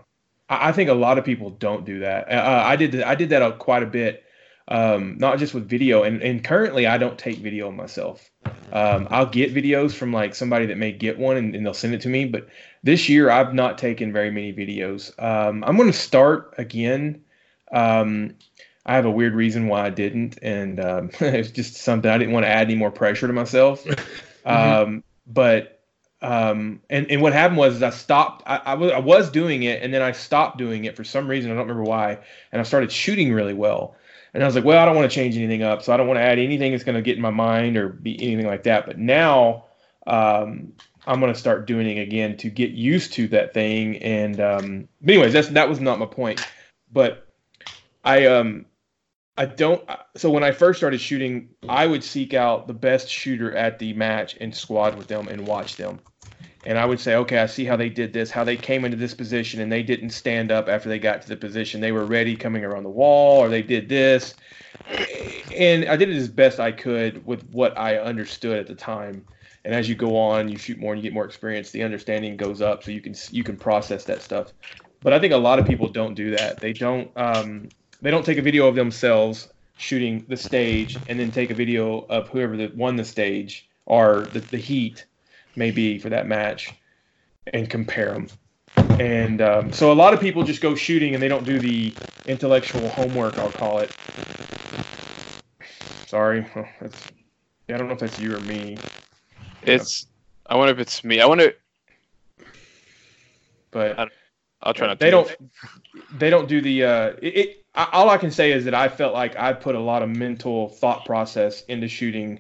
I 0.48 0.72
think 0.72 0.90
a 0.90 0.94
lot 0.94 1.18
of 1.18 1.26
people 1.26 1.50
don't 1.50 1.86
do 1.86 2.00
that. 2.02 2.32
Uh, 2.32 2.62
I 2.64 2.76
did 2.76 3.02
I 3.02 3.16
did 3.16 3.30
that 3.30 3.58
quite 3.58 3.82
a 3.82 3.88
bit 3.88 4.25
um, 4.68 5.18
not 5.20 5.38
just 5.38 5.54
with 5.54 5.70
video. 5.70 6.04
And, 6.04 6.22
and 6.22 6.44
currently, 6.44 6.88
I 6.88 6.98
don't 6.98 7.18
take 7.18 7.38
video 7.38 7.72
myself. 7.72 8.30
Um, 8.72 9.08
I'll 9.12 9.28
get 9.28 9.54
videos 9.54 9.94
from 9.94 10.12
like 10.12 10.36
somebody 10.36 10.66
that 10.68 10.78
may 10.78 10.92
get 10.92 11.20
one 11.20 11.38
and, 11.38 11.56
and, 11.56 11.66
they'll 11.66 11.74
send 11.74 11.94
it 11.94 12.02
to 12.02 12.10
me. 12.10 12.26
But 12.26 12.48
this 12.84 13.08
year, 13.08 13.30
I've 13.30 13.54
not 13.54 13.78
taken 13.78 14.12
very 14.12 14.32
many 14.32 14.54
videos. 14.54 15.12
Um, 15.22 15.64
I'm 15.64 15.78
going 15.78 15.92
to 15.92 15.98
start 15.98 16.56
again. 16.58 17.24
Um, 17.72 18.36
I 18.86 18.96
have 18.96 19.06
a 19.06 19.12
weird 19.12 19.34
reason 19.34 19.68
why 19.68 19.86
I 19.86 19.90
didn't, 19.90 20.38
and 20.42 20.80
um, 20.80 21.10
it's 21.20 21.52
just 21.52 21.76
something 21.76 22.10
I 22.10 22.18
didn't 22.18 22.34
want 22.34 22.46
to 22.46 22.50
add 22.50 22.68
any 22.68 22.76
more 22.76 22.92
pressure 22.92 23.28
to 23.28 23.34
myself. 23.34 23.84
mm-hmm. 23.86 24.48
Um, 24.48 25.04
but 25.28 25.84
um, 26.22 26.82
and 26.90 27.10
and 27.12 27.22
what 27.22 27.34
happened 27.34 27.58
was 27.58 27.82
I 27.82 27.90
stopped. 27.92 28.44
I, 28.48 28.58
I, 28.58 28.74
was 28.76 28.92
I 28.92 29.00
was 29.00 29.30
doing 29.30 29.64
it, 29.64 29.82
and 29.82 29.94
then 29.94 30.02
I 30.02 30.12
stopped 30.12 30.58
doing 30.58 30.86
it 30.86 30.96
for 30.96 31.04
some 31.04 31.28
reason. 31.28 31.52
I 31.52 31.56
don't 31.56 31.68
remember 31.68 31.88
why. 31.90 32.20
And 32.52 32.60
I 32.60 32.64
started 32.64 32.92
shooting 32.92 33.34
really 33.34 33.54
well. 33.54 33.96
And 34.36 34.44
I 34.44 34.48
was 34.48 34.56
like, 34.56 34.66
well, 34.66 34.82
I 34.82 34.86
don't 34.86 34.98
want 34.98 35.10
to 35.10 35.16
change 35.16 35.38
anything 35.38 35.64
up, 35.64 35.82
so 35.82 35.94
I 35.94 35.98
don't 35.98 36.08
want 36.08 36.18
to 36.18 36.22
add 36.22 36.40
anything 36.40 36.74
that's 36.74 36.84
going 36.84 36.96
to 36.96 37.02
get 37.02 37.16
in 37.16 37.22
my 37.22 37.30
mind 37.30 37.78
or 37.78 37.88
be 37.88 38.22
anything 38.22 38.46
like 38.46 38.64
that. 38.64 38.86
But 38.86 39.00
now 39.00 39.64
um, 40.08 40.74
I'm 41.08 41.22
going 41.22 41.34
to 41.34 41.40
start 41.40 41.66
doing 41.66 41.88
it 41.88 42.02
again 42.02 42.36
to 42.38 42.50
get 42.50 42.72
used 42.72 43.14
to 43.14 43.30
that 43.30 43.54
thing. 43.54 43.96
And 44.00 44.42
um, 44.42 44.90
anyways, 45.08 45.32
that's 45.32 45.48
that 45.48 45.70
was 45.70 45.80
not 45.80 46.00
my 46.00 46.06
point. 46.06 46.46
But 46.92 47.30
I 48.04 48.26
um 48.26 48.66
I 49.38 49.46
don't. 49.46 49.82
So 50.18 50.30
when 50.30 50.44
I 50.44 50.52
first 50.52 50.80
started 50.80 51.00
shooting, 51.00 51.48
I 51.70 51.88
would 51.88 52.04
seek 52.04 52.34
out 52.34 52.68
the 52.68 52.74
best 52.74 53.08
shooter 53.08 53.56
at 53.56 53.80
the 53.80 53.94
match 53.94 54.36
and 54.42 54.54
squad 54.54 54.98
with 54.98 55.08
them 55.08 55.30
and 55.30 55.48
watch 55.48 55.78
them. 55.78 56.02
And 56.66 56.80
I 56.80 56.86
would 56.86 57.00
say, 57.00 57.16
okay, 57.16 57.38
I 57.38 57.46
see 57.46 57.66
how 57.66 57.76
they 57.76 57.90
did 57.90 58.12
this, 58.12 58.32
how 58.32 58.44
they 58.44 58.58
came 58.58 58.86
into 58.86 58.98
this 58.98 59.14
position 59.14 59.62
and 59.62 59.72
they 59.72 59.84
didn't 59.84 60.10
stand 60.10 60.52
up 60.52 60.68
after 60.68 60.90
they 60.90 60.98
got 60.98 61.22
to 61.22 61.28
the 61.28 61.38
position. 61.38 61.80
They 61.80 61.92
were 61.92 62.06
ready 62.06 62.36
coming 62.36 62.64
around 62.64 62.84
the 62.84 62.90
wall, 62.90 63.40
or 63.40 63.50
they 63.50 63.62
did 63.62 63.88
this. 63.88 64.34
And 65.56 65.86
I 65.86 65.96
did 65.96 66.10
it 66.10 66.16
as 66.16 66.28
best 66.28 66.60
I 66.60 66.72
could 66.72 67.26
with 67.26 67.48
what 67.52 67.78
I 67.78 67.98
understood 67.98 68.58
at 68.58 68.68
the 68.68 68.76
time. 68.76 69.26
And 69.64 69.74
as 69.74 69.88
you 69.88 69.96
go 69.96 70.18
on, 70.18 70.50
you 70.50 70.58
shoot 70.58 70.80
more 70.80 70.94
and 70.94 71.02
you 71.02 71.10
get 71.10 71.14
more 71.14 71.26
experience. 71.26 71.72
The 71.72 71.84
understanding 71.84 72.38
goes 72.38 72.62
up, 72.62 72.84
so 72.84 72.92
you 72.92 73.02
can 73.02 73.16
you 73.32 73.44
can 73.44 73.58
process 73.58 74.04
that 74.06 74.22
stuff. 74.22 74.54
But 75.02 75.14
I 75.14 75.20
think 75.20 75.34
a 75.34 75.38
lot 75.38 75.58
of 75.58 75.66
people 75.66 75.88
don't 75.88 76.14
do 76.14 76.32
that. 76.32 76.60
They 76.60 76.74
don't 76.74 77.10
um, 77.16 77.70
they 78.02 78.12
don't 78.12 78.26
take 78.26 78.38
a 78.38 78.44
video 78.44 78.68
of 78.68 78.76
themselves 78.76 79.48
shooting 79.78 80.24
the 80.28 80.38
stage 80.38 80.98
and 81.08 81.20
then 81.20 81.32
take 81.32 81.50
a 81.50 81.56
video 81.56 82.02
of 82.10 82.30
whoever 82.30 82.58
that 82.58 82.76
won 82.76 82.96
the 82.96 83.06
stage 83.06 83.68
or 83.86 84.22
the, 84.34 84.40
the 84.40 84.58
heat 84.58 85.06
maybe 85.56 86.00
for 86.00 86.10
that 86.10 86.28
match 86.28 86.74
and 87.54 87.70
compare 87.70 88.12
them. 88.14 88.28
And 89.00 89.42
um, 89.42 89.72
so 89.72 89.92
a 89.92 89.94
lot 89.94 90.14
of 90.14 90.20
people 90.20 90.44
just 90.44 90.62
go 90.62 90.76
shooting 90.76 91.14
and 91.14 91.24
they 91.24 91.28
don't 91.28 91.46
do 91.46 91.60
the 91.60 91.94
intellectual 92.26 92.90
homework, 92.90 93.38
I'll 93.38 93.52
call 93.52 93.80
it. 93.80 93.96
Sorry, 96.08 96.46
that's, 96.80 97.08
I 97.70 97.78
don't 97.78 97.88
know 97.88 97.94
if 97.94 98.00
that's 98.00 98.20
you 98.20 98.36
or 98.36 98.40
me. 98.42 98.78
It's. 99.64 100.08
I 100.48 100.56
wonder 100.56 100.74
if 100.74 100.80
it's 100.80 101.04
me. 101.04 101.20
I 101.20 101.26
wonder. 101.26 101.54
But 103.72 104.10
I'll 104.62 104.74
try 104.74 104.88
not. 104.88 105.00
They 105.00 105.08
to 105.08 105.12
don't. 105.12 105.36
They 106.18 106.30
don't 106.30 106.48
do 106.48 106.62
the. 106.62 106.84
Uh, 106.84 107.08
it, 107.22 107.36
it. 107.36 107.66
All 107.76 108.10
I 108.10 108.18
can 108.18 108.32
say 108.32 108.52
is 108.52 108.64
that 108.66 108.74
I 108.74 108.88
felt 108.88 109.14
like 109.14 109.36
I 109.36 109.52
put 109.52 109.76
a 109.76 109.80
lot 109.80 110.02
of 110.02 110.10
mental 110.10 110.70
thought 110.70 111.06
process 111.06 111.64
into 111.66 111.88
shooting 111.88 112.40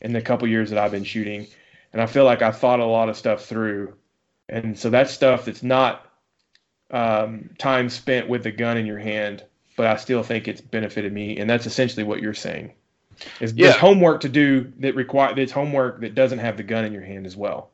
in 0.00 0.12
the 0.12 0.20
couple 0.20 0.48
years 0.48 0.70
that 0.70 0.78
I've 0.78 0.90
been 0.90 1.04
shooting, 1.04 1.46
and 1.92 2.00
I 2.00 2.06
feel 2.06 2.24
like 2.24 2.42
I 2.42 2.50
thought 2.50 2.80
a 2.80 2.84
lot 2.84 3.08
of 3.08 3.16
stuff 3.16 3.44
through, 3.44 3.94
and 4.48 4.78
so 4.78 4.90
that's 4.90 5.12
stuff 5.12 5.44
that's 5.44 5.62
not 5.62 6.06
um, 6.90 7.50
time 7.58 7.88
spent 7.88 8.28
with 8.28 8.42
the 8.42 8.52
gun 8.52 8.76
in 8.76 8.86
your 8.86 8.98
hand, 8.98 9.44
but 9.76 9.86
I 9.86 9.96
still 9.96 10.22
think 10.22 10.48
it's 10.48 10.60
benefited 10.60 11.12
me, 11.12 11.38
and 11.38 11.48
that's 11.48 11.66
essentially 11.66 12.04
what 12.04 12.20
you're 12.20 12.34
saying. 12.34 12.72
It's, 13.40 13.52
Yeah. 13.52 13.72
homework 13.72 14.20
to 14.22 14.28
do 14.28 14.72
that 14.80 14.94
require 14.94 15.38
it's 15.38 15.52
homework 15.52 16.00
that 16.00 16.14
doesn't 16.14 16.38
have 16.38 16.56
the 16.56 16.62
gun 16.62 16.84
in 16.84 16.92
your 16.92 17.02
hand 17.02 17.26
as 17.26 17.36
well. 17.36 17.70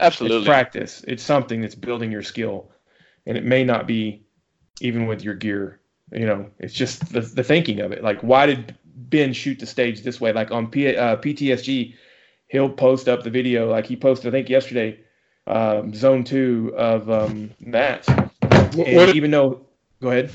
Absolutely, 0.00 0.38
it's 0.38 0.46
practice. 0.46 1.04
It's 1.06 1.22
something 1.22 1.60
that's 1.60 1.74
building 1.74 2.10
your 2.10 2.22
skill, 2.22 2.70
and 3.26 3.36
it 3.36 3.44
may 3.44 3.64
not 3.64 3.86
be 3.86 4.22
even 4.80 5.06
with 5.06 5.22
your 5.22 5.34
gear. 5.34 5.80
You 6.12 6.26
know, 6.26 6.50
it's 6.58 6.74
just 6.74 7.12
the, 7.12 7.20
the 7.20 7.42
thinking 7.42 7.80
of 7.80 7.92
it. 7.92 8.02
Like, 8.02 8.20
why 8.20 8.46
did 8.46 8.76
Ben 8.84 9.32
shoot 9.32 9.58
the 9.58 9.66
stage 9.66 10.02
this 10.02 10.20
way? 10.20 10.32
Like 10.32 10.50
on 10.50 10.68
P, 10.68 10.96
uh, 10.96 11.16
PTSG, 11.16 11.94
he'll 12.54 12.70
post 12.70 13.08
up 13.08 13.24
the 13.24 13.30
video. 13.30 13.68
Like 13.68 13.84
he 13.84 13.96
posted, 13.96 14.28
I 14.28 14.30
think 14.30 14.48
yesterday, 14.48 15.00
um, 15.48 15.92
zone 15.92 16.22
two 16.22 16.72
of 16.76 17.10
um, 17.10 17.50
Matt. 17.58 18.06
What, 18.76 18.86
And 18.86 18.96
what, 18.96 19.16
even 19.16 19.32
though, 19.32 19.66
go 20.00 20.10
ahead, 20.10 20.30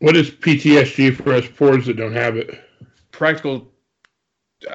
what 0.00 0.14
is 0.14 0.30
PTSG 0.30 1.16
for 1.16 1.32
us 1.32 1.46
poors 1.56 1.86
that 1.86 1.96
don't 1.96 2.12
have 2.12 2.36
it? 2.36 2.60
practical. 3.10 3.66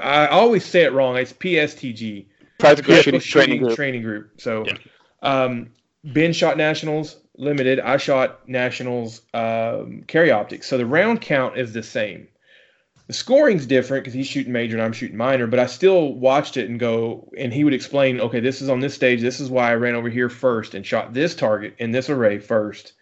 I 0.01 0.27
always 0.27 0.65
say 0.65 0.81
it 0.83 0.93
wrong. 0.93 1.15
It's 1.15 1.31
PSTG. 1.31 2.25
Practical 2.57 2.93
Practical 2.95 3.19
shooting 3.19 3.19
training 3.21 3.63
group. 3.63 3.75
training 3.75 4.01
group. 4.01 4.41
So, 4.41 4.65
Yeah. 4.65 4.77
um, 5.21 5.69
Ben 6.03 6.33
shot 6.33 6.57
nationals 6.57 7.17
limited. 7.38 7.79
I 7.79 7.97
shot 7.97 8.49
nationals 8.49 9.21
um, 9.33 10.03
carry 10.07 10.31
optics. 10.31 10.67
So 10.67 10.77
the 10.77 10.86
round 10.86 11.21
count 11.21 11.57
is 11.57 11.71
the 11.73 11.83
same. 11.83 12.27
The 13.13 13.19
scoring's 13.19 13.67
different 13.67 14.04
because 14.04 14.15
he's 14.15 14.26
shooting 14.26 14.52
major 14.52 14.76
and 14.76 14.84
I'm 14.84 14.91
shooting 14.91 15.17
minor, 15.17 15.45
but 15.45 15.60
I 15.60 15.67
still 15.67 16.15
watched 16.15 16.58
it 16.58 16.67
and 16.67 16.80
go, 16.80 17.32
and 17.38 17.54
he 17.54 17.63
would 17.63 17.76
explain, 17.76 18.19
okay, 18.19 18.39
this 18.39 18.60
is 18.60 18.69
on 18.69 18.80
this 18.80 18.95
stage. 18.95 19.21
This 19.21 19.39
is 19.39 19.52
why 19.52 19.69
I 19.69 19.76
ran 19.76 19.93
over 19.93 20.10
here 20.10 20.30
first 20.30 20.73
and 20.73 20.84
shot 20.84 21.13
this 21.13 21.36
target 21.36 21.76
in 21.78 21.91
this 21.91 22.10
array 22.10 22.39
first. 22.39 22.93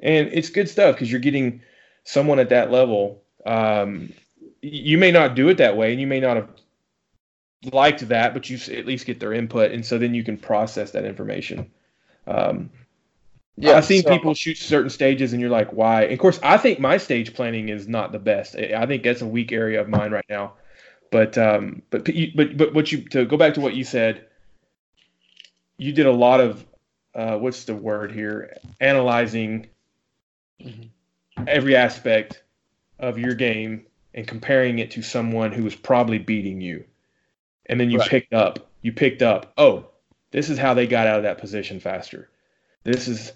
And 0.00 0.30
it's 0.32 0.48
good 0.48 0.70
stuff 0.70 0.94
because 0.94 1.10
you're 1.10 1.20
getting 1.20 1.60
someone 2.04 2.38
at 2.38 2.48
that 2.48 2.70
level. 2.70 3.24
Um, 3.44 4.14
you 4.62 4.96
may 4.96 5.10
not 5.10 5.34
do 5.34 5.50
it 5.50 5.58
that 5.58 5.76
way, 5.76 5.92
and 5.92 6.00
you 6.00 6.06
may 6.06 6.20
not 6.20 6.36
have 6.36 6.48
liked 7.70 8.08
that, 8.08 8.32
but 8.32 8.48
you 8.48 8.56
at 8.74 8.86
least 8.86 9.04
get 9.04 9.20
their 9.20 9.34
input, 9.34 9.70
and 9.70 9.84
so 9.84 9.98
then 9.98 10.14
you 10.14 10.24
can 10.24 10.38
process 10.38 10.92
that 10.92 11.04
information. 11.04 11.70
Um, 12.26 12.70
Yeah, 13.56 13.72
I've 13.72 13.84
seen 13.84 14.02
so- 14.02 14.10
people 14.10 14.34
shoot 14.34 14.56
certain 14.56 14.90
stages, 14.90 15.32
and 15.32 15.40
you're 15.40 15.50
like, 15.50 15.72
why? 15.72 16.04
And 16.04 16.12
of 16.12 16.18
course, 16.18 16.40
I 16.42 16.56
think 16.56 16.80
my 16.80 16.96
stage 16.96 17.34
planning 17.34 17.68
is 17.68 17.86
not 17.86 18.10
the 18.12 18.18
best. 18.18 18.56
I 18.56 18.86
think 18.86 19.02
that's 19.02 19.20
a 19.22 19.26
weak 19.26 19.52
area 19.52 19.80
of 19.80 19.88
mine 19.88 20.10
right 20.10 20.24
now. 20.28 20.54
But 21.10 21.36
um, 21.36 21.82
but 21.90 22.04
but 22.06 22.14
you- 22.14 22.32
but 22.34 22.72
what 22.72 22.90
you 22.90 23.02
to 23.10 23.26
go 23.26 23.36
back 23.36 23.54
to 23.54 23.60
what 23.60 23.74
you 23.74 23.84
said, 23.84 24.26
you 25.76 25.92
did 25.92 26.06
a 26.06 26.12
lot 26.12 26.40
of 26.40 26.64
uh, 27.14 27.36
what's 27.36 27.64
the 27.64 27.74
word 27.74 28.10
here? 28.12 28.56
Analyzing 28.80 29.68
Mhm. 30.64 30.88
every 31.46 31.76
aspect 31.76 32.42
of 32.98 33.18
your 33.18 33.34
game 33.34 33.84
and 34.14 34.26
comparing 34.26 34.78
it 34.78 34.92
to 34.92 35.02
someone 35.02 35.52
who 35.52 35.62
was 35.64 35.74
probably 35.74 36.18
beating 36.18 36.62
you, 36.62 36.84
and 37.66 37.78
then 37.78 37.90
you 37.90 37.98
Right. 37.98 38.08
picked 38.08 38.32
up. 38.32 38.70
You 38.80 38.92
picked 38.92 39.20
up. 39.20 39.52
Oh, 39.58 39.88
this 40.30 40.48
is 40.48 40.56
how 40.58 40.72
they 40.72 40.86
got 40.86 41.06
out 41.06 41.18
of 41.18 41.24
that 41.24 41.36
position 41.38 41.80
faster. 41.80 42.30
This 42.84 43.08
is 43.08 43.32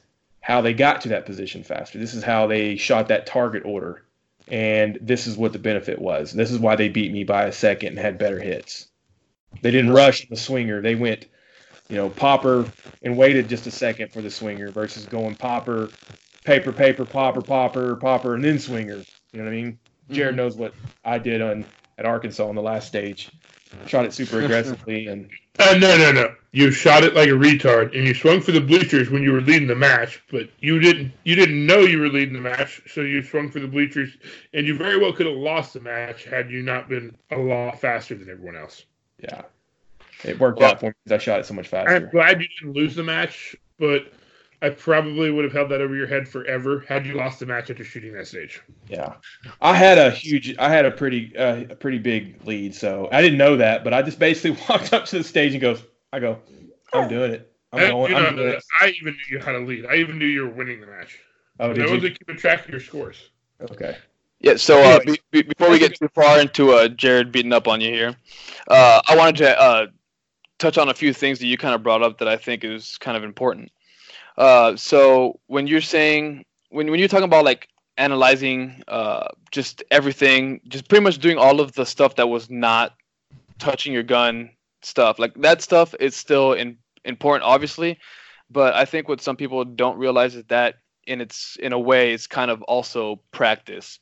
how 0.46 0.60
they 0.60 0.72
got 0.72 1.00
to 1.00 1.08
that 1.08 1.26
position 1.26 1.64
faster. 1.64 1.98
This 1.98 2.14
is 2.14 2.22
how 2.22 2.46
they 2.46 2.76
shot 2.76 3.08
that 3.08 3.26
target 3.26 3.64
order. 3.64 4.04
And 4.46 4.96
this 5.00 5.26
is 5.26 5.36
what 5.36 5.52
the 5.52 5.58
benefit 5.58 6.00
was. 6.00 6.30
This 6.30 6.52
is 6.52 6.60
why 6.60 6.76
they 6.76 6.88
beat 6.88 7.10
me 7.12 7.24
by 7.24 7.46
a 7.46 7.52
second 7.52 7.88
and 7.88 7.98
had 7.98 8.16
better 8.16 8.38
hits. 8.38 8.86
They 9.60 9.72
didn't 9.72 9.90
rush 9.90 10.28
the 10.28 10.36
swinger. 10.36 10.80
They 10.80 10.94
went, 10.94 11.26
you 11.88 11.96
know, 11.96 12.10
popper 12.10 12.64
and 13.02 13.16
waited 13.16 13.48
just 13.48 13.66
a 13.66 13.72
second 13.72 14.12
for 14.12 14.22
the 14.22 14.30
swinger 14.30 14.70
versus 14.70 15.04
going 15.04 15.34
popper, 15.34 15.88
paper, 16.44 16.70
paper, 16.70 17.04
popper, 17.04 17.42
popper, 17.42 17.96
popper, 17.96 18.36
and 18.36 18.44
then 18.44 18.60
swinger. 18.60 19.02
You 19.32 19.40
know 19.40 19.46
what 19.46 19.52
I 19.52 19.56
mean? 19.56 19.78
Jared 20.12 20.34
Mhm. 20.34 20.38
knows 20.38 20.54
what 20.54 20.74
I 21.04 21.18
did 21.18 21.42
on 21.42 21.64
at 21.98 22.06
Arkansas 22.06 22.46
on 22.46 22.54
the 22.54 22.62
last 22.62 22.86
stage. 22.86 23.30
Shot 23.86 24.04
it 24.04 24.12
super 24.12 24.40
aggressively 24.40 25.06
and 25.08 25.28
Uh, 25.58 25.74
no, 25.78 25.96
no, 25.96 26.12
no. 26.12 26.34
You 26.52 26.70
shot 26.70 27.02
it 27.02 27.14
like 27.14 27.28
a 27.28 27.32
retard, 27.32 27.96
and 27.96 28.06
you 28.06 28.12
swung 28.12 28.42
for 28.42 28.52
the 28.52 28.60
bleachers 28.60 29.08
when 29.08 29.22
you 29.22 29.32
were 29.32 29.40
leading 29.40 29.66
the 29.68 29.74
match, 29.74 30.22
but 30.30 30.50
you 30.60 30.78
didn't. 30.78 31.12
You 31.24 31.34
didn't 31.34 31.64
know 31.64 31.78
you 31.80 31.98
were 31.98 32.10
leading 32.10 32.34
the 32.34 32.42
match, 32.42 32.82
so 32.92 33.00
you 33.00 33.22
swung 33.22 33.50
for 33.50 33.60
the 33.60 33.66
bleachers, 33.66 34.18
and 34.52 34.66
you 34.66 34.76
very 34.76 34.98
well 34.98 35.14
could 35.14 35.24
have 35.24 35.34
lost 35.34 35.72
the 35.72 35.80
match 35.80 36.24
had 36.24 36.50
you 36.50 36.60
not 36.62 36.90
been 36.90 37.16
a 37.30 37.38
lot 37.38 37.80
faster 37.80 38.14
than 38.14 38.28
everyone 38.28 38.54
else. 38.56 38.84
yeah, 39.18 39.42
it 40.24 40.38
worked 40.38 40.58
Well- 40.58 40.72
out 40.72 40.80
for 40.80 40.86
me 40.86 40.92
because 41.04 41.18
I 41.18 41.24
shot 41.24 41.40
it 41.40 41.46
so 41.46 41.54
much 41.54 41.68
faster. 41.68 41.88
I'm 41.94 42.10
glad 42.10 42.42
you 42.42 42.48
didn't 42.60 42.74
lose 42.74 42.94
the 42.94 43.02
match, 43.02 43.56
but 43.78 44.12
I 44.66 44.70
probably 44.70 45.30
would 45.30 45.44
have 45.44 45.52
held 45.52 45.70
that 45.70 45.80
over 45.80 45.94
your 45.94 46.08
head 46.08 46.26
forever 46.26 46.84
had 46.88 47.06
you 47.06 47.14
lost 47.14 47.38
the 47.38 47.46
match 47.46 47.70
after 47.70 47.84
shooting 47.84 48.12
that 48.14 48.26
stage. 48.26 48.60
Yeah, 48.88 49.14
I 49.60 49.76
had 49.76 49.96
a 49.96 50.10
huge, 50.10 50.56
I 50.58 50.68
had 50.68 50.84
a 50.84 50.90
pretty, 50.90 51.36
uh, 51.36 51.66
a 51.70 51.76
pretty 51.76 51.98
big 51.98 52.44
lead. 52.44 52.74
So 52.74 53.08
I 53.12 53.22
didn't 53.22 53.38
know 53.38 53.56
that, 53.58 53.84
but 53.84 53.94
I 53.94 54.02
just 54.02 54.18
basically 54.18 54.60
walked 54.68 54.92
up 54.92 55.04
to 55.06 55.18
the 55.18 55.24
stage 55.24 55.52
and 55.52 55.60
goes, 55.60 55.84
I 56.12 56.18
go, 56.18 56.40
I'm 56.92 57.08
doing 57.08 57.30
it. 57.30 57.52
I'm 57.72 57.78
I, 57.78 57.88
going. 57.90 58.10
you 58.10 58.16
I'm 58.16 58.34
doing 58.34 58.54
it. 58.54 58.64
I 58.80 58.88
even 59.00 59.14
knew 59.14 59.36
you 59.36 59.38
had 59.38 59.54
a 59.54 59.60
lead. 59.60 59.86
I 59.86 59.96
even 59.96 60.18
knew 60.18 60.26
you 60.26 60.42
were 60.42 60.50
winning 60.52 60.80
the 60.80 60.88
match. 60.88 61.16
Oh, 61.60 61.70
I 61.70 61.72
did 61.72 61.88
you? 61.88 61.94
wasn't 61.94 62.18
keeping 62.18 62.36
track 62.36 62.64
of 62.64 62.70
your 62.70 62.80
scores. 62.80 63.30
Okay. 63.70 63.96
Yeah, 64.40 64.56
so 64.56 64.82
uh, 64.82 64.98
be, 65.06 65.20
be, 65.30 65.42
before 65.42 65.70
we 65.70 65.78
get 65.78 65.94
too 65.94 66.08
far 66.12 66.40
into 66.40 66.72
uh, 66.72 66.88
Jared 66.88 67.30
beating 67.30 67.52
up 67.52 67.68
on 67.68 67.80
you 67.80 67.90
here, 67.90 68.16
uh, 68.68 69.00
I 69.08 69.16
wanted 69.16 69.36
to 69.36 69.60
uh, 69.60 69.86
touch 70.58 70.76
on 70.76 70.88
a 70.88 70.94
few 70.94 71.12
things 71.12 71.38
that 71.38 71.46
you 71.46 71.56
kind 71.56 71.74
of 71.74 71.84
brought 71.84 72.02
up 72.02 72.18
that 72.18 72.28
I 72.28 72.36
think 72.36 72.64
is 72.64 72.98
kind 72.98 73.16
of 73.16 73.22
important. 73.22 73.70
Uh, 74.36 74.76
so 74.76 75.40
when 75.46 75.66
you're 75.66 75.80
saying 75.80 76.44
when 76.70 76.90
when 76.90 76.98
you're 76.98 77.08
talking 77.08 77.24
about 77.24 77.44
like 77.44 77.68
analyzing 77.96 78.82
uh, 78.88 79.28
just 79.50 79.82
everything, 79.90 80.60
just 80.68 80.88
pretty 80.88 81.02
much 81.02 81.18
doing 81.18 81.38
all 81.38 81.60
of 81.60 81.72
the 81.72 81.86
stuff 81.86 82.16
that 82.16 82.28
was 82.28 82.50
not 82.50 82.94
touching 83.58 83.92
your 83.92 84.02
gun 84.02 84.50
stuff, 84.82 85.18
like 85.18 85.34
that 85.34 85.62
stuff 85.62 85.94
is 85.98 86.14
still 86.14 86.52
in, 86.52 86.76
important, 87.04 87.44
obviously. 87.44 87.98
But 88.50 88.74
I 88.74 88.84
think 88.84 89.08
what 89.08 89.20
some 89.20 89.36
people 89.36 89.64
don't 89.64 89.98
realize 89.98 90.34
is 90.34 90.44
that 90.48 90.76
in 91.06 91.20
its 91.20 91.56
in 91.60 91.72
a 91.72 91.78
way 91.78 92.12
it's 92.12 92.26
kind 92.26 92.50
of 92.50 92.62
also 92.62 93.20
practice. 93.32 93.98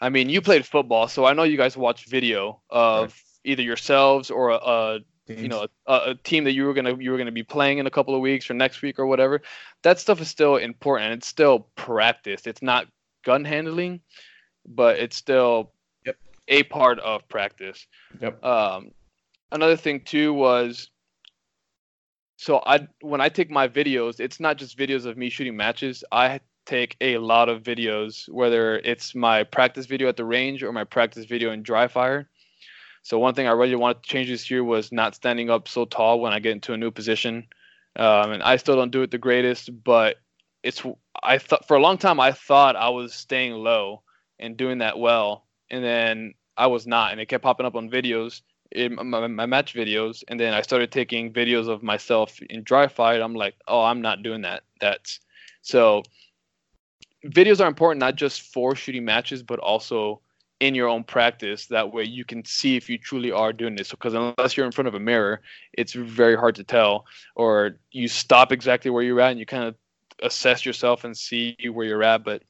I 0.00 0.08
mean, 0.08 0.28
you 0.28 0.40
played 0.40 0.64
football, 0.64 1.08
so 1.08 1.24
I 1.24 1.34
know 1.34 1.42
you 1.42 1.56
guys 1.56 1.76
watch 1.76 2.06
video 2.06 2.60
of 2.70 3.14
either 3.44 3.62
yourselves 3.62 4.30
or 4.30 4.50
a, 4.50 4.56
a 4.56 4.98
you 5.38 5.48
know 5.48 5.66
a, 5.86 5.94
a 6.10 6.14
team 6.14 6.44
that 6.44 6.52
you 6.52 6.64
were 6.64 6.74
gonna 6.74 6.96
you 6.96 7.10
were 7.10 7.18
gonna 7.18 7.32
be 7.32 7.42
playing 7.42 7.78
in 7.78 7.86
a 7.86 7.90
couple 7.90 8.14
of 8.14 8.20
weeks 8.20 8.50
or 8.50 8.54
next 8.54 8.82
week 8.82 8.98
or 8.98 9.06
whatever. 9.06 9.42
That 9.82 9.98
stuff 9.98 10.20
is 10.20 10.28
still 10.28 10.56
important. 10.56 11.12
It's 11.14 11.28
still 11.28 11.68
practice. 11.76 12.46
It's 12.46 12.62
not 12.62 12.86
gun 13.24 13.44
handling, 13.44 14.00
but 14.66 14.98
it's 14.98 15.16
still 15.16 15.72
Yep. 16.06 16.16
a 16.48 16.62
part 16.64 16.98
of 17.00 17.28
practice. 17.28 17.86
Yep. 18.20 18.42
Um, 18.44 18.92
another 19.52 19.76
thing 19.76 20.00
too 20.00 20.32
was 20.32 20.90
so 22.36 22.62
I 22.64 22.88
when 23.02 23.20
I 23.20 23.28
take 23.28 23.50
my 23.50 23.68
videos, 23.68 24.18
it's 24.18 24.40
not 24.40 24.56
just 24.56 24.78
videos 24.78 25.04
of 25.04 25.18
me 25.18 25.28
shooting 25.28 25.56
matches. 25.56 26.02
I 26.10 26.40
take 26.64 26.96
a 27.00 27.18
lot 27.18 27.48
of 27.48 27.62
videos, 27.62 28.28
whether 28.28 28.78
it's 28.78 29.14
my 29.14 29.44
practice 29.44 29.86
video 29.86 30.08
at 30.08 30.16
the 30.16 30.24
range 30.24 30.62
or 30.62 30.72
my 30.72 30.84
practice 30.84 31.26
video 31.26 31.50
in 31.52 31.62
dry 31.62 31.88
fire. 31.88 32.28
So 33.02 33.18
one 33.18 33.34
thing 33.34 33.46
I 33.46 33.52
really 33.52 33.76
wanted 33.76 34.02
to 34.02 34.08
change 34.08 34.28
this 34.28 34.50
year 34.50 34.62
was 34.62 34.92
not 34.92 35.14
standing 35.14 35.50
up 35.50 35.68
so 35.68 35.84
tall 35.84 36.20
when 36.20 36.32
I 36.32 36.38
get 36.38 36.52
into 36.52 36.72
a 36.72 36.76
new 36.76 36.90
position. 36.90 37.48
um, 37.96 38.32
and 38.32 38.42
I 38.42 38.56
still 38.56 38.76
don't 38.76 38.92
do 38.92 39.02
it 39.02 39.10
the 39.10 39.18
greatest. 39.18 39.70
But 39.84 40.16
it's 40.62 40.82
I 41.22 41.38
thought 41.38 41.66
for 41.66 41.76
a 41.76 41.80
long 41.80 41.98
time 41.98 42.20
I 42.20 42.32
thought 42.32 42.76
I 42.76 42.88
was 42.90 43.14
staying 43.14 43.54
low 43.54 44.02
and 44.38 44.56
doing 44.56 44.78
that 44.78 44.98
well, 44.98 45.44
and 45.70 45.82
then 45.84 46.34
I 46.56 46.66
was 46.66 46.86
not, 46.86 47.12
and 47.12 47.20
it 47.20 47.26
kept 47.26 47.42
popping 47.44 47.66
up 47.66 47.74
on 47.74 47.90
videos 47.90 48.42
in 48.72 48.94
my, 48.94 49.26
my 49.26 49.46
match 49.46 49.74
videos, 49.74 50.22
and 50.28 50.38
then 50.38 50.54
I 50.54 50.62
started 50.62 50.92
taking 50.92 51.32
videos 51.32 51.68
of 51.68 51.82
myself 51.82 52.40
in 52.48 52.62
dry 52.62 52.86
fire. 52.86 53.20
I'm 53.20 53.34
like, 53.34 53.54
oh, 53.66 53.82
I'm 53.82 54.02
not 54.02 54.22
doing 54.22 54.42
that. 54.42 54.62
That's 54.80 55.20
so. 55.62 56.02
Videos 57.26 57.60
are 57.60 57.68
important 57.68 58.00
not 58.00 58.16
just 58.16 58.40
for 58.40 58.74
shooting 58.74 59.04
matches, 59.04 59.42
but 59.42 59.58
also 59.58 60.22
in 60.60 60.74
your 60.74 60.88
own 60.88 61.04
practice. 61.04 61.66
That 61.66 61.92
way, 61.92 62.04
you 62.04 62.24
can 62.24 62.44
see 62.44 62.76
if 62.76 62.88
you 62.88 62.98
truly 62.98 63.32
are 63.32 63.52
doing 63.52 63.74
this. 63.74 63.90
Because 63.90 64.14
unless 64.14 64.56
you're 64.56 64.66
in 64.66 64.72
front 64.72 64.88
of 64.88 64.94
a 64.94 65.00
mirror, 65.00 65.40
it's 65.72 65.92
very 65.92 66.36
hard 66.36 66.54
to 66.56 66.64
tell. 66.64 67.06
Or 67.34 67.78
you 67.90 68.08
stop 68.08 68.52
exactly 68.52 68.90
where 68.90 69.02
you're 69.02 69.20
at, 69.20 69.30
and 69.30 69.40
you 69.40 69.46
kind 69.46 69.64
of 69.64 69.74
assess 70.22 70.64
yourself 70.64 71.04
and 71.04 71.16
see 71.16 71.56
where 71.72 71.86
you're 71.86 72.02
at. 72.02 72.24
But 72.24 72.42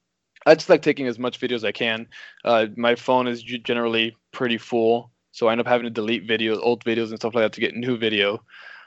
I 0.47 0.55
just 0.55 0.69
like 0.69 0.83
taking 0.83 1.07
as 1.07 1.19
much 1.19 1.39
video 1.39 1.57
as 1.57 1.65
I 1.65 1.73
can. 1.73 2.09
Uh, 2.45 2.67
my 2.77 2.95
phone 2.95 3.29
is 3.29 3.43
generally 3.43 4.17
pretty 4.33 4.59
full, 4.59 5.13
so 5.33 5.49
I 5.49 5.53
end 5.53 5.61
up 5.61 5.67
having 5.67 5.85
to 5.85 5.91
delete 5.91 6.27
videos, 6.27 6.59
old 6.61 6.85
videos, 6.85 7.11
and 7.11 7.19
stuff 7.19 7.35
like 7.35 7.45
that 7.45 7.53
to 7.53 7.61
get 7.61 7.75
new 7.75 7.97
video. 7.97 8.43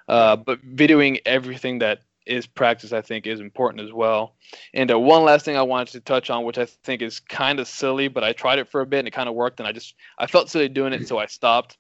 Uh, 0.07 0.35
but 0.35 0.59
videoing 0.65 1.19
everything 1.25 1.79
that 1.79 2.01
is 2.25 2.47
practice, 2.47 2.93
I 2.93 3.01
think, 3.01 3.27
is 3.27 3.39
important 3.39 3.83
as 3.83 3.91
well. 3.91 4.35
And 4.73 4.91
uh, 4.91 4.99
one 4.99 5.23
last 5.23 5.45
thing 5.45 5.57
I 5.57 5.63
wanted 5.63 5.91
to 5.93 5.99
touch 5.99 6.29
on, 6.29 6.45
which 6.45 6.57
I 6.57 6.65
think 6.65 7.01
is 7.01 7.19
kind 7.19 7.59
of 7.59 7.67
silly, 7.67 8.07
but 8.07 8.23
I 8.23 8.33
tried 8.33 8.59
it 8.59 8.69
for 8.69 8.81
a 8.81 8.85
bit 8.85 8.99
and 8.99 9.07
it 9.07 9.11
kind 9.11 9.29
of 9.29 9.35
worked, 9.35 9.59
and 9.59 9.67
I 9.67 9.71
just 9.71 9.95
I 10.17 10.27
felt 10.27 10.49
silly 10.49 10.69
doing 10.69 10.93
it, 10.93 11.07
so 11.07 11.17
I 11.17 11.25
stopped. 11.25 11.77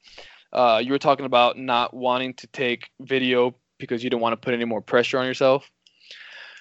Uh, 0.51 0.81
you 0.83 0.91
were 0.91 0.99
talking 0.99 1.25
about 1.25 1.57
not 1.57 1.93
wanting 1.93 2.35
to 2.35 2.47
take 2.47 2.89
video 3.01 3.55
because 3.79 4.03
you 4.03 4.09
didn't 4.09 4.21
want 4.21 4.33
to 4.33 4.37
put 4.37 4.53
any 4.53 4.65
more 4.65 4.81
pressure 4.81 5.17
on 5.17 5.25
yourself. 5.25 5.69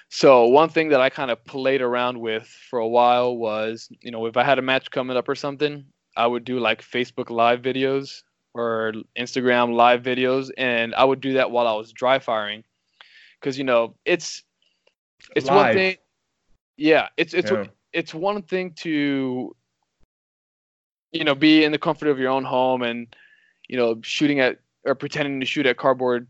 So 0.09 0.45
one 0.45 0.69
thing 0.69 0.89
that 0.89 1.01
I 1.01 1.09
kind 1.09 1.31
of 1.31 1.43
played 1.43 1.81
around 1.81 2.19
with 2.19 2.47
for 2.69 2.79
a 2.79 2.87
while 2.87 3.35
was, 3.35 3.89
you 4.01 4.11
know, 4.11 4.25
if 4.27 4.37
I 4.37 4.43
had 4.43 4.59
a 4.59 4.61
match 4.61 4.91
coming 4.91 5.17
up 5.17 5.27
or 5.27 5.35
something, 5.35 5.85
I 6.15 6.27
would 6.27 6.43
do 6.43 6.59
like 6.59 6.81
Facebook 6.81 7.29
live 7.29 7.61
videos 7.61 8.21
or 8.53 8.93
Instagram 9.17 9.73
live 9.73 10.03
videos, 10.03 10.51
and 10.57 10.93
I 10.93 11.03
would 11.03 11.21
do 11.21 11.33
that 11.33 11.49
while 11.49 11.67
I 11.67 11.73
was 11.73 11.91
dry 11.91 12.19
firing, 12.19 12.63
because 13.43 13.57
you 13.57 13.65
know 13.65 13.95
it's 14.05 14.43
it's 15.35 15.47
live. 15.47 15.55
one 15.57 15.73
thing. 15.73 15.97
Yeah, 16.77 17.09
it's 17.17 17.33
it's 17.33 17.51
yeah. 17.51 17.65
it's 17.91 18.13
one 18.13 18.41
thing 18.41 18.71
to 18.77 19.55
you 21.11 21.23
know 21.23 21.35
be 21.35 21.63
in 21.63 21.71
the 21.71 21.77
comfort 21.77 22.07
of 22.07 22.17
your 22.17 22.31
own 22.31 22.45
home 22.45 22.81
and 22.81 23.13
you 23.67 23.77
know 23.77 23.99
shooting 24.01 24.39
at 24.39 24.59
or 24.85 24.95
pretending 24.95 25.39
to 25.41 25.45
shoot 25.45 25.65
at 25.65 25.77
cardboard 25.77 26.27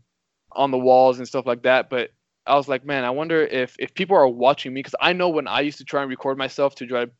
on 0.52 0.70
the 0.70 0.78
walls 0.78 1.18
and 1.18 1.26
stuff 1.26 1.46
like 1.46 1.62
that, 1.62 1.90
but 1.90 2.10
I 2.46 2.54
was 2.54 2.68
like, 2.68 2.84
man, 2.84 3.04
I 3.04 3.10
wonder 3.10 3.42
if 3.42 3.76
if 3.78 3.94
people 3.94 4.16
are 4.16 4.28
watching 4.28 4.74
me 4.74 4.80
because 4.80 4.94
I 5.00 5.12
know 5.12 5.28
when 5.28 5.48
I 5.48 5.60
used 5.60 5.78
to 5.78 5.84
try 5.84 6.02
and 6.02 6.10
record 6.10 6.36
myself 6.36 6.74
to 6.76 6.86
try 6.86 7.06
to, 7.06 7.10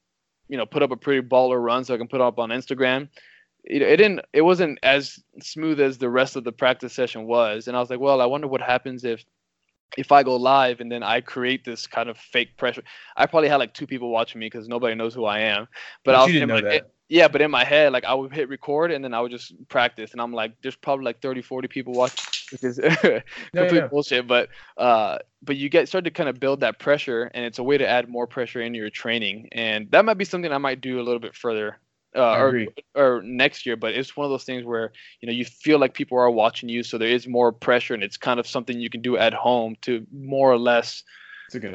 you 0.49 0.57
know, 0.57 0.67
put 0.67 0.83
up 0.83 0.91
a 0.91 0.97
pretty 0.97 1.27
baller 1.27 1.63
run 1.63 1.85
so 1.85 1.95
I 1.95 1.99
can 1.99 2.09
put 2.09 2.21
up 2.21 2.39
on 2.39 2.51
Instagram. 2.51 3.09
It, 3.65 3.81
it 3.81 3.97
didn't. 3.97 4.21
It 4.35 4.43
wasn't 4.43 4.79
as 4.83 5.19
smooth 5.41 5.81
as 5.81 5.97
the 5.97 6.11
rest 6.11 6.37
of 6.37 6.45
the 6.45 6.53
practice 6.53 6.93
session 6.93 7.25
was, 7.25 7.67
and 7.67 7.77
I 7.77 7.81
was 7.81 7.89
like, 7.89 8.01
well, 8.01 8.21
I 8.21 8.27
wonder 8.27 8.47
what 8.47 8.61
happens 8.61 9.05
if 9.05 9.25
if 9.97 10.13
I 10.13 10.23
go 10.23 10.37
live 10.37 10.81
and 10.81 10.91
then 10.91 11.03
I 11.03 11.21
create 11.21 11.65
this 11.65 11.87
kind 11.87 12.09
of 12.09 12.19
fake 12.19 12.57
pressure. 12.57 12.83
I 13.17 13.27
probably 13.27 13.49
had 13.49 13.57
like 13.57 13.75
two 13.75 13.87
people 13.87 14.11
watching 14.11 14.41
me 14.41 14.47
because 14.47 14.69
nobody 14.69 14.95
knows 14.95 15.15
who 15.15 15.25
I 15.25 15.41
am. 15.41 15.69
But, 16.05 16.13
but 16.13 16.15
I 16.15 16.19
was 16.23 16.33
you 16.33 16.41
didn't 16.41 16.49
know 16.49 16.69
that. 16.69 16.91
Yeah, 17.09 17.29
but 17.29 17.43
in 17.43 17.51
my 17.51 17.65
head, 17.65 17.93
like 17.93 18.05
I 18.05 18.15
would 18.15 18.33
hit 18.33 18.49
record 18.49 18.91
and 18.91 19.05
then 19.05 19.13
I 19.13 19.21
would 19.21 19.31
just 19.31 19.53
practice, 19.69 20.13
and 20.13 20.21
I'm 20.21 20.33
like, 20.33 20.55
there's 20.63 20.77
probably 20.77 21.05
like 21.05 21.21
30, 21.21 21.43
40 21.43 21.69
people 21.69 21.93
watching, 21.93 22.25
which 22.53 22.65
is 22.65 22.79
complete 23.55 23.79
yeah. 23.79 23.87
bullshit. 23.89 24.27
But 24.27 24.49
uh, 24.79 25.19
but 25.43 25.57
you 25.57 25.69
get 25.69 25.87
start 25.87 26.05
to 26.05 26.11
kind 26.11 26.31
of 26.31 26.41
build 26.41 26.61
that 26.61 26.79
pressure, 26.79 27.31
and 27.35 27.45
it's 27.45 27.59
a 27.59 27.63
way 27.63 27.77
to 27.77 27.87
add 27.87 28.09
more 28.09 28.27
pressure 28.27 28.63
into 28.63 28.79
your 28.79 28.91
training, 28.91 29.49
and 29.53 29.91
that 29.91 30.05
might 30.05 30.19
be 30.19 30.25
something 30.25 30.51
I 30.51 30.59
might 30.59 30.81
do 30.81 30.99
a 30.99 31.03
little 31.03 31.21
bit 31.21 31.37
further. 31.37 31.79
Uh, 32.17 32.37
or, 32.37 32.67
or 32.95 33.23
next 33.25 33.67
year, 33.67 33.77
but 33.77 33.93
it's 33.93 34.17
one 34.17 34.25
of 34.25 34.31
those 34.31 34.45
things 34.45 34.65
where 34.65 34.93
you 35.21 35.27
know 35.27 35.33
you 35.33 35.45
feel 35.45 35.81
like 35.81 35.95
people 35.95 36.17
are 36.17 36.31
watching 36.31 36.69
you, 36.69 36.85
so 36.85 36.97
there 36.97 37.09
is 37.09 37.27
more 37.27 37.51
pressure, 37.51 37.93
and 37.93 38.05
it's 38.05 38.17
kind 38.17 38.39
of 38.39 38.47
something 38.47 38.79
you 38.79 38.89
can 38.89 39.03
do 39.03 39.17
at 39.17 39.35
home 39.35 39.75
to 39.83 40.07
more 40.13 40.53
or 40.53 40.59
less 40.59 41.03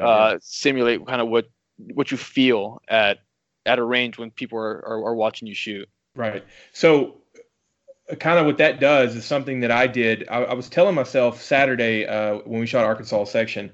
uh, 0.00 0.38
simulate 0.40 1.06
kind 1.06 1.20
of 1.20 1.28
what 1.28 1.46
what 1.76 2.10
you 2.10 2.16
feel 2.16 2.80
at 2.88 3.18
at 3.66 3.78
a 3.78 3.84
range 3.84 4.18
when 4.18 4.30
people 4.30 4.58
are, 4.58 4.84
are, 4.86 5.04
are 5.06 5.14
watching 5.14 5.46
you 5.46 5.54
shoot. 5.54 5.88
Right. 6.14 6.44
So 6.72 7.18
uh, 8.10 8.14
kind 8.16 8.38
of 8.38 8.46
what 8.46 8.58
that 8.58 8.80
does 8.80 9.14
is 9.14 9.24
something 9.24 9.60
that 9.60 9.70
I 9.70 9.86
did. 9.86 10.26
I, 10.28 10.44
I 10.44 10.54
was 10.54 10.68
telling 10.68 10.94
myself 10.94 11.42
Saturday 11.42 12.06
uh, 12.06 12.38
when 12.44 12.60
we 12.60 12.66
shot 12.66 12.84
Arkansas 12.84 13.24
section. 13.24 13.70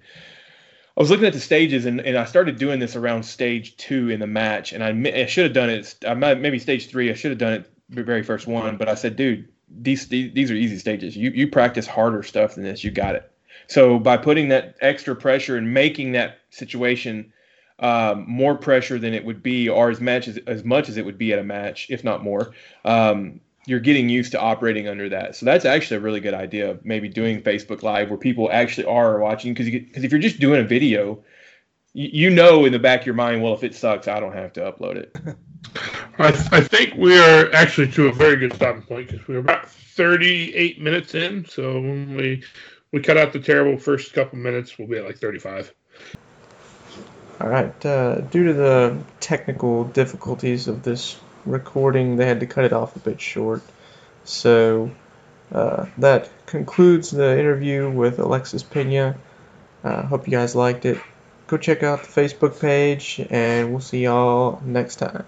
I 0.96 1.00
was 1.00 1.10
looking 1.10 1.26
at 1.26 1.34
the 1.34 1.40
stages 1.40 1.84
and, 1.84 2.00
and 2.00 2.16
I 2.16 2.24
started 2.24 2.58
doing 2.58 2.80
this 2.80 2.96
around 2.96 3.22
stage 3.24 3.76
two 3.76 4.08
in 4.08 4.18
the 4.18 4.26
match, 4.26 4.72
and 4.72 4.82
I, 4.82 5.22
I 5.22 5.26
should 5.26 5.44
have 5.44 5.52
done 5.52 5.68
it. 5.68 5.94
I 6.06 6.14
might, 6.14 6.40
maybe 6.40 6.58
stage 6.58 6.88
three. 6.88 7.10
I 7.10 7.14
should 7.14 7.30
have 7.30 7.38
done 7.38 7.52
it 7.52 7.70
the 7.90 8.02
very 8.02 8.22
first 8.22 8.46
one, 8.46 8.76
but 8.78 8.88
I 8.88 8.94
said, 8.94 9.16
dude, 9.16 9.48
these, 9.68 10.08
these 10.08 10.32
these 10.32 10.50
are 10.50 10.54
easy 10.54 10.78
stages. 10.78 11.16
You 11.16 11.30
you 11.30 11.48
practice 11.48 11.86
harder 11.86 12.22
stuff 12.22 12.54
than 12.54 12.64
this. 12.64 12.82
You 12.82 12.90
got 12.90 13.14
it. 13.14 13.30
So 13.66 13.98
by 13.98 14.16
putting 14.16 14.48
that 14.48 14.76
extra 14.80 15.14
pressure 15.14 15.56
and 15.56 15.74
making 15.74 16.12
that 16.12 16.38
situation 16.50 17.32
um, 17.80 18.24
more 18.26 18.54
pressure 18.54 18.98
than 18.98 19.12
it 19.12 19.24
would 19.24 19.42
be, 19.42 19.68
or 19.68 19.90
as 19.90 20.00
much 20.00 20.28
as 20.28 20.38
as 20.46 20.64
much 20.64 20.88
as 20.88 20.96
it 20.96 21.04
would 21.04 21.18
be 21.18 21.32
at 21.32 21.38
a 21.38 21.44
match, 21.44 21.88
if 21.90 22.04
not 22.04 22.24
more. 22.24 22.52
Um, 22.84 23.40
you're 23.66 23.80
getting 23.80 24.08
used 24.08 24.32
to 24.32 24.40
operating 24.40 24.88
under 24.88 25.08
that. 25.08 25.36
So 25.36 25.44
that's 25.44 25.64
actually 25.64 25.98
a 25.98 26.00
really 26.00 26.20
good 26.20 26.34
idea. 26.34 26.70
of 26.70 26.84
Maybe 26.84 27.08
doing 27.08 27.42
Facebook 27.42 27.82
Live 27.82 28.08
where 28.08 28.18
people 28.18 28.48
actually 28.50 28.86
are 28.86 29.18
watching, 29.18 29.52
because 29.52 29.68
because 29.68 30.04
if 30.04 30.12
you're 30.12 30.20
just 30.20 30.38
doing 30.38 30.60
a 30.60 30.64
video, 30.64 31.24
you, 31.92 32.08
you 32.12 32.30
know 32.30 32.64
in 32.64 32.72
the 32.72 32.78
back 32.78 33.00
of 33.00 33.06
your 33.06 33.16
mind, 33.16 33.42
well, 33.42 33.54
if 33.54 33.64
it 33.64 33.74
sucks, 33.74 34.08
I 34.08 34.20
don't 34.20 34.34
have 34.34 34.52
to 34.54 34.60
upload 34.60 34.96
it. 34.96 35.16
I, 36.18 36.30
th- 36.30 36.52
I 36.52 36.60
think 36.60 36.94
we 36.94 37.18
are 37.18 37.52
actually 37.52 37.90
to 37.92 38.06
a 38.06 38.12
very 38.12 38.36
good 38.36 38.54
stopping 38.54 38.82
point 38.82 39.10
because 39.10 39.26
we're 39.26 39.38
about 39.38 39.68
38 39.68 40.80
minutes 40.80 41.14
in. 41.14 41.44
So 41.44 41.74
when 41.74 42.16
we 42.16 42.44
we 42.92 43.00
cut 43.00 43.16
out 43.16 43.32
the 43.32 43.40
terrible 43.40 43.78
first 43.78 44.12
couple 44.12 44.38
minutes, 44.38 44.78
we'll 44.78 44.88
be 44.88 44.96
at 44.96 45.04
like 45.04 45.18
35. 45.18 45.74
All 47.40 47.48
right. 47.48 47.84
Uh, 47.84 48.20
due 48.20 48.44
to 48.44 48.52
the 48.54 48.96
technical 49.20 49.84
difficulties 49.84 50.68
of 50.68 50.82
this 50.82 51.18
recording, 51.46 52.16
they 52.16 52.26
had 52.26 52.40
to 52.40 52.46
cut 52.46 52.64
it 52.64 52.72
off 52.72 52.96
a 52.96 52.98
bit 52.98 53.20
short. 53.20 53.62
So 54.24 54.90
uh, 55.52 55.86
that 55.98 56.30
concludes 56.46 57.10
the 57.10 57.38
interview 57.38 57.90
with 57.90 58.18
Alexis 58.18 58.62
Peña. 58.62 59.16
Uh, 59.84 60.02
hope 60.02 60.26
you 60.26 60.32
guys 60.32 60.54
liked 60.54 60.84
it. 60.84 61.00
Go 61.46 61.56
check 61.56 61.82
out 61.82 62.02
the 62.02 62.08
Facebook 62.08 62.60
page, 62.60 63.24
and 63.30 63.70
we'll 63.70 63.80
see 63.80 64.02
y'all 64.02 64.60
next 64.64 64.96
time. 64.96 65.24